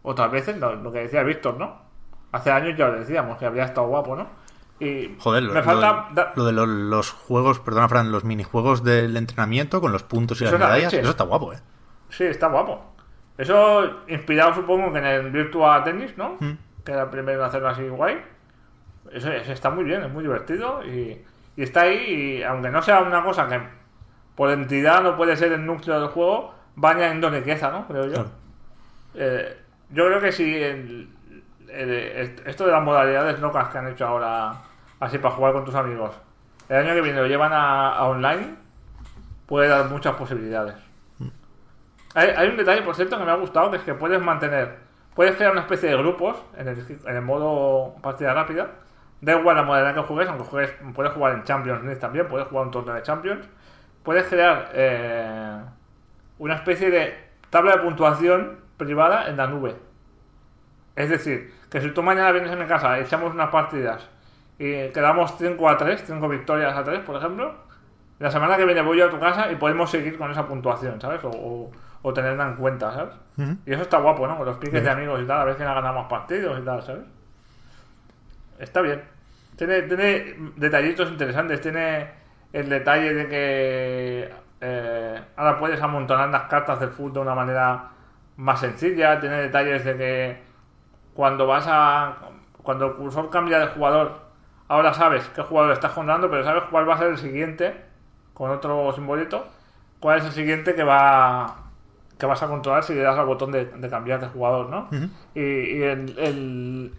[0.02, 1.82] otras veces, lo, lo que decía Víctor, ¿no?
[2.32, 4.26] Hace años ya lo decíamos, que habría estado guapo, ¿no?
[4.80, 6.08] Y Joder, lo, me falta...
[6.10, 10.02] lo- da- lo de los, los juegos, perdona Fran, los minijuegos del entrenamiento con los
[10.02, 11.58] puntos y Eso las la medallas, eso está guapo, ¿eh?
[12.08, 12.92] Sí, está guapo.
[13.38, 16.36] Eso inspirado supongo que en el Virtua Tennis, ¿no?
[16.40, 16.52] Mm.
[16.84, 18.20] Que era el primero en hacerlo así guay.
[19.12, 21.24] Eso, eso está muy bien, es muy divertido y,
[21.56, 23.60] y está ahí y aunque no sea una cosa que
[24.35, 27.86] por entidad no puede ser el núcleo del juego, va añadiendo riqueza, ¿no?
[27.86, 28.12] Creo yo.
[28.12, 28.28] Claro.
[29.14, 29.56] Eh,
[29.90, 31.09] yo creo que si el-
[31.68, 34.55] el- esto de las modalidades locas que han hecho ahora
[35.01, 36.10] así para jugar con tus amigos,
[36.68, 38.55] el año que viene lo llevan a, a online,
[39.47, 40.74] puede dar muchas posibilidades.
[42.14, 44.78] Hay, hay un detalle, por cierto, que me ha gustado, que es que puedes mantener,
[45.14, 48.68] puedes crear una especie de grupos en el, en el modo partida rápida.
[49.24, 52.46] Da igual la modalidad que juegues, aunque juegues, puedes jugar en Champions League también, puedes
[52.48, 53.46] jugar un torneo de Champions.
[54.02, 55.60] Puedes crear eh,
[56.38, 57.14] una especie de
[57.51, 59.76] tabla de puntuación privada en la nube.
[60.96, 64.09] Es decir, que si tú mañana vienes a mi casa, echamos unas partidas
[64.59, 67.55] y quedamos 5 a 3, 5 victorias a 3, por ejemplo,
[68.18, 71.01] la semana que viene voy yo a tu casa y podemos seguir con esa puntuación,
[71.01, 71.24] ¿sabes?
[71.24, 71.70] O, o-
[72.02, 73.14] o tenerla en cuenta, ¿sabes?
[73.64, 74.36] Y eso está guapo, ¿no?
[74.36, 76.62] Con los piques de amigos y tal, a ver quién ha ganado más partidos y
[76.62, 77.02] tal, ¿sabes?
[78.59, 79.02] Está bien.
[79.56, 81.60] Tiene, tiene detallitos interesantes.
[81.60, 82.09] Tiene
[82.52, 87.90] el detalle de que eh, ahora puedes amontonar las cartas del fútbol de una manera
[88.36, 89.20] más sencilla.
[89.20, 90.43] Tiene detalles de que
[91.14, 92.16] cuando vas a.
[92.62, 94.20] Cuando el cursor cambia de jugador,
[94.68, 97.74] ahora sabes qué jugador estás jugando, pero sabes cuál va a ser el siguiente,
[98.32, 99.47] con otro simbolito.
[100.01, 101.64] Cuál es el siguiente que va
[102.18, 104.89] que vas a controlar si le das al botón de, de cambiar de jugador, ¿no?
[105.35, 106.94] Y, y el, el,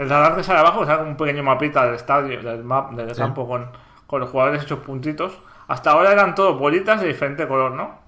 [0.00, 3.20] el radar que sale abajo es un pequeño mapita del estadio, del map, del Sí.
[3.20, 3.70] campo con,
[4.06, 5.38] con los jugadores hechos puntitos.
[5.68, 8.00] Hasta ahora eran todos bolitas de diferente color, ¿no?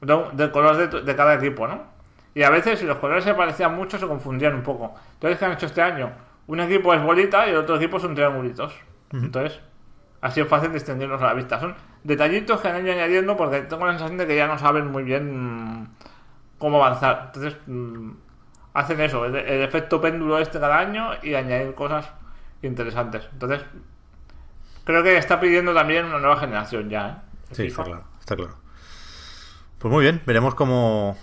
[0.00, 1.80] De, color de, de cada equipo, ¿no?
[2.34, 4.94] Y a veces si los colores se parecían mucho se confundían un poco.
[5.14, 6.10] Entonces, ¿qué han hecho este año?
[6.46, 8.74] Un equipo es bolita y el otro equipo son triangulitos.
[9.12, 9.60] Entonces,
[10.20, 11.58] así es fácil distinguirlos a la vista.
[11.60, 14.90] Son detallitos que han ido añadiendo porque tengo la sensación de que ya no saben
[14.90, 15.88] muy bien mm,
[16.58, 17.24] cómo avanzar.
[17.26, 18.10] Entonces, mm,
[18.76, 22.08] hacen eso, el, el efecto péndulo este cada año y añadir cosas
[22.62, 23.26] interesantes.
[23.32, 23.62] Entonces,
[24.84, 27.14] creo que está pidiendo también una nueva generación ya, ¿eh?
[27.52, 27.68] Sí, FIFA.
[27.68, 28.54] está claro, está claro.
[29.78, 31.16] Pues muy bien, veremos cómo,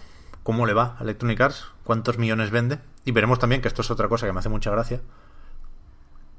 [0.44, 2.80] cómo le va a Electronic Arts, cuántos millones vende.
[3.06, 5.02] Y veremos también, que esto es otra cosa que me hace mucha gracia,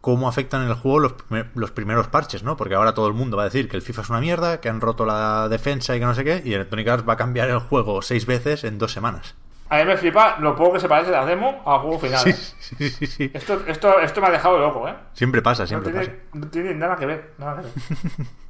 [0.01, 1.15] cómo afectan en el juego los,
[1.55, 2.57] los primeros parches, ¿no?
[2.57, 4.69] Porque ahora todo el mundo va a decir que el FIFA es una mierda, que
[4.69, 7.51] han roto la defensa y que no sé qué, y Electronic Arts va a cambiar
[7.51, 9.35] el juego seis veces en dos semanas.
[9.71, 12.29] A mí me flipa lo poco que se parece la demo al juego final.
[12.29, 12.33] ¿eh?
[12.35, 13.31] Sí, sí, sí.
[13.33, 14.95] Esto, esto, esto me ha dejado loco, ¿eh?
[15.15, 16.11] Siempre pasa, No siempre pasa.
[16.35, 17.35] no tiene nada que ver.
[17.39, 17.73] Nada que ver.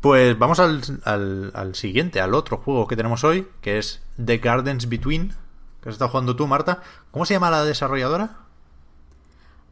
[0.00, 4.38] Pues vamos al, al, al siguiente, al otro juego que tenemos hoy, que es The
[4.38, 5.28] Gardens Between,
[5.80, 6.80] que has estado jugando tú, Marta.
[7.12, 8.30] ¿Cómo se llama la desarrolladora?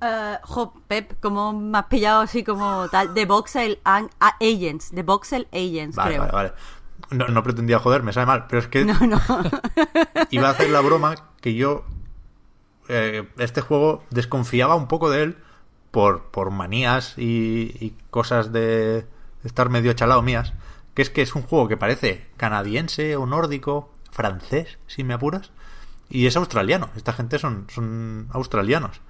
[0.00, 3.12] Eh, jo, Pep, como me has pillado así como tal.
[3.12, 4.92] The Voxel Agents.
[4.94, 6.20] The Voxel Agents, Vale, creo.
[6.22, 6.52] vale, vale.
[7.10, 9.20] No, no pretendía joder, me sabe mal, pero es que No, no.
[10.30, 11.84] iba a hacer la broma que yo
[12.88, 15.36] eh, este juego desconfiaba un poco de él
[15.90, 19.06] por, por manías y, y cosas de
[19.44, 20.52] estar medio chalado mías,
[20.94, 25.50] que es que es un juego que parece canadiense o nórdico, francés, si me apuras,
[26.08, 26.90] y es australiano.
[26.96, 29.00] Esta gente son, son australianos.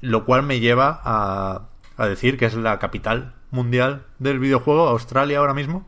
[0.00, 1.62] Lo cual me lleva a,
[1.96, 5.86] a decir que es la capital mundial del videojuego, Australia ahora mismo,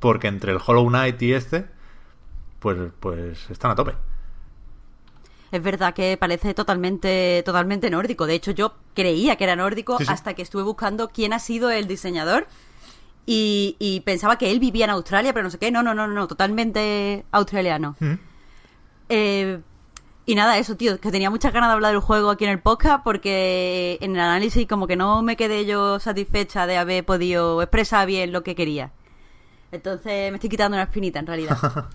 [0.00, 1.66] porque entre el Hollow Knight y este,
[2.58, 3.94] pues, pues están a tope.
[5.52, 8.26] Es verdad que parece totalmente, totalmente nórdico.
[8.26, 10.12] De hecho, yo creía que era nórdico Sí, sí.
[10.12, 12.46] hasta que estuve buscando quién ha sido el diseñador.
[13.26, 15.70] Y, y pensaba que él vivía en Australia, pero no sé qué.
[15.70, 17.96] No, no, no, no, totalmente australiano.
[18.00, 18.12] Mm.
[19.08, 19.60] Eh,
[20.24, 22.60] y nada, eso, tío, que tenía muchas ganas de hablar del juego aquí en el
[22.60, 27.60] podcast porque en el análisis como que no me quedé yo satisfecha de haber podido
[27.60, 28.92] expresar bien lo que quería.
[29.72, 31.58] Entonces me estoy quitando una espinita en realidad.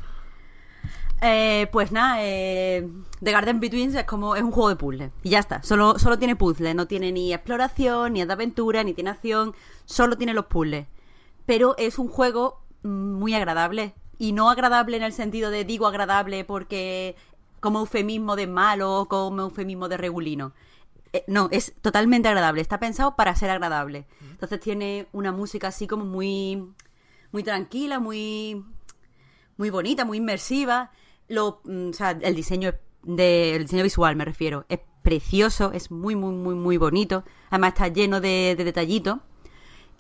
[1.22, 2.88] Eh, pues nada, eh,
[3.24, 5.64] The Garden Between es como es un juego de puzzle y ya está.
[5.64, 9.56] Solo, solo tiene puzzles, no tiene ni exploración, ni es de aventura, ni tiene acción,
[9.86, 10.88] solo tiene los puzzles.
[11.46, 15.88] Pero es un juego mm, muy agradable y no agradable en el sentido de digo
[15.88, 17.16] agradable porque
[17.60, 20.54] como eufemismo de malo como eufemismo de regulino.
[21.14, 22.62] Eh, no, es totalmente agradable.
[22.62, 24.06] Está pensado para ser agradable.
[24.32, 26.74] Entonces tiene una música así como muy,
[27.36, 28.64] muy tranquila, muy,
[29.58, 30.92] muy bonita, muy inmersiva.
[31.28, 32.74] Lo, mm, o sea, el diseño
[33.06, 37.26] el diseño visual me refiero, es precioso, es muy, muy, muy, muy bonito.
[37.50, 39.18] Además está lleno de, de detallitos.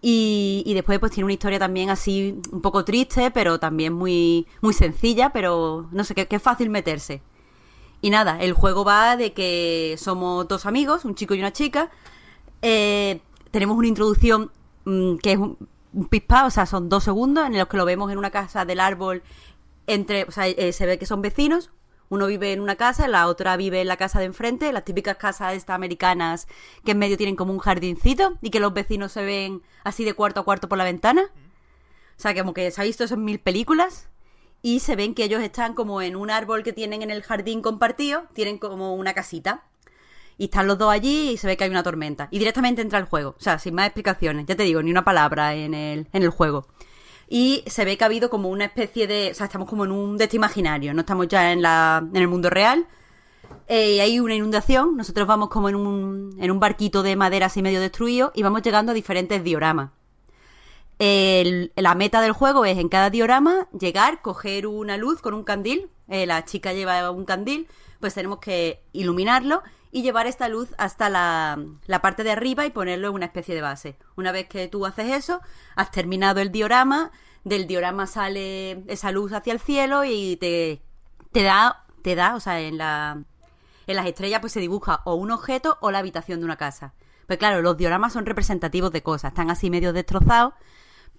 [0.01, 4.47] Y, y después pues tiene una historia también así un poco triste, pero también muy,
[4.61, 7.21] muy sencilla, pero no sé, que es fácil meterse.
[8.01, 11.91] Y nada, el juego va de que somos dos amigos, un chico y una chica.
[12.61, 13.19] Eh,
[13.51, 14.51] tenemos una introducción
[14.85, 15.57] mm, que es un,
[15.95, 18.65] un pispa, o sea, son dos segundos en los que lo vemos en una casa
[18.65, 19.23] del árbol.
[19.87, 21.71] Entre, o sea, eh, se ve que son vecinos.
[22.09, 25.17] Uno vive en una casa, la otra vive en la casa de enfrente, las típicas
[25.17, 26.47] casas estas americanas
[26.83, 30.13] que en medio tienen como un jardincito y que los vecinos se ven así de
[30.13, 31.23] cuarto a cuarto por la ventana.
[31.23, 34.09] O sea, como que se ha visto eso en mil películas.
[34.61, 37.61] Y se ven que ellos están como en un árbol que tienen en el jardín
[37.61, 39.63] compartido, tienen como una casita.
[40.37, 42.27] Y están los dos allí y se ve que hay una tormenta.
[42.31, 43.35] Y directamente entra el juego.
[43.37, 44.45] O sea, sin más explicaciones.
[44.45, 46.67] Ya te digo, ni una palabra en el, en el juego.
[47.29, 49.29] Y se ve que ha habido como una especie de.
[49.31, 50.93] O sea, estamos como en un de este imaginario.
[50.93, 52.85] No estamos ya en, la, en el mundo real.
[53.67, 54.97] Eh, hay una inundación.
[54.97, 58.31] Nosotros vamos como en un, en un barquito de madera así medio destruido.
[58.35, 59.91] Y vamos llegando a diferentes dioramas.
[60.99, 65.43] El- la meta del juego es en cada diorama llegar, coger una luz con un
[65.43, 65.89] candil.
[66.07, 67.67] eh, la chica lleva un candil,
[67.99, 69.63] pues tenemos que iluminarlo
[69.95, 73.55] y llevar esta luz hasta la, la parte de arriba y ponerlo en una especie
[73.55, 73.97] de base.
[74.17, 75.39] Una vez que tú haces eso,
[75.77, 77.13] has terminado el diorama,
[77.45, 80.81] del diorama sale esa luz hacia el cielo y te,
[81.31, 83.23] te da, te da, o sea, en la,
[83.87, 86.93] en las estrellas pues se dibuja o un objeto o la habitación de una casa.
[87.25, 90.55] Pues claro, los dioramas son representativos de cosas, están así medio destrozados,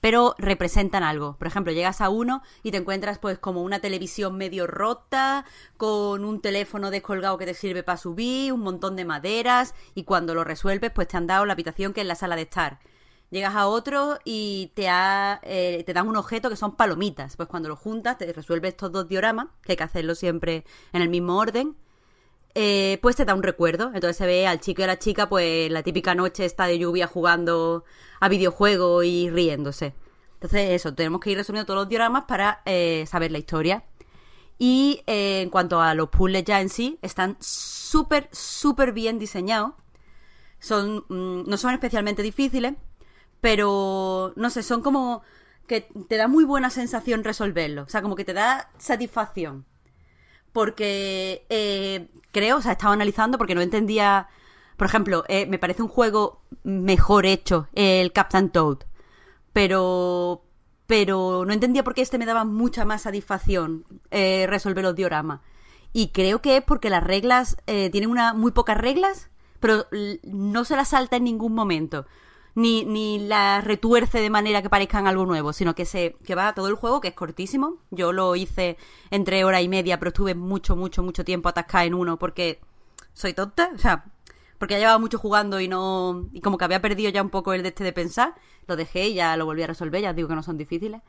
[0.01, 1.37] pero representan algo.
[1.39, 5.45] Por ejemplo, llegas a uno y te encuentras pues como una televisión medio rota,
[5.77, 10.35] con un teléfono descolgado que te sirve para subir, un montón de maderas, y cuando
[10.35, 12.79] lo resuelves pues te han dado la habitación que es la sala de estar.
[13.31, 17.37] Llegas a otro y te, ha, eh, te dan un objeto que son palomitas.
[17.37, 21.03] Pues cuando lo juntas te resuelve estos dos dioramas, que hay que hacerlo siempre en
[21.03, 21.77] el mismo orden
[22.59, 23.91] eh, pues te da un recuerdo.
[23.95, 26.79] Entonces se ve al chico y a la chica, pues la típica noche está de
[26.79, 27.85] lluvia jugando
[28.21, 29.95] a videojuegos y riéndose.
[30.35, 33.85] Entonces eso, tenemos que ir resumiendo todos los dioramas para eh, saber la historia.
[34.59, 39.73] Y eh, en cuanto a los puzzles ya en sí, están súper, súper bien diseñados.
[40.59, 42.75] Son, mm, no son especialmente difíciles,
[43.41, 45.23] pero no sé, son como
[45.67, 47.83] que te da muy buena sensación resolverlo.
[47.83, 49.67] O sea, como que te da satisfacción
[50.57, 54.27] porque eh, creo, o sea, estaba analizando porque no entendía,
[54.77, 58.79] por ejemplo, eh, me parece un juego mejor hecho, el Captain Toad,
[59.53, 60.43] pero
[60.87, 65.41] pero no entendía por qué este me daba mucha más satisfacción eh, resolver los dioramas.
[65.93, 69.31] Y creo que es porque las reglas, eh, tienen una, muy pocas reglas,
[69.61, 69.87] pero
[70.23, 72.07] no se las salta en ningún momento.
[72.55, 76.55] Ni, ni las retuerce de manera que parezcan algo nuevo, sino que se que va
[76.55, 77.79] todo el juego, que es cortísimo.
[77.91, 78.79] Yo lo hice
[79.11, 82.61] entre hora y media, pero estuve mucho, mucho, mucho tiempo atascada en uno porque
[83.13, 84.05] soy tonta, o sea,
[84.59, 87.53] porque ya llevaba mucho jugando y no y como que había perdido ya un poco
[87.53, 88.35] el de este de pensar,
[88.67, 91.03] lo dejé y ya lo volví a resolver, ya digo que no son difíciles.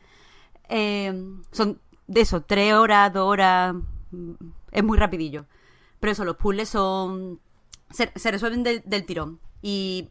[0.69, 1.14] Eh,
[1.52, 3.76] son de eso, tres horas, dos horas,
[4.72, 5.45] es muy rapidillo.
[5.99, 7.40] Pero eso, los puzzles son
[7.90, 10.10] se, se resuelven del, del tirón y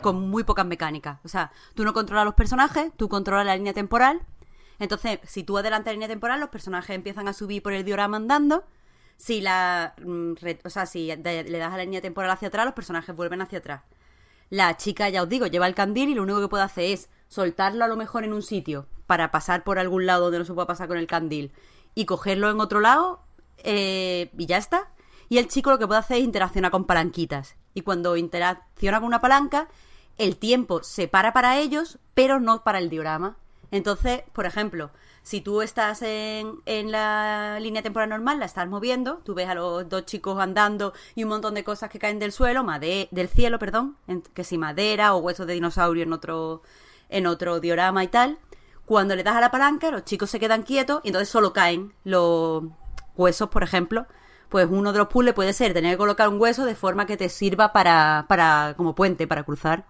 [0.00, 1.18] con muy pocas mecánicas.
[1.24, 4.22] O sea, tú no controlas los personajes, tú controlas la línea temporal.
[4.78, 8.16] Entonces, si tú adelantas la línea temporal, los personajes empiezan a subir por el diorama
[8.16, 8.64] andando.
[9.22, 10.32] Si la, mm,
[10.64, 13.60] o sea, si le das a la línea temporal hacia atrás, los personajes vuelven hacia
[13.60, 13.82] atrás.
[14.50, 17.08] La chica, ya os digo, lleva el candil y lo único que puede hacer es
[17.28, 20.52] soltarlo a lo mejor en un sitio para pasar por algún lado donde no se
[20.54, 21.52] pueda pasar con el candil
[21.94, 23.22] y cogerlo en otro lado
[23.58, 24.90] eh, y ya está.
[25.28, 27.54] Y el chico lo que puede hacer es interaccionar con palanquitas.
[27.74, 29.68] Y cuando interacciona con una palanca,
[30.18, 33.36] el tiempo se para para ellos, pero no para el diorama.
[33.70, 34.90] Entonces, por ejemplo,
[35.22, 39.54] si tú estás en, en la línea temporal normal, la estás moviendo, tú ves a
[39.54, 42.64] los dos chicos andando y un montón de cosas que caen del suelo,
[43.10, 46.62] del cielo, perdón, en- que si madera o huesos de dinosaurio en otro,
[47.08, 48.38] en otro diorama y tal.
[48.84, 51.94] Cuando le das a la palanca, los chicos se quedan quietos y entonces solo caen
[52.04, 52.64] los
[53.16, 54.06] huesos, por ejemplo.
[54.48, 57.16] Pues uno de los puzzles puede ser tener que colocar un hueso de forma que
[57.16, 59.86] te sirva para, para como puente, para cruzar.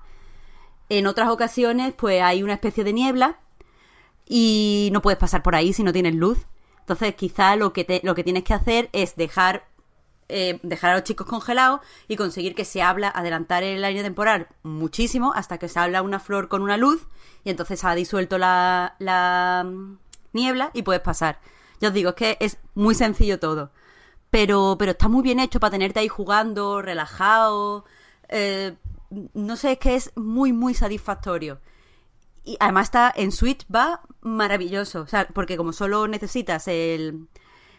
[0.88, 3.38] En otras ocasiones, pues hay una especie de niebla
[4.26, 6.38] y no puedes pasar por ahí si no tienes luz.
[6.80, 9.66] Entonces, quizá lo que, te- lo que tienes que hacer es dejar,
[10.28, 14.48] eh, dejar a los chicos congelados y conseguir que se habla, adelantar el año temporal
[14.62, 17.06] muchísimo hasta que se habla una flor con una luz
[17.44, 19.98] y entonces ha disuelto la, la mm,
[20.32, 21.40] niebla y puedes pasar.
[21.80, 23.70] Ya os digo, es que es muy sencillo todo.
[24.30, 27.84] Pero, pero está muy bien hecho para tenerte ahí jugando, relajado.
[28.28, 28.74] eh,
[29.34, 31.60] no sé, es que es muy, muy satisfactorio.
[32.44, 35.02] Y además está en Switch, va maravilloso.
[35.02, 37.28] O sea, porque como solo necesitas el.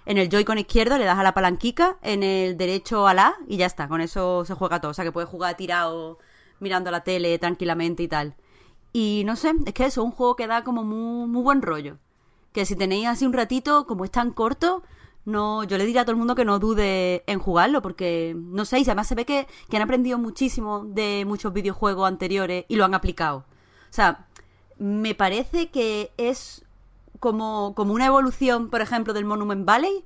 [0.05, 3.57] En el Joy-Con izquierdo le das a la palanquica, en el derecho a la y
[3.57, 3.87] ya está.
[3.87, 4.91] Con eso se juega todo.
[4.91, 6.19] O sea, que puedes jugar tirado
[6.59, 8.35] mirando la tele tranquilamente y tal.
[8.91, 11.61] Y no sé, es que eso es un juego que da como muy, muy buen
[11.61, 11.97] rollo.
[12.51, 14.83] Que si tenéis así un ratito, como es tan corto,
[15.25, 18.65] no, yo le diría a todo el mundo que no dude en jugarlo, porque no
[18.65, 22.75] sé, y además se ve que, que han aprendido muchísimo de muchos videojuegos anteriores y
[22.75, 23.37] lo han aplicado.
[23.37, 24.27] O sea,
[24.83, 26.65] me parece que es
[27.21, 30.03] como, como una evolución, por ejemplo, del Monument Valley,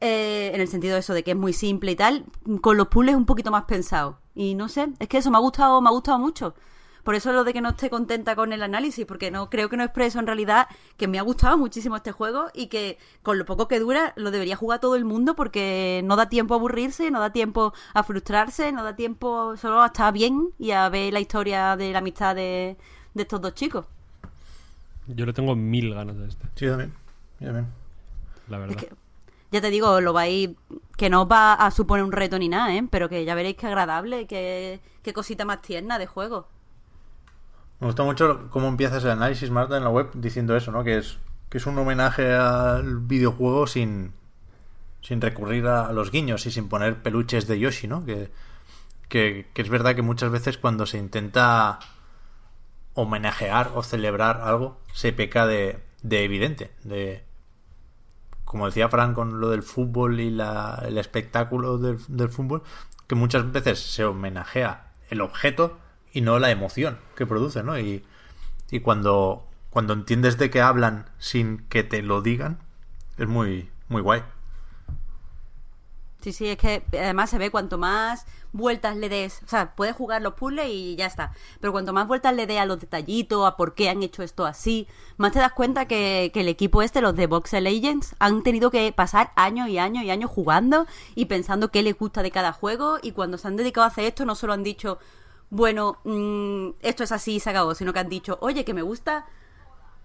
[0.00, 2.24] eh, en el sentido de eso de que es muy simple y tal,
[2.60, 4.14] con los puzzles un poquito más pensados.
[4.36, 6.54] Y no sé, es que eso me ha gustado, me ha gustado mucho.
[7.02, 9.76] Por eso lo de que no esté contenta con el análisis, porque no creo que
[9.76, 13.46] no expreso en realidad que me ha gustado muchísimo este juego y que con lo
[13.46, 17.10] poco que dura lo debería jugar todo el mundo porque no da tiempo a aburrirse,
[17.10, 21.12] no da tiempo a frustrarse, no da tiempo solo a estar bien y a ver
[21.12, 22.76] la historia de la amistad de,
[23.14, 23.86] de estos dos chicos.
[25.06, 26.92] Yo le tengo mil ganas a este, Sí, yo también.
[27.40, 27.66] Yo también.
[28.48, 28.76] la verdad.
[28.76, 28.94] Es que,
[29.50, 30.50] ya te digo, lo vais.
[30.96, 32.86] que no os va a suponer un reto ni nada, ¿eh?
[32.90, 36.46] Pero que ya veréis qué agradable, qué, qué cosita más tierna de juego.
[37.80, 40.84] Me gusta mucho cómo empiezas el análisis, Marta, en la web diciendo eso, ¿no?
[40.84, 41.18] Que es,
[41.48, 44.12] que es un homenaje al videojuego sin,
[45.00, 48.04] sin recurrir a, a los guiños y sin poner peluches de Yoshi, ¿no?
[48.04, 48.30] Que,
[49.08, 51.78] que, que es verdad que muchas veces cuando se intenta
[53.00, 57.24] homenajear o celebrar algo, se peca de, de evidente, de...
[58.44, 62.62] Como decía Fran con lo del fútbol y la, el espectáculo del, del fútbol,
[63.06, 65.78] que muchas veces se homenajea el objeto
[66.12, 67.78] y no la emoción que produce, ¿no?
[67.78, 68.04] Y,
[68.70, 72.58] y cuando, cuando entiendes de qué hablan sin que te lo digan,
[73.18, 74.22] es muy, muy guay.
[76.20, 79.94] Sí, sí, es que además se ve cuanto más vueltas le des, o sea, puedes
[79.94, 83.46] jugar los puzzles y ya está, pero cuanto más vueltas le des a los detallitos,
[83.46, 86.82] a por qué han hecho esto así, más te das cuenta que, que el equipo
[86.82, 90.86] este, los de Voxel Legends, han tenido que pasar años y años y años jugando
[91.14, 92.98] y pensando qué les gusta de cada juego.
[93.02, 94.98] Y cuando se han dedicado a hacer esto no solo han dicho,
[95.50, 98.82] bueno, mm, esto es así y se acabó, sino que han dicho, oye, que me
[98.82, 99.26] gusta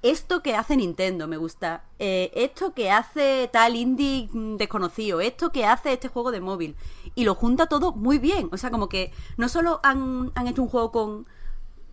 [0.03, 5.65] esto que hace Nintendo me gusta, eh, esto que hace tal indie desconocido, esto que
[5.65, 6.75] hace este juego de móvil.
[7.15, 8.49] Y lo junta todo muy bien.
[8.51, 11.27] O sea, como que no solo han, han hecho un juego con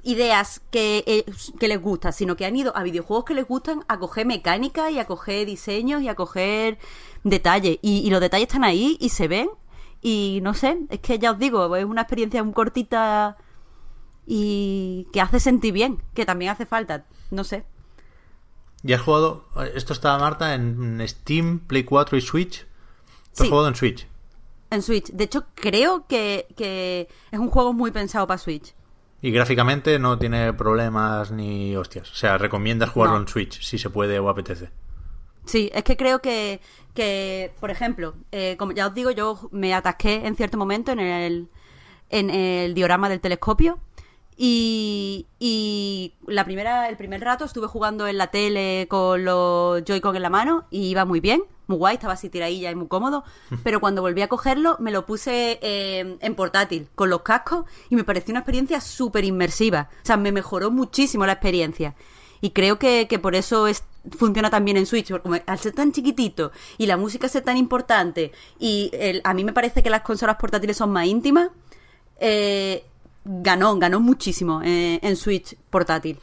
[0.02, 1.24] ideas que, eh,
[1.58, 4.90] que les gusta, sino que han ido a videojuegos que les gustan a coger mecánica
[4.90, 6.78] y a coger diseños y a coger
[7.22, 7.78] detalles.
[7.82, 9.50] Y, y los detalles están ahí y se ven.
[10.00, 13.36] Y no sé, es que ya os digo, es una experiencia muy cortita
[14.26, 17.64] y que hace sentir bien, que también hace falta, no sé.
[18.82, 19.44] ¿Y has jugado?
[19.74, 22.60] Esto está Marta en Steam, Play 4 y Switch.
[22.60, 22.66] ¿Tú
[23.34, 23.48] has Sí.
[23.50, 24.06] jugado en Switch?
[24.70, 25.10] En Switch.
[25.10, 28.74] De hecho, creo que, que es un juego muy pensado para Switch.
[29.22, 32.10] Y gráficamente no tiene problemas ni hostias.
[32.10, 33.22] O sea, recomiendas jugarlo No.
[33.22, 34.70] en Switch si se puede o apetece.
[35.44, 36.60] Sí, es que creo que,
[36.94, 41.00] que por ejemplo, eh, como ya os digo, yo me atasqué en cierto momento en
[41.00, 41.48] el,
[42.08, 43.78] en el diorama del telescopio.
[44.42, 50.16] Y, y la primera, el primer rato estuve jugando en la tele con los Joy-Con
[50.16, 53.22] en la mano y iba muy bien, muy guay, estaba así tiradilla y muy cómodo.
[53.64, 57.96] Pero cuando volví a cogerlo, me lo puse eh, en portátil con los cascos y
[57.96, 59.90] me pareció una experiencia súper inmersiva.
[60.02, 61.94] O sea, me mejoró muchísimo la experiencia.
[62.40, 63.84] Y creo que, que por eso es,
[64.16, 67.58] funciona tan bien en Switch, porque al ser tan chiquitito y la música ser tan
[67.58, 71.50] importante, y el- a mí me parece que las consolas portátiles son más íntimas,
[72.18, 72.84] eh,
[73.24, 76.18] ganó, ganó muchísimo eh, en Switch portátil.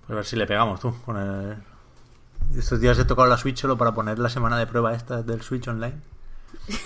[0.00, 0.94] Pues a ver si le pegamos tú.
[1.04, 1.56] Con el...
[2.56, 5.42] Estos días he tocado la Switch solo para poner la semana de prueba esta del
[5.42, 5.96] Switch Online.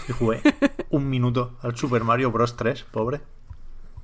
[0.08, 0.42] Y jugué
[0.90, 2.56] un minuto al Super Mario Bros.
[2.56, 3.20] 3, pobre.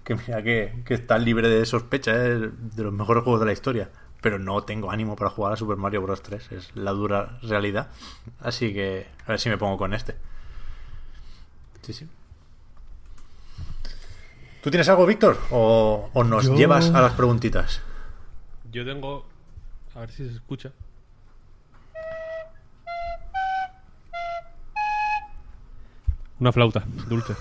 [0.04, 2.40] Que mira que, que está libre de sospecha, es
[2.76, 3.90] de los mejores juegos de la historia.
[4.20, 6.22] Pero no tengo ánimo para jugar a Super Mario Bros.
[6.22, 7.88] 3, es la dura realidad.
[8.40, 10.16] Así que a ver si me pongo con este.
[11.82, 12.08] Sí, sí.
[14.66, 15.38] ¿Tú tienes algo, Víctor?
[15.52, 17.82] ¿O, o nos Yo- llevas a las preguntitas?
[18.72, 19.24] Yo tengo.
[19.94, 20.72] A ver si se escucha.
[26.40, 27.34] Una flauta dulce.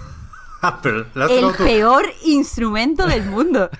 [0.61, 3.71] Ah, pero ¿la has El peor instrumento del mundo.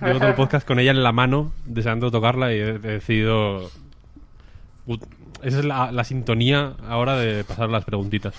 [0.00, 3.68] Llevo todo el podcast con ella en la mano, deseando tocarla y he, decidido...
[5.42, 8.36] Esa es la, la sintonía ahora de pasar las preguntitas.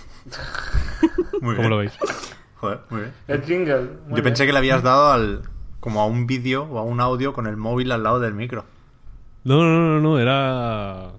[1.42, 1.70] Muy ¿Cómo bien.
[1.70, 1.92] lo veis?
[2.64, 3.14] Joder, muy bien.
[3.28, 3.82] El jingle.
[3.82, 4.24] muy Yo bien.
[4.24, 5.42] pensé que le habías dado al
[5.82, 8.64] como a un vídeo o a un audio con el móvil al lado del micro.
[9.44, 11.12] No, no, no, no, era...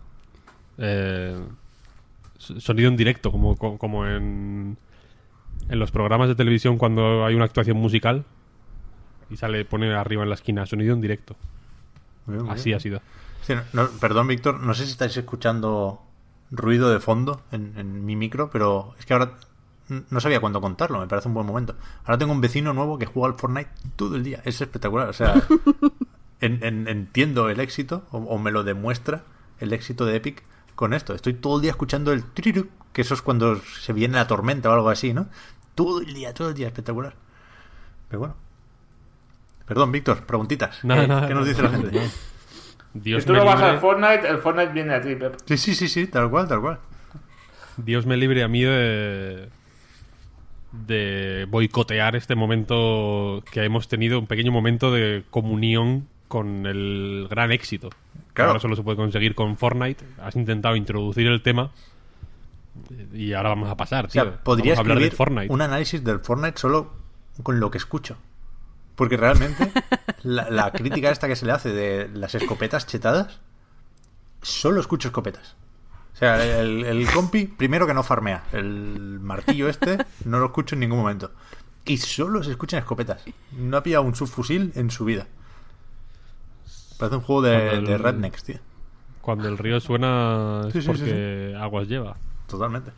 [0.79, 1.39] eh,
[2.39, 4.79] sonido en directo, como, co- como en,
[5.69, 8.25] en los programas de televisión cuando hay una actuación musical
[9.29, 11.37] y sale, pone arriba en la esquina, sonido en directo.
[12.25, 12.77] Muy bien, muy Así bien.
[12.79, 13.01] ha sido.
[13.43, 16.01] Sí, no- no, perdón, Víctor, no sé si estáis escuchando
[16.51, 19.33] ruido de fondo en, en mi micro, pero es que ahora
[19.89, 21.77] no sabía cuándo contarlo, me parece un buen momento.
[22.05, 25.13] Ahora tengo un vecino nuevo que juega al Fortnite todo el día, es espectacular, o
[25.13, 25.35] sea,
[26.41, 29.23] en- en- entiendo el éxito, o, o me lo demuestra
[29.61, 30.43] el éxito de Epic
[30.75, 31.15] con esto.
[31.15, 34.71] Estoy todo el día escuchando el tiriru, que eso es cuando se viene la tormenta
[34.71, 35.29] o algo así, ¿no?
[35.75, 37.15] Todo el día, todo el día, espectacular.
[38.09, 38.35] Pero bueno.
[39.67, 40.85] Perdón, Víctor, preguntitas.
[40.85, 41.91] Nada, ¿Qué, nada, qué nos dice la gente?
[42.93, 45.37] Dios Si tú vas libre, al Fortnite, el Fortnite viene a ti, Pep.
[45.47, 46.79] Sí, sí, sí, sí, tal cual, tal cual.
[47.77, 49.49] Dios me libre a mí de,
[50.87, 57.53] de boicotear este momento que hemos tenido, un pequeño momento de comunión con el gran
[57.53, 57.91] éxito.
[57.91, 57.97] Que
[58.35, 58.51] Claro.
[58.51, 60.05] Ahora solo se puede conseguir con Fortnite.
[60.21, 61.71] Has intentado introducir el tema
[63.13, 64.23] y ahora vamos a pasar, O tío.
[64.25, 65.53] sea, podría vamos a hablar de Fortnite.
[65.53, 66.93] un análisis del Fortnite solo
[67.43, 68.17] con lo que escucho.
[68.97, 69.71] Porque realmente
[70.23, 73.41] la, la crítica esta que se le hace de las escopetas chetadas,
[74.43, 75.57] solo escucho escopetas.
[76.15, 78.45] O sea, el, el compi, primero que no farmea.
[78.53, 81.33] El martillo este, no lo escucho en ningún momento.
[81.85, 83.23] Y solo se escuchan escopetas.
[83.53, 85.27] No ha pillado un subfusil en su vida.
[86.99, 88.59] Parece un juego de, el- de rednecks, tío.
[89.21, 92.17] Cuando el río suena es Sí, sí, sí, porque aguas lleva.
[92.47, 92.93] Totalmente.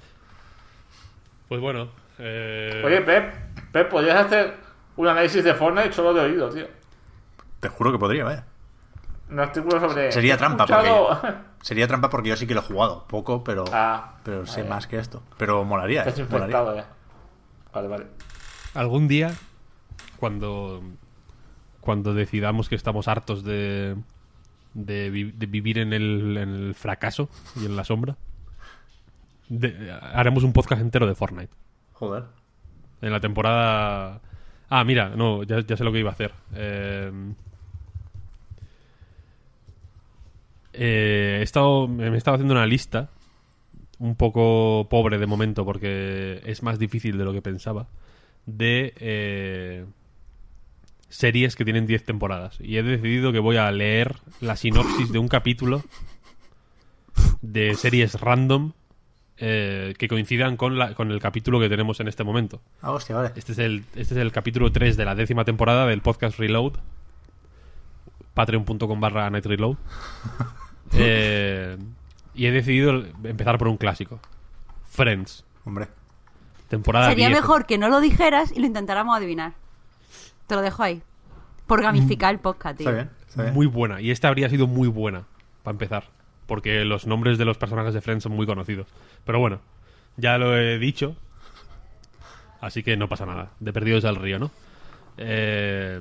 [1.49, 1.89] Pues bueno.
[2.19, 3.35] eh, Oye, Pep,
[3.73, 4.55] Pep, podrías hacer
[4.97, 6.67] un análisis de Fortnite solo de oído, tío.
[7.61, 8.45] Te juro que podría, vaya.
[9.31, 10.13] Un artículo sobre.
[10.13, 11.21] Sería ¿He trampa, escuchado?
[11.61, 13.07] Sería trampa porque yo sí que lo he jugado.
[13.09, 15.23] Poco, pero, Ah, pero sé más que esto.
[15.37, 16.75] Pero molaría, Estás eh, molaría.
[16.77, 16.87] ya.
[17.73, 18.07] Vale, vale.
[18.75, 19.33] algún día
[20.19, 20.83] cuando
[21.81, 23.97] cuando decidamos que estamos hartos de
[24.75, 27.29] de, vi- de vivir en el, en el fracaso
[27.61, 28.17] y en la sombra
[29.49, 31.53] de- haremos un podcast entero de Fortnite
[31.93, 32.25] Joder.
[33.03, 34.21] en la temporada
[34.69, 37.13] ah mira no ya, ya sé lo que iba a hacer Eh,
[40.77, 43.11] eh, he estado me he estado haciendo una lista
[43.99, 47.89] un poco pobre de momento porque es más difícil de lo que pensaba
[48.45, 49.87] de eh,
[51.09, 55.19] series que tienen 10 temporadas y he decidido que voy a leer la sinopsis de
[55.19, 55.83] un capítulo
[57.41, 58.73] de series random
[59.39, 62.63] eh, que coincidan con, la, con el capítulo que tenemos en este momento.
[62.81, 63.33] Ah, hostia, vale.
[63.37, 66.75] Este es el, este es el capítulo 3 de la décima temporada del podcast Reload.
[68.33, 69.77] Patreon.com barra Night Reload.
[70.93, 71.77] Eh,
[72.35, 74.21] y he decidido empezar por un clásico.
[74.89, 75.45] Friends.
[75.65, 75.89] Hombre.
[76.69, 77.41] Temporada Sería 10.
[77.41, 79.53] mejor que no lo dijeras y lo intentáramos adivinar.
[80.47, 81.03] Te lo dejo ahí.
[81.67, 82.89] Por gamificar el podcast, tío.
[82.89, 83.55] Está bien, está bien.
[83.55, 84.01] Muy buena.
[84.01, 85.25] Y esta habría sido muy buena,
[85.63, 86.05] para empezar.
[86.47, 88.87] Porque los nombres de los personajes de Friends son muy conocidos.
[89.25, 89.61] Pero bueno,
[90.17, 91.17] ya lo he dicho.
[92.61, 93.51] Así que no pasa nada.
[93.61, 94.51] De perdidos al río, ¿no?
[95.19, 96.01] Eh,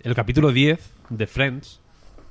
[0.00, 1.80] el capítulo 10 de Friends.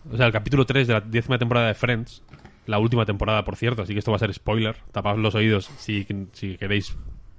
[0.09, 2.23] O sea, el capítulo 3 de la décima temporada de Friends.
[2.65, 3.81] La última temporada, por cierto.
[3.83, 4.77] Así que esto va a ser spoiler.
[4.91, 6.05] Tapaos los oídos si,
[6.57, 6.95] queréis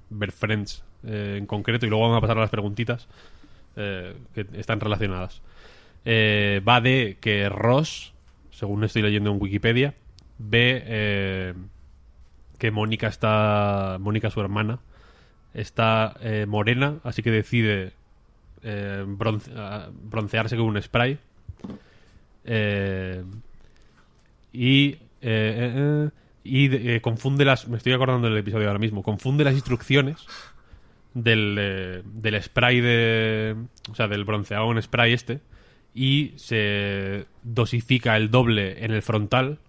[0.09, 1.85] ver Friends eh, en concreto.
[1.85, 3.07] Y luego vamos a pasar a las preguntitas
[3.75, 5.41] eh, que están relacionadas.
[6.05, 8.13] Eh, va de que Ross,
[8.51, 9.93] según estoy leyendo en Wikipedia,
[10.37, 11.53] ve
[12.57, 13.97] que Mónica está.
[13.99, 14.79] Mónica, su hermana,
[15.53, 16.15] está
[16.47, 17.91] morena, así que decide
[18.63, 21.17] bronce- ah, broncearse con un spray.
[22.45, 23.23] Eh,
[24.51, 24.89] y.
[24.89, 26.09] eh, eh,
[26.45, 27.67] y eh, confunde las.
[27.69, 29.01] Me estoy acordando del episodio ahora mismo.
[29.01, 30.17] Confunde las instrucciones
[31.13, 33.55] del, del spray de.
[33.89, 35.39] O sea, del bronceado en spray este.
[35.95, 39.59] Y se dosifica el doble en el frontal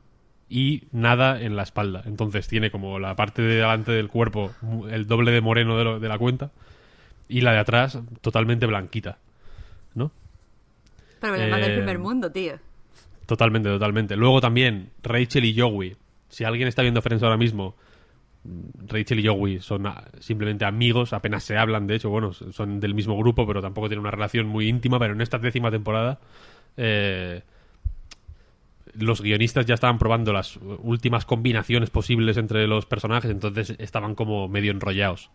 [0.48, 2.02] y nada en la espalda.
[2.06, 4.50] Entonces tiene como la parte de delante del cuerpo
[4.90, 6.50] el doble de moreno de, lo- de la cuenta
[7.28, 9.18] y la de atrás totalmente blanquita.
[9.94, 10.10] ¿No?
[11.20, 12.54] Pero del Eh, primer mundo, tío.
[13.26, 14.16] Totalmente, totalmente.
[14.16, 15.96] Luego también Rachel y Joey.
[16.28, 17.74] Si alguien está viendo Friends ahora mismo,
[18.86, 19.86] Rachel y Joey son
[20.18, 24.00] simplemente amigos, apenas se hablan, de hecho, bueno, son del mismo grupo, pero tampoco tienen
[24.00, 26.20] una relación muy íntima, pero en esta décima temporada
[26.76, 27.42] eh,
[28.98, 34.48] los guionistas ya estaban probando las últimas combinaciones posibles entre los personajes, entonces estaban como
[34.48, 35.30] medio enrollados.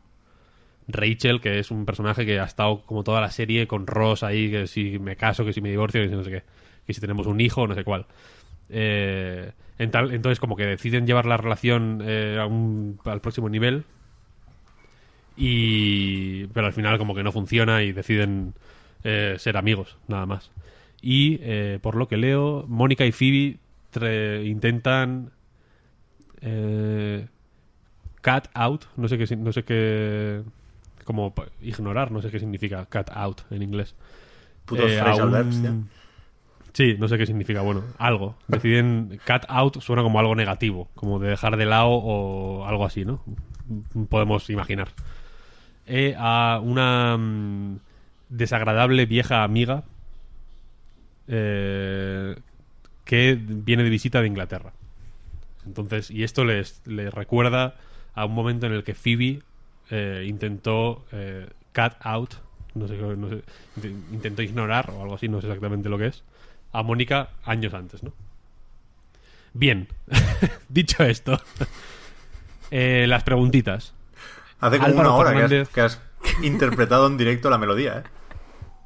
[0.90, 4.52] Rachel, que es un personaje que ha estado como toda la serie con Ross ahí,
[4.52, 6.44] que si me caso, que si me divorcio, que si no sé qué,
[6.86, 8.06] que si tenemos un hijo, no sé cuál.
[8.70, 12.38] Eh, entonces como que deciden llevar la relación eh,
[13.06, 13.86] al próximo nivel
[15.38, 18.53] y pero al final como que no funciona y deciden
[19.06, 20.52] eh, ser amigos nada más
[21.02, 23.57] y eh, por lo que leo Mónica y Phoebe
[24.45, 25.32] intentan
[26.41, 27.26] eh,
[28.22, 30.44] cut out no sé qué no sé qué
[31.10, 33.95] como ignorar no sé qué significa cut out en inglés
[34.65, 35.73] Putos Eh, a phrasal un- verbs, tío.
[36.73, 37.61] Sí, no sé qué significa.
[37.61, 38.36] Bueno, algo.
[38.48, 43.03] Deciden cut out suena como algo negativo, como de dejar de lado o algo así,
[43.06, 43.23] ¿no?
[44.10, 44.90] Podemos imaginar.
[45.88, 47.80] Eh, a una mm,
[48.30, 49.84] desagradable vieja amiga
[51.27, 52.36] eh,
[53.06, 54.73] que viene de visita de Inglaterra.
[55.65, 57.76] Entonces, y esto les, les recuerda
[58.14, 59.41] a un momento en el que Phoebe
[59.91, 62.34] eh, intentó eh, cut out,
[62.76, 63.44] no sé, no sé,
[63.82, 66.24] int- intentó ignorar o algo así, no sé exactamente lo que es,
[66.72, 68.14] a Mónica años antes, ¿no?
[69.53, 69.88] Bien,
[70.70, 71.40] dicho esto,
[72.72, 73.94] eh, las preguntitas.
[74.60, 75.70] Hace como Álvaro una hora que has, Fernández.
[75.70, 76.02] que has
[76.44, 78.03] interpretado en directo la melodía,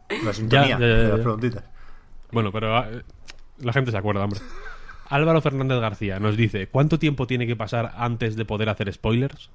[0.10, 0.18] ¿eh?
[0.24, 1.64] La sintonía Ya, ya, ya, de las preguntitas.
[2.32, 2.88] Bueno, pero ah,
[3.60, 4.40] la gente se acuerda, hombre.
[5.10, 9.50] Álvaro Fernández García nos dice, ¿cuánto tiempo tiene que pasar antes de poder hacer spoilers?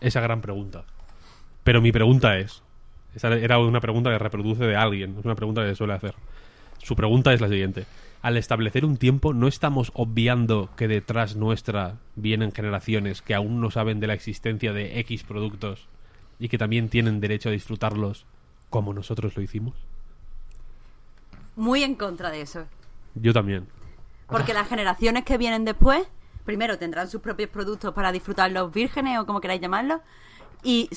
[0.00, 0.84] Esa gran pregunta.
[1.64, 2.62] Pero mi pregunta es,
[3.14, 6.14] esa era una pregunta que reproduce de alguien, es una pregunta que suele hacer.
[6.78, 7.86] Su pregunta es la siguiente.
[8.22, 13.70] Al establecer un tiempo, ¿no estamos obviando que detrás nuestra vienen generaciones que aún no
[13.70, 15.86] saben de la existencia de X productos
[16.38, 18.26] y que también tienen derecho a disfrutarlos
[18.70, 19.74] como nosotros lo hicimos?
[21.56, 22.66] Muy en contra de eso.
[23.14, 23.66] Yo también.
[24.28, 26.06] Porque las generaciones que vienen después,
[26.48, 30.00] primero tendrán sus propios productos para disfrutar los vírgenes o como queráis llamarlos.
[30.62, 30.88] Y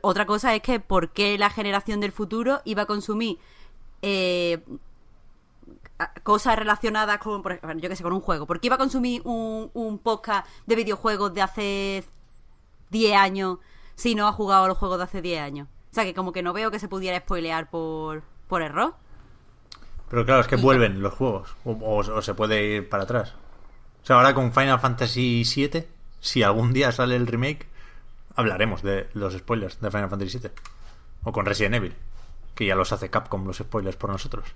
[0.00, 3.38] otra cosa es que por qué la generación del futuro iba a consumir
[4.02, 4.58] eh,
[6.24, 8.44] cosas relacionadas con, por ejemplo, yo que sé, con un juego.
[8.48, 12.04] ¿Por qué iba a consumir un, un podcast de videojuegos de hace
[12.90, 13.58] 10 años
[13.94, 15.68] si no ha jugado a los juegos de hace 10 años?
[15.92, 18.94] O sea, que como que no veo que se pudiera spoilear por, por error.
[20.10, 21.54] Pero claro, es que vuelven los juegos.
[21.64, 23.34] O, o- o se puede ir para atrás.
[24.02, 25.86] O sea, ahora con Final Fantasy VII,
[26.20, 27.66] si algún día sale el remake,
[28.36, 30.50] hablaremos de los spoilers de Final Fantasy VII.
[31.24, 31.94] O con Resident Evil,
[32.54, 34.46] que ya los hace Capcom los spoilers por nosotros.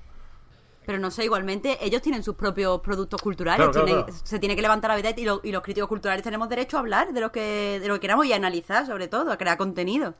[0.86, 4.20] Pero no sé, igualmente ellos tienen sus propios productos culturales, Claro, claro, tienen- claro.
[4.24, 6.80] se tiene que levantar la vedette y, lo- y los críticos culturales tenemos derecho a
[6.80, 9.56] hablar de lo que de lo que queramos y a analizar, sobre todo, a crear
[9.58, 10.14] contenido.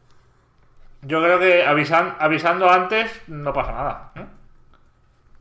[1.02, 4.12] Yo creo que avisan, avisando antes no pasa nada.
[4.14, 4.26] ¿no?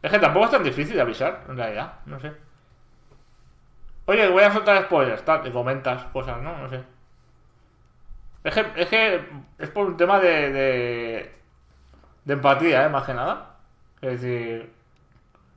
[0.02, 1.94] Es que tampoco es tan difícil de avisar, en realidad.
[2.08, 2.32] No sé.
[4.12, 6.58] Oye, voy a soltar spoilers, tal, y comentas cosas, ¿no?
[6.58, 6.84] No sé.
[8.44, 9.26] Es que es, que
[9.58, 11.32] es por un tema de,
[12.26, 12.90] de, empatía, ¿eh?
[12.90, 13.56] Más que nada.
[14.02, 14.74] Es decir,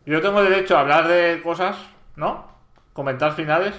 [0.07, 1.77] yo tengo derecho a hablar de cosas,
[2.15, 2.47] ¿no?
[2.93, 3.75] Comentar finales.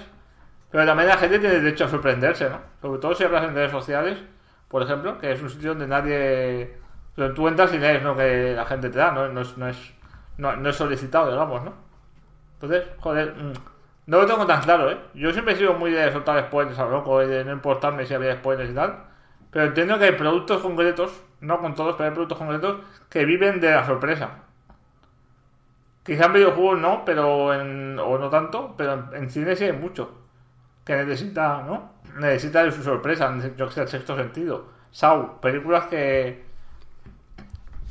[0.70, 2.60] Pero también la gente tiene derecho a sorprenderse, ¿no?
[2.82, 4.18] Sobre todo si hablas en redes sociales,
[4.68, 6.76] por ejemplo, que es un sitio donde nadie...
[7.16, 9.26] Donde tú entras y lees lo que la gente te da, ¿no?
[9.28, 9.94] No es, no es,
[10.36, 11.72] no, no es solicitado, digamos, ¿no?
[12.60, 13.52] Entonces, joder, mm,
[14.06, 14.98] no lo tengo tan claro, ¿eh?
[15.14, 18.14] Yo siempre he sido muy de soltar spoilers a lo loco de no importarme si
[18.14, 19.04] había spoilers y tal.
[19.50, 22.80] Pero entiendo que hay productos concretos, no con todos, pero hay productos concretos
[23.10, 24.30] que viven de la sorpresa.
[26.04, 30.10] Quizá en videojuegos no, pero en, o no tanto, pero en, cine sí hay mucho.
[30.84, 31.94] Que necesita, ¿no?
[32.18, 34.68] Necesita de su sorpresa, yo que sé, el sexto sentido.
[34.90, 36.46] Sau, películas que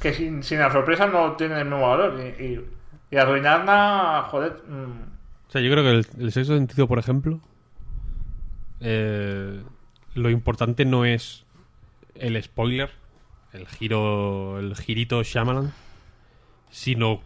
[0.02, 2.20] que sin, sin la sorpresa no tienen el mismo valor.
[2.20, 2.78] Y, y,
[3.12, 4.62] y arruinarla, joder.
[4.68, 5.15] mm,
[5.56, 7.40] sea, yo creo que el, el sexto sentido, por ejemplo,
[8.82, 9.64] eh,
[10.14, 11.46] lo importante no es
[12.16, 12.92] el spoiler,
[13.54, 15.74] el giro, el girito Shyamalan,
[16.72, 17.22] sino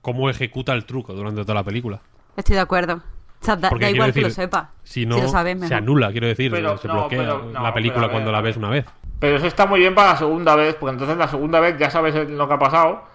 [0.00, 2.00] cómo ejecuta el truco durante toda la película.
[2.36, 3.02] Estoy de acuerdo.
[3.40, 4.70] O sea, da, igual que lo sepa.
[4.82, 7.74] Si no, lo sabes se anula, quiero decir, Pero, se no, bloquea pero, no, la
[7.74, 8.86] película cuando la ves una vez.
[9.18, 11.90] Pero eso está muy bien para la segunda vez, porque entonces la segunda vez ya
[11.90, 13.11] sabes lo que ha pasado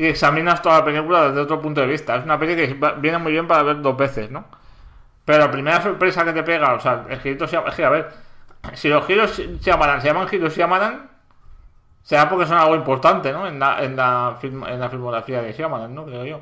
[0.00, 2.16] y examinas toda la película desde otro punto de vista.
[2.16, 4.46] Es una peli que viene muy bien para ver dos veces, ¿no?
[5.26, 7.84] Pero la primera sorpresa que te pega, o sea, el girito se llama- es que,
[7.84, 8.10] a ver,
[8.72, 11.06] si los giros se llaman, se llaman giros Shyamalan,
[12.02, 13.46] será porque son algo importante, ¿no?
[13.46, 16.06] En la, en la, filmografía de Shyamalan, ¿no?
[16.06, 16.40] Creo yo.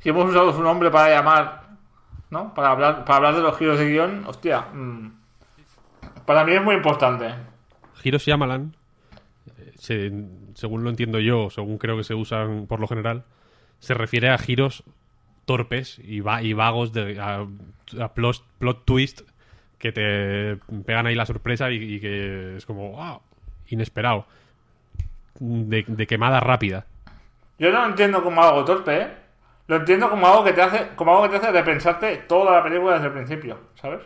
[0.00, 1.62] Si hemos usado su nombre para llamar,
[2.28, 2.52] ¿no?
[2.52, 5.08] Para hablar, para hablar de los giros de guion, hostia, mm,
[6.26, 7.34] para mí es muy importante.
[7.94, 8.76] Giro Shyamalan,
[9.78, 10.12] se-
[10.54, 13.24] según lo entiendo yo, según creo que se usan por lo general,
[13.80, 14.84] se refiere a giros
[15.44, 17.46] torpes y, va- y vagos de a,
[18.02, 19.22] a plot, plot twist
[19.78, 20.56] que te
[20.86, 23.20] pegan ahí la sorpresa y, y que es como ¡ah!
[23.68, 24.26] inesperado.
[25.40, 26.86] De, de quemada rápida.
[27.58, 29.08] Yo no lo entiendo como algo torpe, ¿eh?
[29.66, 32.62] Lo entiendo como algo que te hace, como algo que te hace repensarte toda la
[32.62, 34.00] película desde el principio, ¿sabes?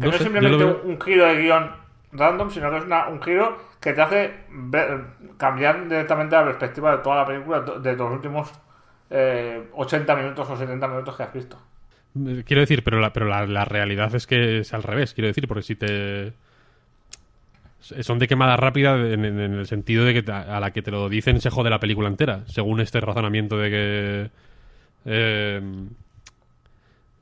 [0.00, 1.70] Que no, No es sé, simplemente un giro de guion
[2.12, 5.04] random, sino que es una- un giro que te hace ver-
[5.38, 8.52] cambiar directamente la perspectiva de toda la película de los últimos
[9.14, 11.58] eh, 80 minutos o 70 minutos que has visto.
[12.26, 15.46] Eh, Quiero decir, pero la, pero la, realidad es que es al revés, quiero decir,
[15.48, 16.32] porque si te...
[17.80, 21.08] Son de quemada rápida en, en- el sentido de que a la que te lo
[21.08, 24.30] dicen se jode la película entera, según este razonamiento de que...
[25.06, 25.60] eh,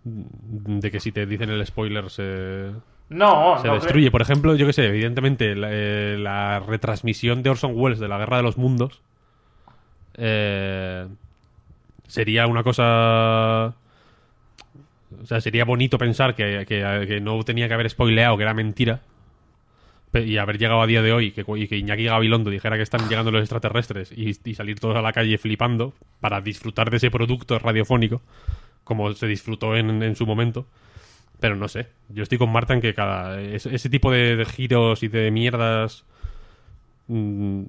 [0.04, 2.70] de que si te dicen el spoiler se,
[3.10, 4.10] No, se no destruye.
[4.10, 8.18] Por ejemplo, yo que sé, evidentemente, la, eh, la retransmisión de Orson Welles de la
[8.18, 9.02] Guerra de los Mundos
[10.14, 11.06] eh,
[12.06, 13.74] sería una cosa...
[15.22, 18.54] O sea, sería bonito pensar que, que- que no tenía que haber spoileado, que era
[18.54, 19.00] mentira.
[20.12, 23.08] Y haber llegado a día de hoy que, y que Iñaki Gabilondo dijera que están
[23.08, 27.10] llegando los extraterrestres y, y salir todos a la calle flipando para disfrutar de ese
[27.12, 28.20] producto radiofónico,
[28.82, 30.66] como se disfrutó en, en su momento.
[31.40, 35.08] Pero no sé, yo estoy con Marta en que cada ese, tipo de, giros y
[35.08, 36.04] de mierdas
[37.08, 37.64] mm,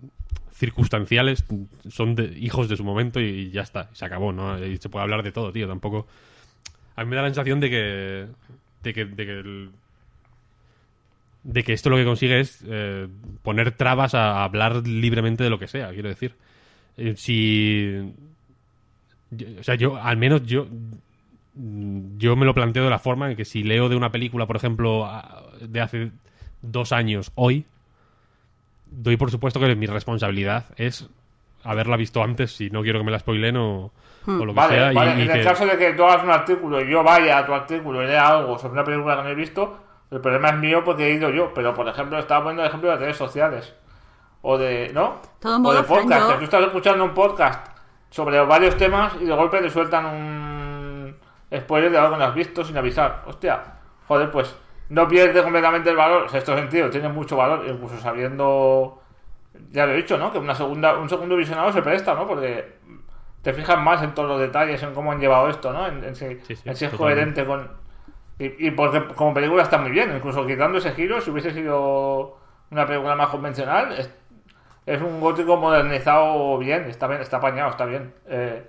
[0.51, 1.45] circunstanciales
[1.89, 4.63] son de- hijos de su momento y, ya está, se acabó, ¿no?
[4.63, 6.05] Y se puede hablar de todo, tío, tampoco...
[6.97, 8.27] A mí me da la sensación de que...
[8.83, 9.69] De que, de que,
[11.43, 13.07] de que esto lo que consigue es eh,
[13.41, 16.35] poner trabas a hablar libremente de lo que sea, quiero decir.
[16.97, 18.13] Eh, si...
[19.59, 20.67] o sea, yo, al menos yo
[21.53, 24.55] yo me lo planteo de la forma en que si leo de una película, por
[24.55, 26.11] ejemplo, a- de hace
[26.61, 27.65] dos años, hoy,
[28.89, 31.09] doy por supuesto que mi responsabilidad es
[31.63, 33.91] haberla visto antes si no quiero que me la spoilen o,
[34.27, 34.91] o lo que Vale, sea.
[34.91, 37.03] y- vale, y en el que- caso de que tú hagas un artículo y yo
[37.03, 39.77] vaya a tu artículo y lea algo sobre una película que no he visto,
[40.09, 41.53] el problema es mío porque he ido yo.
[41.53, 43.73] Pero, por ejemplo, estaba poniendo el ejemplo de las redes sociales.
[44.41, 45.21] O de, ¿no?
[45.39, 46.37] Todo o de podcast.
[46.39, 47.65] tú estás escuchando un podcast
[48.09, 50.60] sobre varios temas y de golpe te sueltan un
[51.55, 53.23] spoiler de algo que no has visto sin avisar.
[53.25, 53.61] Hostia,
[54.07, 54.55] joder, pues
[54.89, 56.23] no pierde completamente el valor.
[56.23, 59.01] O sea, esto sentido tiene mucho valor, incluso sabiendo...
[59.71, 60.31] Ya lo he dicho, ¿no?
[60.31, 62.25] Que una segunda, un segundo visionado se presta, ¿no?
[62.27, 62.77] Porque
[63.41, 65.87] te fijas más en todos los detalles, en cómo han llevado esto, ¿no?
[65.87, 67.69] En, en si, Sí, sí, en si es coherente con...
[68.39, 72.37] Y, y porque como película está muy bien, incluso quitando ese giro, si hubiese sido
[72.71, 74.09] una película más convencional, es,
[74.85, 78.13] es un gótico modernizado bien, está bien, está apañado, está bien.
[78.27, 78.67] Eh,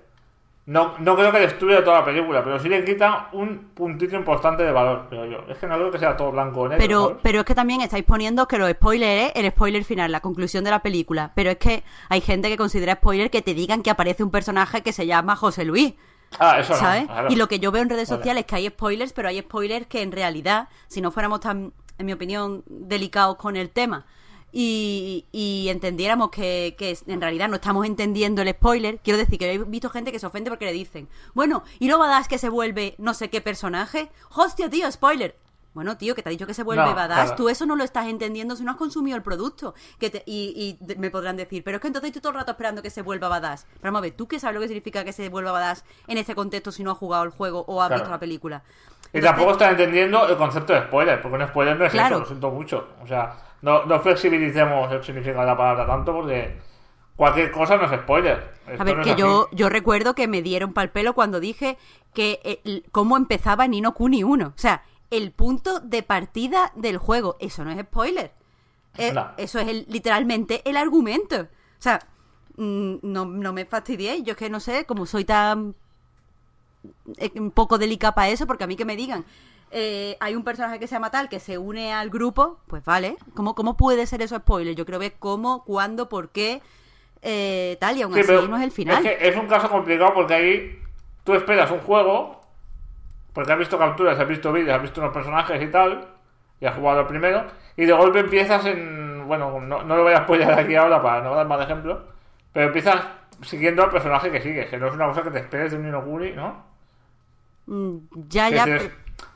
[0.64, 4.62] no, no creo que destruya toda la película, pero sí le quita un puntito importante
[4.62, 5.38] de valor, creo yo.
[5.48, 6.78] Es que no creo que sea todo blanco o negro.
[6.80, 7.18] Pero, ¿sabes?
[7.20, 10.62] pero es que también estáis poniendo que los spoilers es el spoiler final, la conclusión
[10.62, 11.32] de la película.
[11.34, 14.82] Pero es que hay gente que considera spoiler que te digan que aparece un personaje
[14.82, 15.94] que se llama José Luis.
[16.38, 16.78] Ah, eso no.
[16.78, 17.08] ¿Sabes?
[17.28, 19.88] Y lo que yo veo en redes sociales es que hay spoilers, pero hay spoilers
[19.88, 24.06] que en realidad, si no fuéramos tan, en mi opinión, delicados con el tema
[24.52, 29.52] y, y entendiéramos que, que en realidad no estamos entendiendo el spoiler, quiero decir que
[29.52, 32.48] he visto gente que se ofende porque le dicen, bueno, y no Badass que se
[32.50, 34.10] vuelve no sé qué personaje.
[34.34, 35.36] Hostia, tío, spoiler.
[35.74, 37.34] Bueno, tío, que te ha dicho que se vuelve No, badass, claro.
[37.36, 39.74] tú eso no lo estás entendiendo si no has consumido el producto.
[39.98, 42.50] Que te- y, y me podrán decir, pero es que entonces estoy todo el rato
[42.50, 43.64] esperando que se vuelva badass.
[43.80, 46.18] Pero vamos a ver, ¿tú qué sabes lo que significa que se vuelva badass en
[46.18, 48.02] ese contexto si no has jugado el juego o has Claro.
[48.02, 48.62] visto la película?
[49.14, 52.16] Y tampoco estás entendiendo el concepto de spoiler, porque un spoiler no es Claro.
[52.16, 52.88] eso, lo siento mucho.
[53.02, 56.58] O sea, no, no flexibilicemos el significado de la palabra tanto, porque
[57.16, 58.52] cualquier cosa no es spoiler.
[58.78, 61.78] A ver, no que yo, yo recuerdo que me dieron pal pelo cuando dije
[62.14, 64.48] que el- cómo empezaba Nino Kuni 1.
[64.48, 67.36] O sea, el punto de partida del juego.
[67.40, 68.32] Eso no es spoiler.
[68.98, 69.30] Eh, No.
[69.36, 71.40] Eso es el- literalmente el argumento.
[71.42, 71.46] O
[71.82, 72.00] sea,
[72.56, 74.24] mm, no, no me fastidiéis.
[74.24, 75.74] Yo es que no sé, como soy tan
[77.18, 79.24] eh, un poco delicada para eso, porque a mí que me digan,
[79.72, 83.16] eh, hay un personaje que se llama tal, que se une al grupo, pues vale.
[83.34, 84.74] ¿Cómo, cómo puede ser eso spoiler?
[84.74, 86.60] Yo creo ver cómo, cuándo, por qué,
[87.22, 89.04] eh, tal, y aún Sí, así no es el final.
[89.04, 90.82] Es, que es un caso complicado porque ahí
[91.24, 92.42] tú esperas un juego,
[93.32, 96.06] porque has visto capturas, has visto vídeos, has visto unos personajes y tal,
[96.60, 97.46] y has jugado el primero,
[97.76, 99.26] y de golpe empiezas en.
[99.26, 102.00] Bueno, no, no lo voy a apoyar aquí ahora para no dar más ejemplos,
[102.52, 103.06] pero empiezas
[103.42, 105.84] siguiendo al personaje que sigues, que no es una cosa que te esperes de un
[105.84, 106.64] Nino Kuni, ¿no?
[107.66, 107.96] Mm,
[108.28, 108.66] Ya, ya.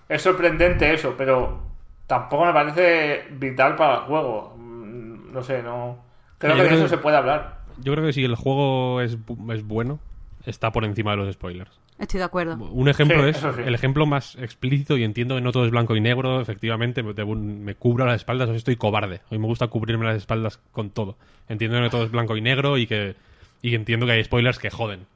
[0.08, 1.60] Es sorprendente eso, pero
[2.06, 4.54] tampoco me parece vital para el juego.
[4.58, 5.98] Mm, No sé, no.
[6.38, 7.60] Creo que yo de creo eso que- se puede hablar.
[7.82, 9.98] Yo creo que si el juego es, bu- es bueno,
[10.46, 11.70] está por encima de los spoilers.
[11.98, 12.56] Estoy de acuerdo.
[12.56, 13.46] Un ejemplo Sí, es sí.
[13.64, 17.12] el ejemplo más explícito y entiendo que no todo es blanco y negro, efectivamente me,
[17.14, 19.20] me cubro las espaldas, hoy estoy cobarde.
[19.30, 21.16] Hoy me gusta cubrirme las espaldas con todo.
[21.48, 23.14] Entiendo que no todo es blanco y negro y que
[23.62, 25.06] y entiendo que hay spoilers que joden.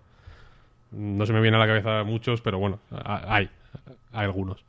[0.90, 3.48] No se me viene a la cabeza muchos, pero bueno, hay,
[4.12, 4.64] hay algunos.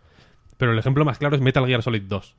[0.61, 2.35] Pero el ejemplo más claro es Metal Gear Solid 2.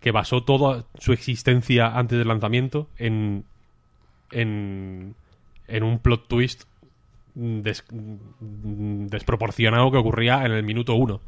[0.00, 3.44] que basó toda su existencia antes del lanzamiento en,
[4.30, 5.14] en,
[5.66, 6.64] en un plot twist
[7.34, 11.22] des- desproporcionado que ocurría en el minuto uno.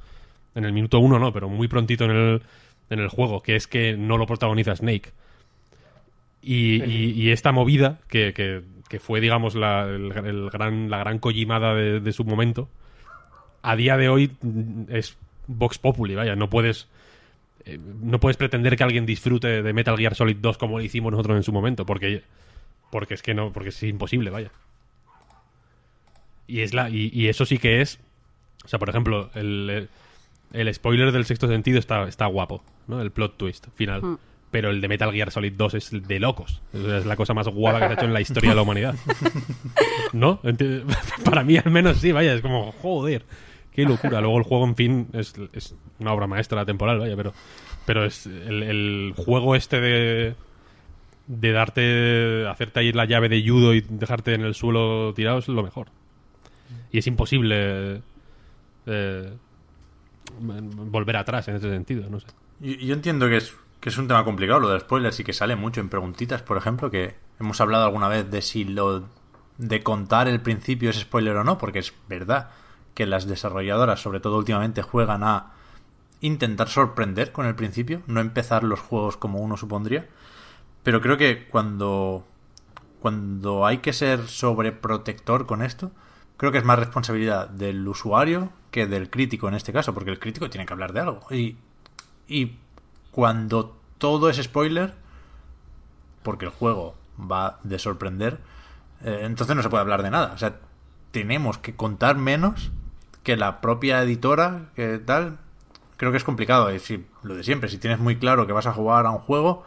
[0.54, 2.42] En el minuto uno no, pero muy prontito en el,
[2.90, 5.12] en el juego, que es que no lo protagoniza Snake.
[6.42, 6.82] Y,
[7.30, 8.60] esta movida, que, que-
[9.00, 10.10] fue, digamos, la, el-
[10.50, 11.18] gran, la gran
[11.72, 12.68] de, su momento,
[13.62, 14.30] a día de hoy
[14.90, 16.88] es Vox Populi, vaya, no puedes
[17.64, 21.12] eh, no puedes pretender que alguien disfrute de Metal Gear Solid 2 como lo hicimos
[21.12, 22.22] nosotros en su momento, porque
[22.90, 24.50] porque es que no, porque es imposible, vaya.
[26.46, 28.00] Y es la y, y eso sí que es,
[28.64, 29.88] o sea, por ejemplo, el,
[30.52, 33.00] el spoiler del sexto sentido está, está guapo, ¿no?
[33.00, 34.02] El plot twist final.
[34.02, 34.18] Mm.
[34.50, 36.60] Pero el de Metal Gear Solid 2 es de locos.
[36.74, 38.94] Es la cosa más guapa que se ha hecho en la historia de la humanidad.
[40.12, 40.42] ¿No?
[41.24, 43.24] Para mí al menos sí, vaya, es como, joder,
[43.74, 44.20] qué locura.
[44.20, 45.34] Luego el juego, en fin, es,
[45.98, 47.32] una obra maestra temporal, vaya, pero,
[47.86, 50.34] pero es el, el juego este de,
[51.26, 55.48] de darte, hacerte ahí la llave de judo y dejarte en el suelo tirado es
[55.48, 55.88] lo mejor.
[56.90, 58.02] Y es imposible
[58.86, 59.32] eh,
[60.40, 62.26] volver atrás en ese sentido, no sé.
[62.60, 65.32] Yo, yo entiendo que es, que es un tema complicado lo de spoilers y que
[65.32, 69.08] sale mucho en preguntitas, por ejemplo, que hemos hablado alguna vez de si lo
[69.58, 72.50] de contar el principio es spoiler o no, porque es verdad
[72.94, 75.52] que las desarrolladoras, sobre todo últimamente, juegan a
[76.20, 80.08] intentar sorprender con el principio, no empezar los juegos como uno supondría.
[80.82, 82.26] Pero creo que cuando
[83.02, 85.90] cuando hay que ser sobreprotector con esto,
[86.36, 90.20] creo que es más responsabilidad del usuario que del crítico en este caso, porque el
[90.20, 91.26] crítico tiene que hablar de algo.
[91.28, 91.56] Y,
[92.28, 92.58] y
[93.10, 94.94] cuando todo es spoiler,
[96.22, 98.38] porque el juego va de sorprender,
[99.04, 100.32] eh, entonces no se puede hablar de nada.
[100.32, 100.60] O sea,
[101.10, 102.70] tenemos que contar menos
[103.22, 105.38] que la propia editora, que tal.
[105.96, 106.74] Creo que es complicado.
[106.74, 109.18] Y si, lo de siempre, si tienes muy claro que vas a jugar a un
[109.18, 109.62] juego,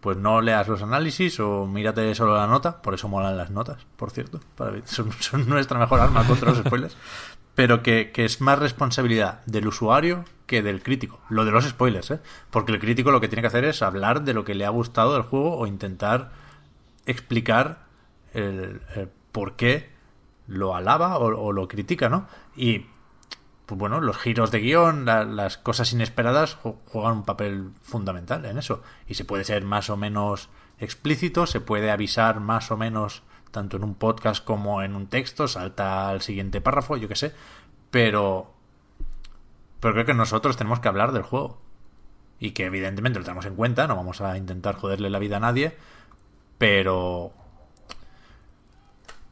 [0.00, 2.82] pues no leas los análisis o mírate solo la nota.
[2.82, 4.40] Por eso molan las notas, por cierto.
[4.84, 6.96] Son, nuestra mejor arma contra los spoilers.
[7.54, 11.20] Pero que, que es más responsabilidad del usuario que del crítico.
[11.30, 12.20] Lo de los spoilers, ¿eh?
[12.50, 14.70] Porque el crítico lo que tiene que hacer es hablar de lo que le ha
[14.70, 16.32] gustado del juego o intentar
[17.06, 17.86] explicar
[18.34, 18.80] el,
[19.32, 19.90] por qué
[20.46, 22.26] lo alaba o lo critica, ¿no?
[22.56, 22.86] Y
[23.66, 28.44] pues bueno, los giros de guion, la- las cosas inesperadas ju- juegan un papel fundamental
[28.44, 28.82] en eso.
[29.08, 30.48] Y se puede ser más o menos
[30.78, 35.48] explícito, se puede avisar más o menos tanto en un podcast como en un texto,
[35.48, 37.32] salta al siguiente párrafo, yo qué sé.
[37.90, 38.52] Pero,
[39.80, 41.60] pero creo que nosotros tenemos que hablar del juego.
[42.38, 45.40] Y que evidentemente lo tenemos en cuenta, no vamos a intentar joderle la vida a
[45.40, 45.74] nadie.
[46.58, 47.32] Pero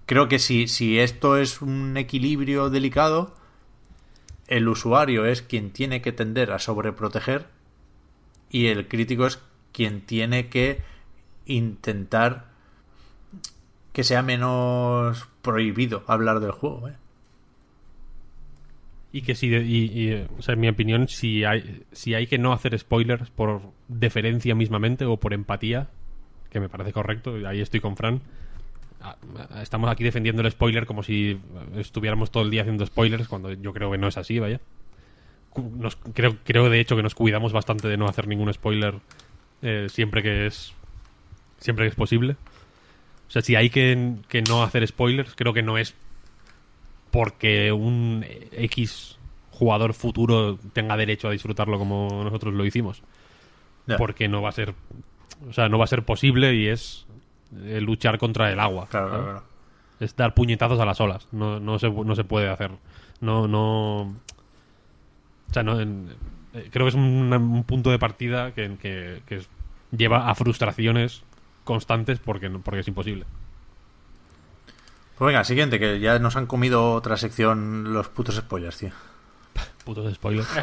[0.07, 3.35] creo que si, si esto es un equilibrio delicado,
[4.47, 7.47] el usuario es quien tiene que tender a sobreproteger
[8.51, 9.41] y el crítico es
[9.73, 10.83] quien tiene que
[11.47, 12.47] intentar
[13.93, 16.89] que sea menos prohibido hablar del juego.
[16.89, 16.95] ¿eh?
[19.13, 22.39] Y que si, y, y, o sea, en mi opinión, si hay, si hay que
[22.39, 25.89] no hacer spoilers por deferencia mismamente o por empatía,
[26.51, 28.23] que me parece correcto, ahí estoy con Fran.
[29.05, 29.17] A-
[29.59, 31.39] a- Estamos aquí defendiendo el spoiler como si
[31.77, 34.61] estuviéramos todo el día haciendo spoilers, cuando yo creo que no es así, vaya.
[35.79, 38.95] Nos, creo, creo de hecho que nos cuidamos bastante de no hacer ningún spoiler
[39.63, 40.73] eh, siempre que es
[41.59, 42.37] siempre que es posible.
[43.29, 45.95] O sea, si hay que, que no hacer spoilers, creo que no es
[47.11, 49.19] porque un X
[49.51, 53.03] jugador futuro tenga derecho a disfrutarlo como nosotros lo hicimos.
[53.99, 54.75] Porque no va a ser.
[55.49, 57.04] O sea, no va a ser posible y es
[57.63, 58.87] eh, luchar contra el agua.
[58.89, 59.23] Claro, ¿sabes?
[59.25, 59.55] claro, claro.
[60.01, 61.29] Es dar puñetazos a las olas.
[61.33, 62.71] No, no, se, no se puede hacer.
[63.21, 64.01] No, no.
[64.03, 65.81] O sea, no.
[65.81, 66.15] en-
[66.53, 69.49] eh, creo que es un, un punto de partida que, que, que es-
[69.97, 71.23] lleva a frustraciones
[71.65, 73.25] constantes porque, porque es imposible.
[75.17, 78.91] Pues venga, siguiente, que ya nos han comido otra sección los putos spoilers, tío.
[79.85, 80.49] Putos spoilers.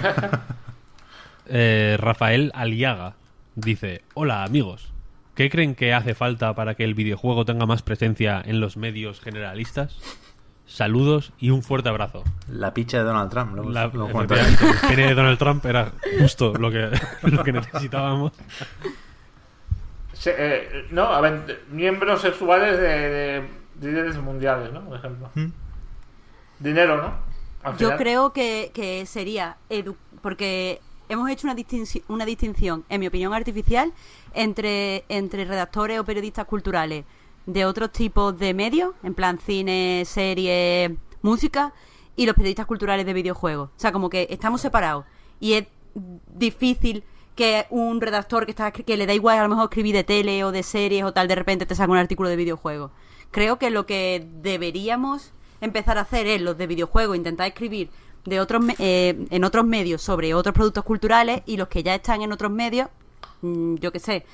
[1.47, 3.15] Eh, Rafael Aliaga
[3.55, 4.90] dice: Hola amigos,
[5.35, 9.19] ¿qué creen que hace falta para que el videojuego tenga más presencia en los medios
[9.21, 9.97] generalistas?
[10.65, 12.23] Saludos y un fuerte abrazo.
[12.47, 13.55] La picha de Donald Trump.
[13.55, 16.89] lo La, lo el pene de Donald Trump era justo lo que,
[17.23, 18.31] lo que necesitábamos.
[20.13, 22.87] Se- eh, no, a ver, miembros sexuales de,
[23.75, 24.81] de líderes mundiales, ¿no?
[24.85, 25.29] Por ejemplo.
[25.35, 25.47] ¿Mm?
[26.59, 27.31] Dinero, ¿no?
[27.77, 30.79] Yo creo que, que sería edu- porque
[31.11, 33.93] hemos hecho una, distinci- una distinción, en mi opinión artificial,
[34.33, 37.03] entre, entre redactores o periodistas culturales
[37.45, 41.73] de otros tipos de medios, en plan cine, serie, música,
[42.15, 43.69] y los periodistas culturales de videojuegos.
[43.75, 45.05] O sea, como que estamos separados.
[45.39, 47.03] Y es difícil
[47.35, 50.43] que un redactor que, está, que le da igual a lo mejor escribir de tele
[50.43, 52.91] o de series o tal, de repente te saca un artículo de videojuego.
[53.31, 57.89] Creo que lo que deberíamos empezar a hacer es los de videojuegos, intentar escribir
[58.25, 62.21] de otros eh, en otros medios sobre otros productos culturales y los que ya están
[62.21, 62.89] en otros medios,
[63.41, 64.25] mm, yo qué sé,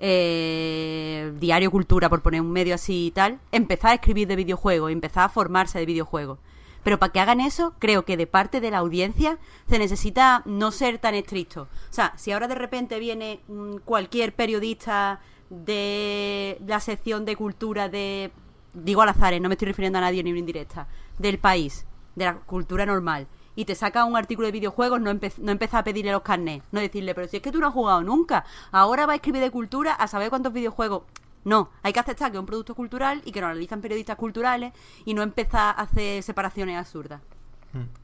[0.00, 4.90] eh, Diario Cultura, por poner un medio así y tal, empezar a escribir de videojuegos,
[4.90, 6.38] empezar a formarse de videojuegos.
[6.82, 9.38] Pero para que hagan eso, creo que de parte de la audiencia
[9.68, 11.62] se necesita no ser tan estricto.
[11.62, 17.88] O sea, si ahora de repente viene mm, cualquier periodista de la sección de cultura
[17.88, 18.30] de,
[18.74, 20.86] digo al azar, eh, no me estoy refiriendo a nadie ni una indirecta,
[21.18, 23.26] del país, de la cultura normal,
[23.56, 26.64] y te saca un artículo de videojuegos, no, empe- no empezar a pedirle los carnets,
[26.72, 29.40] no decirle, pero si es que tú no has jugado nunca, ahora va a escribir
[29.42, 31.02] de cultura a saber cuántos videojuegos.
[31.44, 34.72] No, hay que aceptar que es un producto cultural y que lo analizan periodistas culturales
[35.04, 37.20] y no empezar a hacer separaciones absurdas.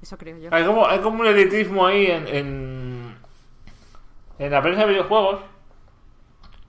[0.02, 0.50] Eso creo yo.
[0.52, 3.16] Hay como, hay como un elitismo ahí en, en,
[4.38, 5.40] en la prensa de videojuegos.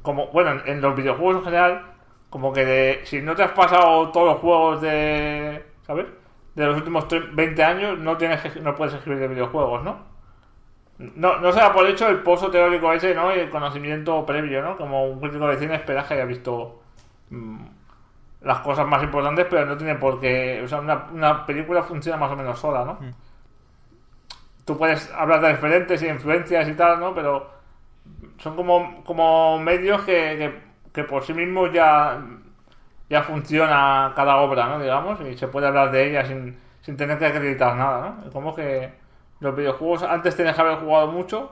[0.01, 1.85] Como, bueno, en, en los videojuegos en general,
[2.29, 5.65] como que de- si no te has pasado todos los juegos de.
[5.85, 6.05] ¿Sabes?
[6.55, 9.97] De los últimos tre- 20 años, no tienes que- no puedes escribir de videojuegos, ¿no?
[10.99, 13.35] No, no sea por hecho el pozo teórico ese, ¿no?
[13.35, 14.77] Y el conocimiento previo, ¿no?
[14.77, 16.81] Como un crítico de cine espera que haya visto
[17.31, 17.57] mm,
[18.41, 20.61] las cosas más importantes, pero no tiene por qué.
[20.63, 22.99] O sea, una, una película funciona más o menos sola, ¿no?
[24.65, 27.13] Tú puedes hablar de referentes y influencias y tal, ¿no?
[27.15, 27.49] Pero
[28.39, 30.61] son como, como medios que, que,
[30.93, 32.21] que por sí mismos ya,
[33.11, 34.79] ya funciona cada obra, ¿no?
[34.79, 38.31] Digamos, y se puede hablar de ella sin, sin tener que acreditar nada, ¿no?
[38.31, 38.89] Como que
[39.41, 41.51] los videojuegos antes tienes que haber jugado mucho,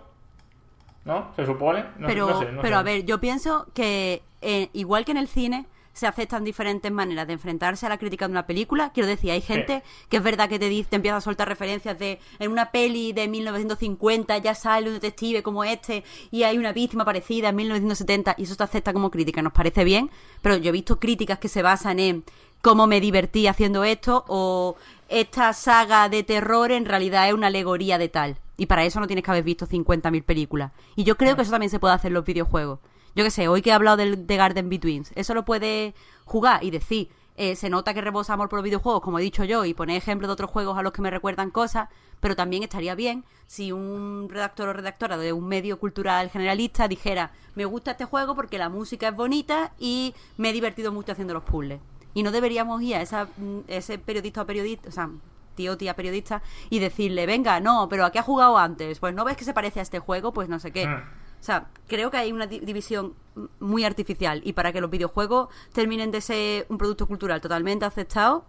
[1.03, 1.34] ¿no?
[1.36, 1.84] Se supone.
[1.98, 2.80] No, pero, no sé, no pero sé.
[2.80, 5.65] a ver, yo pienso que eh, igual que en el cine
[6.00, 8.92] se aceptan diferentes maneras de enfrentarse a la crítica de una película.
[8.94, 12.00] Quiero decir, hay gente que es verdad que te dice, te empieza a soltar referencias
[12.00, 16.72] de en una peli de 1950 ya sale un detective como este y hay una
[16.72, 20.10] víctima parecida en 1970 y eso se acepta como crítica, nos parece bien,
[20.42, 22.24] pero yo he visto críticas que se basan en
[22.62, 24.78] cómo me divertí haciendo esto o
[25.10, 28.38] esta saga de terror en realidad es una alegoría de tal.
[28.58, 30.72] Y para eso no tienes que haber visto 50.000 películas.
[30.96, 32.80] Y yo creo que eso también se puede hacer en los videojuegos.
[33.15, 35.94] Yo qué sé, hoy que he hablado del de Garden Betweens, eso lo puede
[36.26, 39.45] jugar y decir, eh, se nota que rebosa amor por los videojuegos, como he dicho
[39.45, 41.88] yo, y poner ejemplos de otros juegos a los que me recuerdan cosas,
[42.19, 47.31] pero también estaría bien si un redactor o redactora de un medio cultural generalista dijera,
[47.56, 51.34] me gusta este juego porque la música es bonita y me he divertido mucho haciendo
[51.34, 51.80] los puzzles.
[52.14, 55.10] Y no deberíamos ir a esa, mm, ese periodista o periodista, o sea,
[55.56, 58.99] tío o tía periodista, y decirle, venga, no, pero ¿a qué ha jugado antes?
[58.99, 60.88] Pues no ves que se parece a este juego, pues no sé qué.
[60.88, 61.03] Mm.
[61.40, 63.14] O sea, creo que hay una di- división
[63.60, 68.44] muy artificial y para que los videojuegos terminen de ser un producto cultural totalmente aceptado,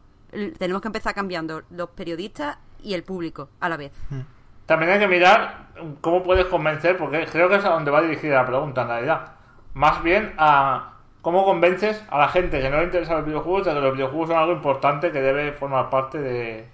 [0.59, 3.93] tenemos que empezar cambiando los periodistas y el público a la vez.
[4.67, 5.69] También hay que mirar
[6.01, 9.33] cómo puedes convencer, porque creo que es a donde va dirigida la pregunta en realidad.
[9.75, 13.75] Más bien a cómo convences a la gente que no le interesan los videojuegos de
[13.75, 16.69] que los videojuegos son algo importante que debe formar parte de,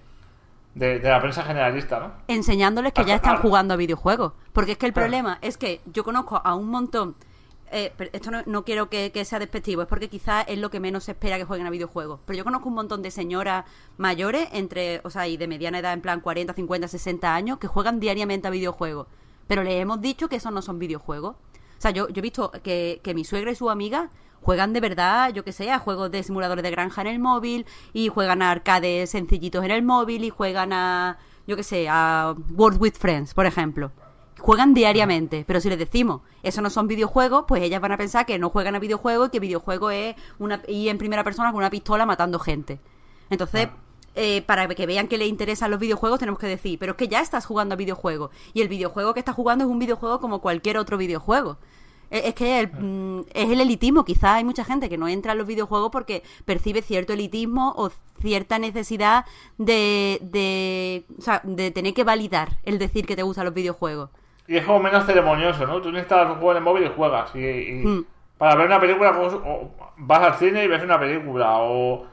[0.77, 2.13] de, de la prensa generalista, ¿no?
[2.29, 4.35] enseñándoles que ya están jugando a videojuegos.
[4.53, 7.17] Porque es que el problema es que yo conozco a un montón.
[7.73, 10.71] eh, pero esto no, no quiero que, que sea despectivo, es porque quizás es lo
[10.71, 12.21] que menos se espera que jueguen a videojuegos.
[12.27, 13.65] Pero yo conozco un montón de señoras
[13.97, 17.67] mayores, entre, o sea, y de mediana edad, en plan 40, 50, 60 años, que
[17.69, 19.07] juegan diariamente a videojuegos.
[19.49, 21.35] Pero les hemos dicho que esos no son videojuegos.
[21.35, 24.11] O sea, yo, yo he visto que, que mi suegra y su amiga
[24.47, 27.67] juegan de verdad, yo que sé, a juegos de simuladores de granja en el móvil,
[27.93, 31.19] y juegan a arcades sencillitos en el móvil, y juegan a,
[31.49, 33.91] yo que sé, a World with Friends, por ejemplo.
[34.39, 38.25] Juegan diariamente, pero si les decimos, eso no son videojuegos, pues ellas van a pensar
[38.25, 41.59] que no juegan a videojuegos y que videojuego es una, ir en primera persona con
[41.59, 42.79] una pistola matando gente.
[43.31, 43.69] Entonces,
[44.15, 47.09] eh, para que vean que les interesan los videojuegos, tenemos que decir, pero es que
[47.09, 48.31] ya estás jugando a videojuegos.
[48.55, 51.59] Y el videojuego que estás jugando es un videojuego como cualquier otro videojuego.
[52.11, 54.05] Es que el, mm, es el elitismo.
[54.05, 57.91] Quizás hay mucha gente que no entra en los videojuegos porque percibe cierto elitismo o
[58.21, 59.25] cierta necesidad
[59.59, 64.11] de, de, o sea, de tener que validar el decir que te gustan los videojuegos.
[64.47, 65.81] Y es como menos ceremonioso, ¿no?
[65.83, 67.35] Tú instalas un juego en el móvil y juegas.
[67.35, 68.05] Y, y Hmm.
[68.39, 71.59] para ver una película, pues, o vas al cine y ves una película.
[71.59, 72.07] O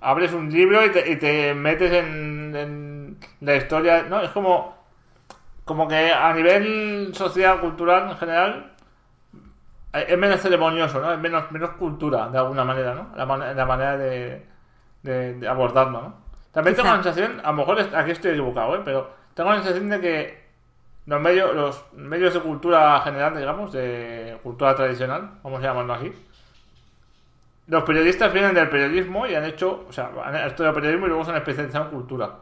[0.00, 4.04] abres un libro y te, y te metes en, en la historia.
[4.04, 4.74] No, es como,
[5.64, 8.75] como que a nivel social, cultural en general,
[10.02, 11.12] es menos ceremonioso, ¿no?
[11.12, 13.12] Es menos, menos cultura, de alguna manera, ¿no?
[13.16, 14.46] La, man- la manera de,
[15.02, 16.14] de, de abordarlo, ¿no?
[16.52, 18.82] También tengo la sensación, a lo mejor aquí estoy equivocado, ¿eh?
[18.84, 20.46] Pero tengo la sensación de que
[21.06, 26.12] los medios, los medios de cultura general, digamos, de cultura tradicional, vamos a llamarlo así,
[27.66, 31.24] los periodistas vienen del periodismo y han hecho, o sea, han estudiado periodismo y luego
[31.24, 32.36] se han especializado en cultura.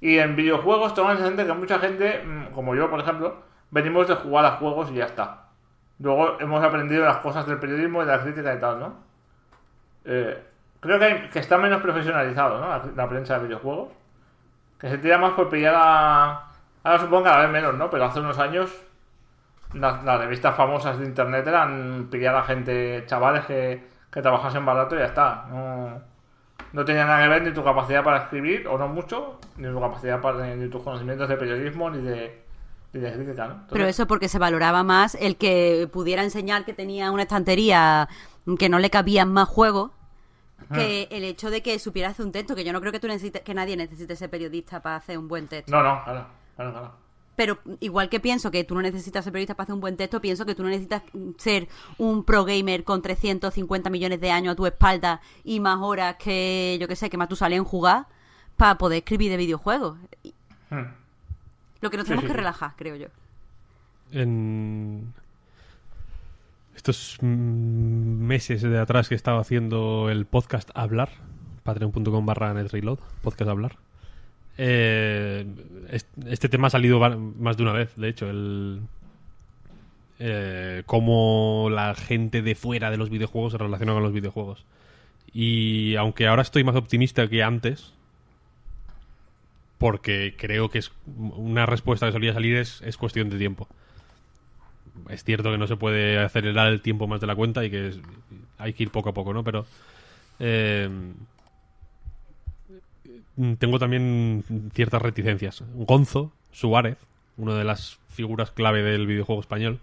[0.00, 3.36] Y en videojuegos tengo la sensación de que mucha gente, mm, como yo, por ejemplo,
[3.70, 5.39] venimos de jugar a juegos y ya está.
[6.00, 8.94] Luego hemos aprendido las cosas del periodismo y de la crítica y tal, ¿no?
[10.04, 10.42] Eh,
[10.80, 12.92] creo que, hay- que está menos profesionalizado, ¿no?
[12.96, 13.90] La, prensa de videojuegos.
[14.78, 16.46] Que se tira más por pillar a...
[16.82, 17.90] Ahora supongo que cada vez menos, ¿no?
[17.90, 18.70] Pero hace unos años
[19.74, 24.96] las, las revistas famosas de internet eran pillar a gente, chavales que, que trabajasen barato
[24.96, 25.44] y ya está.
[25.50, 26.00] No,
[26.72, 29.78] no tenía nada que ver ni tu capacidad para escribir, o no mucho, ni tu
[29.80, 32.42] capacidad para, ni tus conocimientos de periodismo, ni de,
[32.92, 38.08] Pero eso porque se valoraba más el que pudiera enseñar que tenía una estantería
[38.58, 39.92] que no le cabían más juegos
[40.74, 43.08] que el hecho de que supiera hacer un texto, que yo no creo que tú
[43.08, 45.72] necesites, que nadie necesite ser periodista para hacer un buen texto.
[45.72, 46.92] No, no, claro, claro, claro.
[47.34, 50.20] Pero igual que pienso que tú no necesitas ser periodista para hacer un buen texto,
[50.20, 51.02] pienso que tú no necesitas
[51.38, 56.16] ser un pro gamer con 350 millones de años a tu espalda y más horas
[56.16, 58.06] que, yo que sé, que más tú sales en jugar
[58.56, 59.98] para poder escribir de videojuegos.
[60.68, 60.99] Hmm.
[61.80, 63.06] Lo que nos tenemos que relajar, creo yo.
[64.12, 65.12] en
[66.76, 71.10] estos mm, meses de atrás que estaba haciendo el podcast Hablar,
[71.62, 73.76] patreon.com barra netreload, podcast Hablar.
[74.58, 75.46] eh,
[75.90, 76.98] est- este tema ha salido
[77.38, 78.80] más de una vez, de hecho, el
[80.18, 84.64] eh, cómo la gente de fuera de los videojuegos se relaciona con los videojuegos.
[85.32, 87.92] Y aunque ahora estoy más optimista que antes,
[89.80, 93.66] porque creo que es una respuesta que solía salir es, es cuestión de tiempo.
[95.08, 97.92] Es cierto que no se puede acelerar el tiempo más de la cuenta y que
[98.58, 99.42] hay que ir poco a poco, ¿no?
[99.42, 99.64] Pero
[100.38, 100.86] eh,
[103.58, 104.44] tengo también
[104.74, 105.64] ciertas reticencias.
[105.72, 106.98] Gonzo Suárez,
[107.38, 109.80] una de las figuras clave del videojuego español,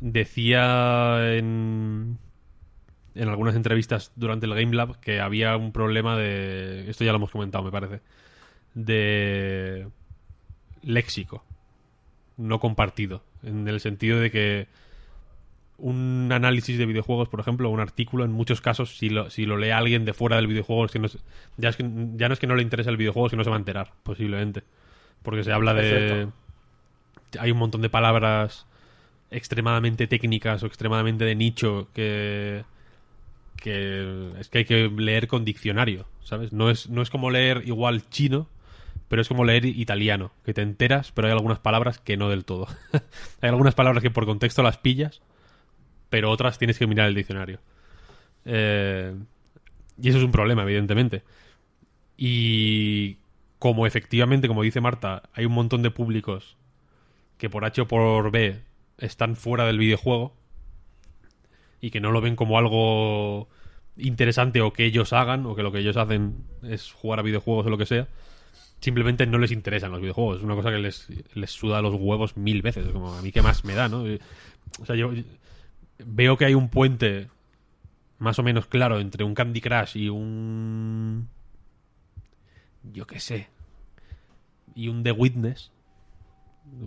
[0.00, 2.18] decía en,
[3.14, 6.90] en algunas entrevistas durante el Game Lab que había un problema de...
[6.90, 8.00] Esto ya lo hemos comentado, me parece.
[8.84, 9.88] De
[10.82, 11.44] léxico
[12.38, 13.22] no compartido.
[13.42, 14.68] En el sentido de que
[15.76, 19.56] un análisis de videojuegos, por ejemplo, un artículo, en muchos casos, si lo, si lo
[19.58, 21.08] lee alguien de fuera del videojuego, es que no
[21.56, 21.84] ya, es que,
[22.16, 24.62] ya no es que no le interesa el videojuego, sino se va a enterar, posiblemente.
[25.22, 26.28] Porque se habla de...
[27.38, 28.66] Hay un montón de palabras
[29.30, 32.64] extremadamente técnicas o extremadamente de nicho que
[33.56, 36.52] que es que hay que leer con diccionario, ¿sabes?
[36.52, 38.46] No es, no es como leer igual chino,
[39.08, 42.44] pero es como leer italiano, que te enteras, pero hay algunas palabras que no del
[42.44, 42.68] todo.
[43.40, 45.22] hay algunas palabras que por contexto las pillas,
[46.10, 47.60] pero otras tienes que mirar el diccionario.
[48.44, 49.14] Eh,
[50.00, 51.22] y eso es un problema, evidentemente.
[52.18, 53.16] Y
[53.58, 56.56] como efectivamente, como dice Marta, hay un montón de públicos
[57.38, 58.60] que por H o por B
[58.98, 60.34] están fuera del videojuego
[61.80, 63.48] y que no lo ven como algo
[63.96, 67.66] interesante o que ellos hagan o que lo que ellos hacen es jugar a videojuegos
[67.66, 68.08] o lo que sea
[68.80, 72.36] simplemente no les interesan los videojuegos es una cosa que les, les suda los huevos
[72.36, 74.04] mil veces como a mí qué más me da ¿no?
[74.80, 75.10] O sea yo
[76.04, 77.28] veo que hay un puente
[78.18, 81.28] más o menos claro entre un Candy Crush y un
[82.92, 83.48] yo qué sé
[84.74, 85.72] y un The Witness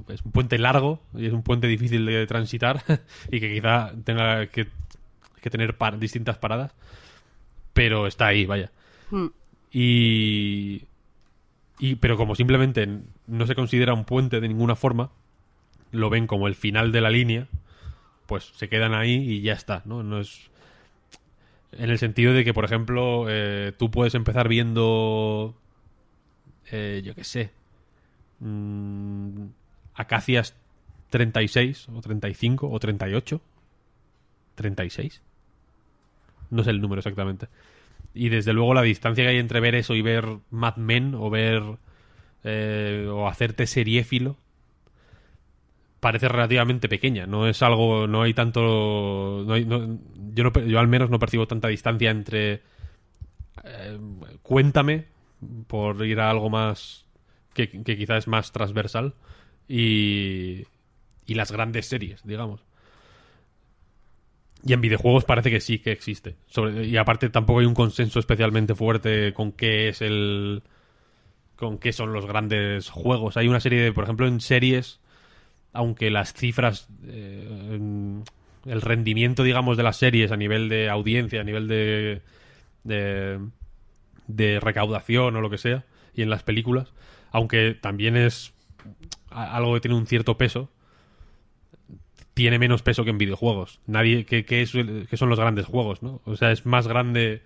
[0.09, 2.83] es un puente largo y es un puente difícil de transitar
[3.31, 4.67] y que quizá tenga que,
[5.41, 6.71] que tener par- distintas paradas
[7.73, 8.71] pero está ahí vaya
[9.09, 9.27] Hmm.
[9.73, 10.83] y,
[11.81, 12.87] y pero como simplemente
[13.25, 15.09] no se considera un puente de ninguna forma
[15.91, 17.47] lo ven como el final de la línea
[18.27, 20.51] pues se quedan ahí y ya está no no es
[21.71, 25.55] en el sentido de que por ejemplo eh, tú puedes empezar viendo
[26.71, 27.49] eh, yo qué sé
[28.39, 29.45] mm,
[29.95, 30.55] Acacias
[31.09, 33.41] 36 o 35 o 38
[34.53, 35.21] 36
[36.51, 37.47] no sé el número exactamente
[38.13, 41.29] y desde luego la distancia que hay entre ver eso y ver Mad Men o
[41.29, 41.63] ver
[42.43, 44.37] eh, o hacerte seriéfilo
[45.99, 47.27] parece relativamente pequeña.
[47.27, 49.99] No es algo no hay tanto no hay- no-
[50.33, 52.61] yo yo al menos no percibo tanta distancia entre
[53.63, 53.99] eh,
[54.41, 55.05] cuéntame
[55.67, 57.05] por ir a algo más
[57.53, 59.13] que, que quizás es más transversal
[59.67, 60.65] y
[61.27, 62.61] y las grandes series digamos
[64.63, 66.35] y en videojuegos parece que sí que existe.
[66.83, 70.63] Y aparte tampoco hay un consenso especialmente fuerte con qué es el.
[71.55, 73.37] con qué son los grandes juegos.
[73.37, 74.99] Hay una serie de, por ejemplo, en series,
[75.73, 76.87] aunque las cifras.
[77.05, 78.21] eh,
[78.65, 82.21] el rendimiento, digamos, de las series a nivel de audiencia, a nivel de.
[82.83, 83.39] de.
[84.27, 86.93] de recaudación o lo que sea, y en las películas,
[87.31, 88.53] aunque también es
[89.31, 90.69] algo que tiene un cierto peso,
[92.41, 93.79] tiene menos peso que en videojuegos.
[93.85, 96.21] Nadie, que, que, son los grandes juegos, ¿no?
[96.25, 97.43] O sea, es más grande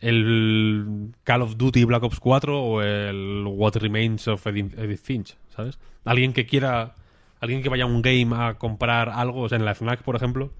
[0.00, 5.78] el Call of Duty Black Ops 4 o el What Remains of Edith, Finch, ¿sabes?
[6.04, 6.94] Alguien que quiera...
[7.40, 10.14] alguien que vaya a un game a comprar algo, o sea, en la FNAC, por
[10.14, 10.52] ejemplo,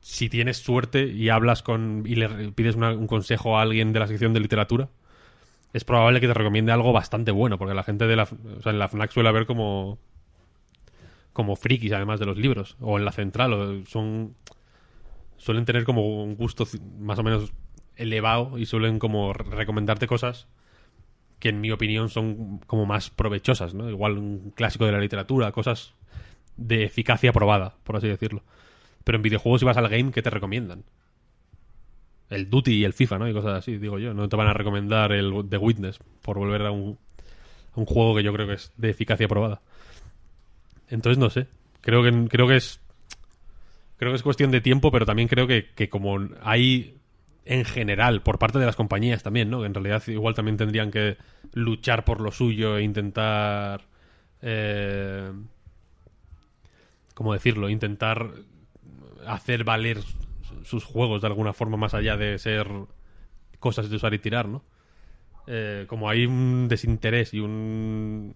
[0.00, 4.06] si tienes suerte y hablas con y le pides un consejo a alguien de la
[4.06, 4.88] sección de literatura,
[5.74, 8.72] es probable que te recomiende algo bastante bueno, porque la gente de la, o sea,
[8.72, 9.98] en la FNAC suele haber como
[11.36, 14.34] como frikis además de los libros o en la central o son
[15.36, 16.66] suelen tener como un gusto
[16.98, 17.52] más o menos
[17.94, 20.48] elevado y suelen como re- recomendarte cosas
[21.38, 23.90] que en mi opinión son como más provechosas, ¿no?
[23.90, 25.92] Igual un clásico de la literatura, cosas
[26.56, 28.42] de eficacia probada, por así decirlo.
[29.04, 30.84] Pero en videojuegos si vas al game, ¿qué te recomiendan?
[32.30, 33.28] El Duty y el FIFA, ¿no?
[33.28, 34.14] Y cosas así, digo yo.
[34.14, 36.98] No te van a recomendar el The Witness por volver a un,
[37.74, 39.60] a un juego que yo creo que es de eficacia probada.
[40.88, 41.46] Entonces no sé.
[41.80, 42.80] Creo que creo que es
[43.98, 46.98] creo que es cuestión de tiempo, pero también creo que, que como hay
[47.44, 49.60] en general por parte de las compañías también, ¿no?
[49.60, 51.16] Que en realidad igual también tendrían que
[51.52, 53.82] luchar por lo suyo e intentar
[54.42, 55.32] eh,
[57.14, 57.70] ¿cómo decirlo?
[57.70, 58.30] Intentar
[59.26, 60.00] hacer valer
[60.64, 62.68] sus juegos de alguna forma más allá de ser
[63.58, 64.62] cosas de usar y tirar, ¿no?
[65.46, 68.34] Eh, como hay un desinterés y un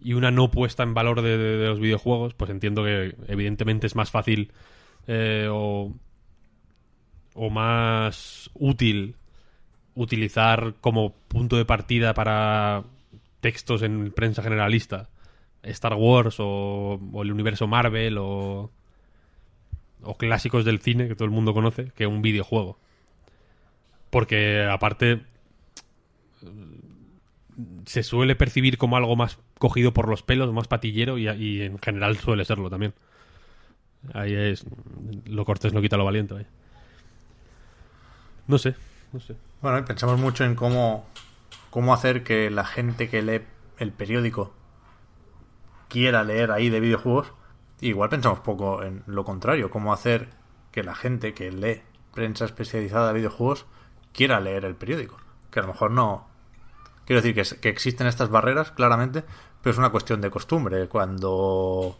[0.00, 4.10] y una no puesta en valor de, los videojuegos, pues entiendo que evidentemente es más
[4.10, 4.52] fácil
[5.06, 5.92] eh, o,
[7.34, 9.16] o más útil
[9.94, 12.84] utilizar como punto de partida para
[13.40, 15.08] textos en prensa generalista
[15.62, 18.70] Star Wars o, o el universo Marvel o,
[20.02, 22.78] o clásicos del cine que todo el mundo conoce que un videojuego.
[24.10, 25.22] Porque aparte
[27.86, 31.28] se suele percibir como algo más cogido por los pelos, más patillero y,
[31.62, 32.94] en general suele serlo también.
[34.12, 34.66] Ahí es
[35.26, 36.46] lo cortés no quita lo valiente.
[38.46, 38.74] No sé,
[39.12, 39.36] no sé.
[39.62, 41.06] Bueno, pensamos mucho en cómo,
[41.70, 43.42] cómo hacer que la gente que lee
[43.78, 44.52] el periódico
[45.88, 47.32] quiera leer ahí de videojuegos.
[47.80, 50.28] Igual pensamos poco en lo contrario, cómo hacer
[50.70, 51.82] que la gente que lee
[52.12, 53.66] prensa especializada de videojuegos
[54.12, 55.18] quiera leer el periódico.
[55.50, 56.26] Que a lo mejor no...
[57.06, 59.24] Quiero decir que, que existen estas barreras, claramente,
[59.62, 60.88] pero es una cuestión de costumbre.
[60.88, 61.98] Cuando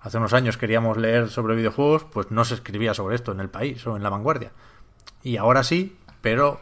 [0.00, 3.48] hace unos años queríamos leer sobre videojuegos, pues no se escribía sobre esto en el
[3.48, 4.52] país o en la vanguardia.
[5.22, 6.60] Y ahora sí, pero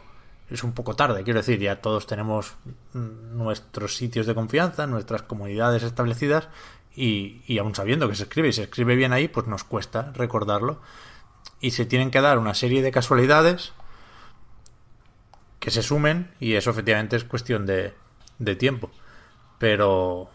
[0.49, 1.23] es un poco tarde.
[1.23, 2.55] Quiero decir, ya todos tenemos
[2.93, 6.49] nuestros sitios de confianza, nuestras comunidades establecidas
[6.95, 10.11] y, y aún sabiendo que se escribe y se escribe bien ahí, pues nos cuesta
[10.13, 10.81] recordarlo.
[11.61, 13.73] Y se tienen que dar una serie de casualidades
[15.59, 17.93] que se sumen y eso efectivamente es cuestión de,
[18.39, 18.89] de tiempo.
[19.57, 20.29] Pero,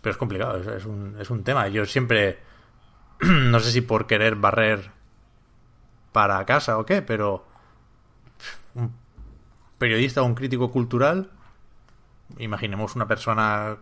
[0.00, 1.68] pero es complicado, es, un, es un tema.
[1.68, 2.38] Yo siempre,
[3.20, 4.90] no sé si por querer barrer
[6.12, 7.46] para casa o qué, pero
[8.74, 8.92] un
[9.78, 11.30] periodista o un crítico cultural,
[12.38, 13.78] imaginemos una persona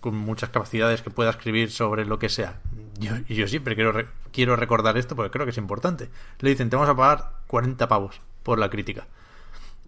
[0.00, 2.60] con muchas capacidades que pueda escribir sobre lo que sea.
[2.98, 3.94] Yo, yo siempre quiero,
[4.32, 6.10] quiero recordar esto porque creo que es importante.
[6.40, 9.06] Le dicen, te vamos a pagar 40 pavos por la crítica.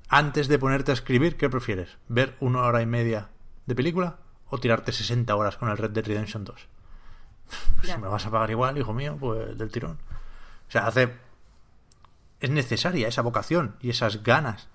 [0.09, 1.99] Antes de ponerte a escribir, ¿qué prefieres?
[2.09, 3.31] ¿Ver una hora y media
[3.66, 4.19] de película
[4.49, 6.69] o tirarte 60 horas con el Red Dead Redemption 2?
[7.77, 9.99] Pues si me vas a pagar igual, hijo mío, pues del tirón.
[10.69, 11.12] O sea, hace
[12.41, 14.69] es necesaria esa vocación y esas ganas.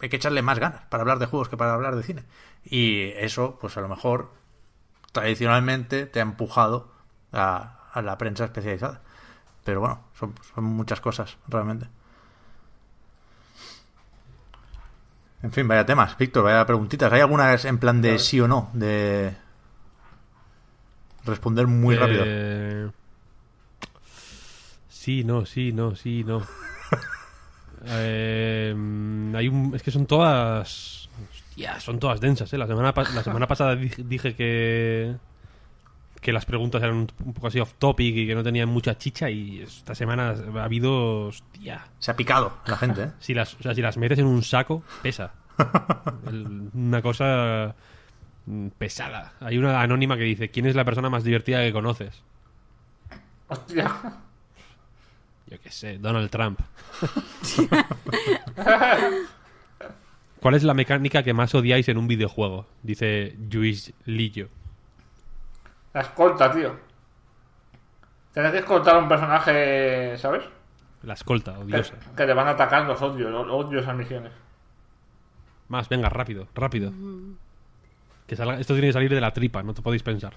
[0.00, 2.24] Hay que echarle más ganas para hablar de juegos que para hablar de cine.
[2.64, 4.32] Y eso, pues a lo mejor,
[5.12, 6.90] tradicionalmente te ha empujado
[7.32, 9.02] a, a la prensa especializada.
[9.62, 11.88] Pero bueno, son, son muchas cosas, realmente.
[15.44, 16.16] En fin, vaya temas.
[16.16, 17.12] Víctor, vaya preguntitas.
[17.12, 18.70] ¿Hay algunas en plan de sí o no?
[18.72, 19.36] De
[21.26, 22.22] responder muy rápido.
[22.26, 22.90] Eh,
[24.88, 26.40] Sí, no, sí, no, sí, no.
[27.86, 28.70] Eh,
[29.36, 31.10] hay un, es que son todas.
[31.30, 32.56] Hostia, son todas densas, ¿eh?
[32.56, 35.14] La semana, la semana pasada dije que.
[36.24, 38.96] Que las preguntas eran un, un poco así off topic y que no tenían mucha
[38.96, 39.28] chicha.
[39.28, 41.26] Y esta semana ha habido.
[41.26, 41.84] Hostia.
[41.98, 43.10] Se ha picado la gente, ¿eh?
[43.20, 45.34] Si las, o sea, si las metes en un saco, pesa.
[46.26, 47.74] El- una cosa
[48.46, 49.34] mm, pesada.
[49.40, 52.22] Hay una anónima que dice: ¿Quién es la persona más divertida que conoces?
[53.48, 53.92] Hostia.
[55.46, 56.58] Yo qué sé, Donald Trump.
[60.40, 62.66] ¿Cuál es la mecánica que más odiáis en un videojuego?
[62.82, 64.48] Dice Luis Lillo.
[65.94, 66.76] La escolta, tío.
[68.32, 70.44] Tienes que escoltar a un personaje, ¿sabes?
[71.04, 71.94] La escolta, odiosa.
[72.16, 74.32] que te van a atacar los odios, los misiones.
[75.68, 76.92] Más, venga, rápido, rápido.
[78.26, 80.34] Que salga- esto tiene que salir de la tripa, no te podéis pensar.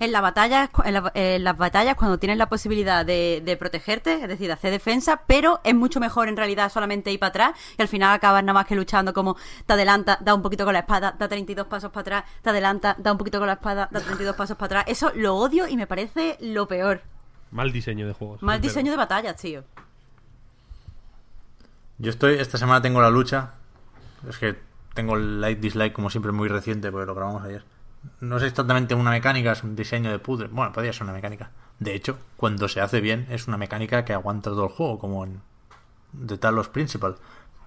[0.00, 4.14] En, la batalla, en, la- en las batallas, cuando tienes la posibilidad de, de protegerte,
[4.22, 7.52] es decir, de hacer defensa, pero es mucho mejor en realidad solamente ir para atrás
[7.78, 9.36] y al final acabas nada más que luchando como
[9.66, 12.96] te adelanta, da un poquito con la espada, da 32 pasos para atrás, te adelanta,
[12.98, 14.84] da un poquito con la espada, da 32 pasos para atrás.
[14.88, 17.02] Eso lo odio y me parece lo peor.
[17.52, 18.42] Mal diseño de juegos.
[18.42, 19.64] Mal diseño de batallas, tío.
[21.98, 23.50] Yo estoy, esta semana tengo la lucha.
[24.28, 24.56] Es que
[24.94, 27.64] tengo el like dislike como siempre muy reciente porque lo grabamos ayer.
[28.20, 30.48] No es exactamente una mecánica, es un diseño de puzzle.
[30.48, 31.50] Bueno, podría ser una mecánica.
[31.78, 35.24] De hecho, cuando se hace bien, es una mecánica que aguanta todo el juego, como
[35.24, 35.40] en
[36.26, 37.16] The Talos Principal.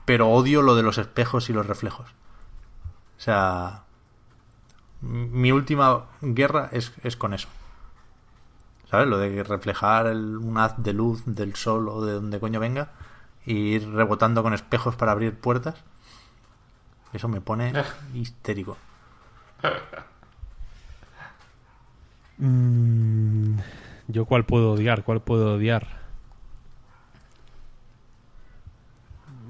[0.06, 2.08] Pero odio lo de los espejos y los reflejos.
[3.18, 3.84] O sea,
[5.02, 7.48] mi última guerra es, es con eso.
[8.90, 9.08] ¿Sabes?
[9.08, 12.92] Lo de reflejar el- un haz de luz del sol o de donde coño venga
[13.46, 15.76] y ir rebotando con espejos para abrir puertas.
[17.12, 17.72] Eso me pone
[18.14, 18.78] histérico.
[22.38, 23.58] Mm,
[24.08, 25.88] Yo cuál puedo odiar, cuál puedo odiar.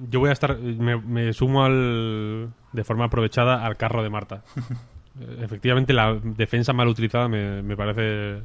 [0.09, 4.43] Yo voy a estar, me, me sumo al, de forma aprovechada al carro de Marta.
[5.39, 8.41] Efectivamente, la defensa mal utilizada me, me parece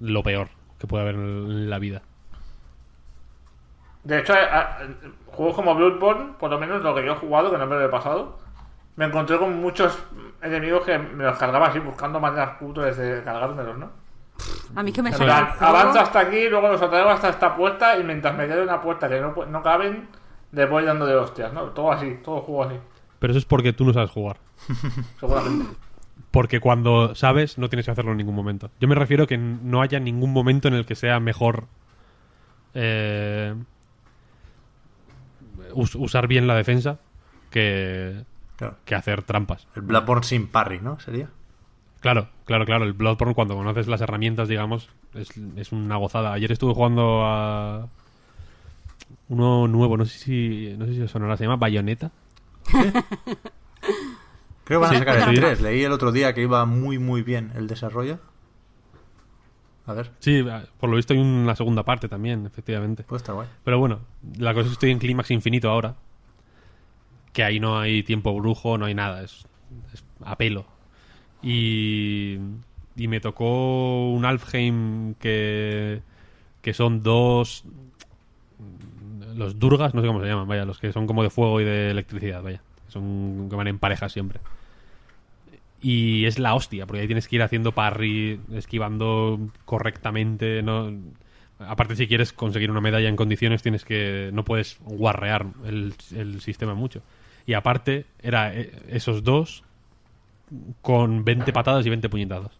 [0.00, 0.48] lo peor
[0.78, 2.02] que puede haber en la vida.
[4.04, 4.78] De hecho, a- a-
[5.26, 7.84] juegos como Bloodborne, por lo menos lo que yo he jugado, que no me lo
[7.84, 8.38] he pasado,
[8.96, 9.98] me encontré con muchos
[10.42, 13.90] enemigos que me los cargaba así, buscando maneras putas de cargármelos, ¿no?
[14.74, 17.98] A mí es que me juego- avanzo hasta aquí, luego los atraigo hasta esta puerta
[17.98, 20.08] y mientras me quedo en una puerta que no, no caben,
[20.52, 21.62] le voy dando de hostias, ¿no?
[21.70, 22.74] Todo así, todo juego así,
[23.18, 24.36] Pero eso es porque tú no sabes jugar.
[25.20, 25.66] seguramente.
[26.30, 28.70] Porque cuando sabes, no tienes que hacerlo en ningún momento.
[28.78, 31.64] Yo me refiero que no haya ningún momento en el que sea mejor
[32.74, 33.54] eh,
[35.72, 36.98] us- usar bien la defensa
[37.50, 38.24] que,
[38.56, 38.76] Claro.
[38.84, 39.66] que hacer trampas.
[39.76, 40.98] El Bloodborne sin parry, ¿no?
[41.00, 41.28] Sería.
[42.00, 42.84] Claro, claro, claro.
[42.84, 46.32] El Bloodborne, cuando conoces las herramientas, digamos, es, es una gozada.
[46.32, 47.88] Ayer estuve jugando a
[49.28, 52.10] uno nuevo, no sé si, no sé si os sonará, se llama Bayonetta.
[54.64, 55.40] Creo que van Sí, a sacar el sí.
[55.40, 55.60] 3.
[55.60, 58.18] Leí el otro día que iba muy, muy bien el desarrollo.
[59.86, 60.44] A ver, Sí,
[60.80, 63.04] por lo visto hay una segunda parte también, efectivamente.
[63.04, 63.46] puede estar guay.
[63.62, 64.00] Pero bueno,
[64.36, 65.94] la cosa es que estoy en clímax infinito ahora.
[67.36, 69.22] Que ahí no hay tiempo brujo, no hay nada.
[69.22, 69.46] Es,
[69.92, 70.64] es a pelo.
[71.42, 72.38] Y,
[72.96, 76.00] y me tocó un Alfheim que,
[76.62, 77.64] que son dos...
[79.34, 81.64] Los Durgas, no sé cómo se llaman, vaya, los que son como de fuego y
[81.64, 82.62] de electricidad, vaya.
[82.88, 84.40] Son que van en pareja siempre.
[85.82, 90.90] Y es la hostia, porque ahí tienes que ir haciendo parry, esquivando correctamente, no...
[91.58, 94.30] Aparte, si quieres conseguir una medalla en condiciones, tienes que.
[94.32, 97.02] No puedes guarrear el, el sistema mucho.
[97.46, 99.62] Y aparte, era eh, esos dos
[100.82, 102.58] con 20 patadas y 20 puñetazos.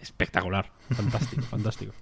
[0.00, 0.70] Espectacular.
[0.90, 1.92] Fantástico, fantástico.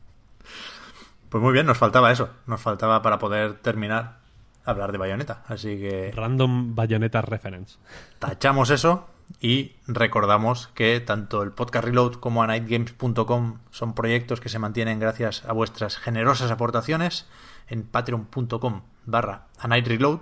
[1.28, 2.30] Pues muy bien, nos faltaba eso.
[2.46, 4.24] Nos faltaba para poder terminar
[4.64, 5.42] hablar de Bayonetta.
[5.46, 7.78] Así que Random Bayonetta Reference.
[8.18, 9.06] tachamos eso
[9.40, 15.00] y recordamos que tanto el podcast Reload como a nightgames.com son proyectos que se mantienen
[15.00, 17.26] gracias a vuestras generosas aportaciones
[17.68, 20.20] en patreon.com barra a night reload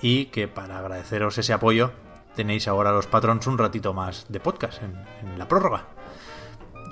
[0.00, 1.92] y que para agradeceros ese apoyo
[2.34, 5.86] tenéis ahora los patrons un ratito más de podcast en, la prórroga.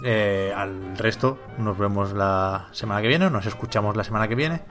[0.05, 4.63] Eh, al resto nos vemos la semana que viene, nos escuchamos la semana que viene.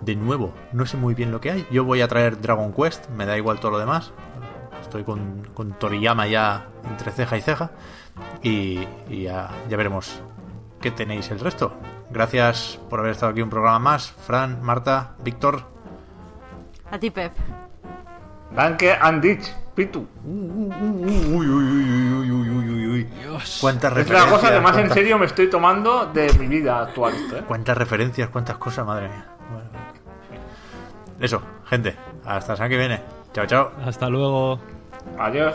[0.00, 1.66] De nuevo, no sé muy bien lo que hay.
[1.70, 4.12] Yo voy a traer Dragon Quest, me da igual todo lo demás.
[4.82, 7.70] Estoy con, con Toriyama ya entre ceja y ceja.
[8.42, 10.20] Y, y ya, ya veremos
[10.80, 11.72] qué tenéis el resto.
[12.10, 14.10] Gracias por haber estado aquí un programa más.
[14.10, 15.64] Fran, Marta, Víctor.
[16.90, 17.32] A ti, Pep.
[18.54, 20.06] Danke and dich, Pitu.
[20.24, 23.08] Uy, uy, uy, uy, uy, uy, uy, uy.
[23.60, 24.32] Cuántas Es la referencias.
[24.32, 27.14] cosa que más en serio me estoy tomando de mi vida actual.
[27.34, 27.42] ¿eh?
[27.46, 29.26] Cuántas referencias, cuántas cosas, madre mía.
[29.50, 29.70] Bueno.
[31.20, 31.96] Eso, gente.
[32.24, 33.02] Hasta la semana que viene.
[33.34, 33.72] Chao, chao.
[33.84, 34.58] Hasta luego.
[35.18, 35.54] Adiós.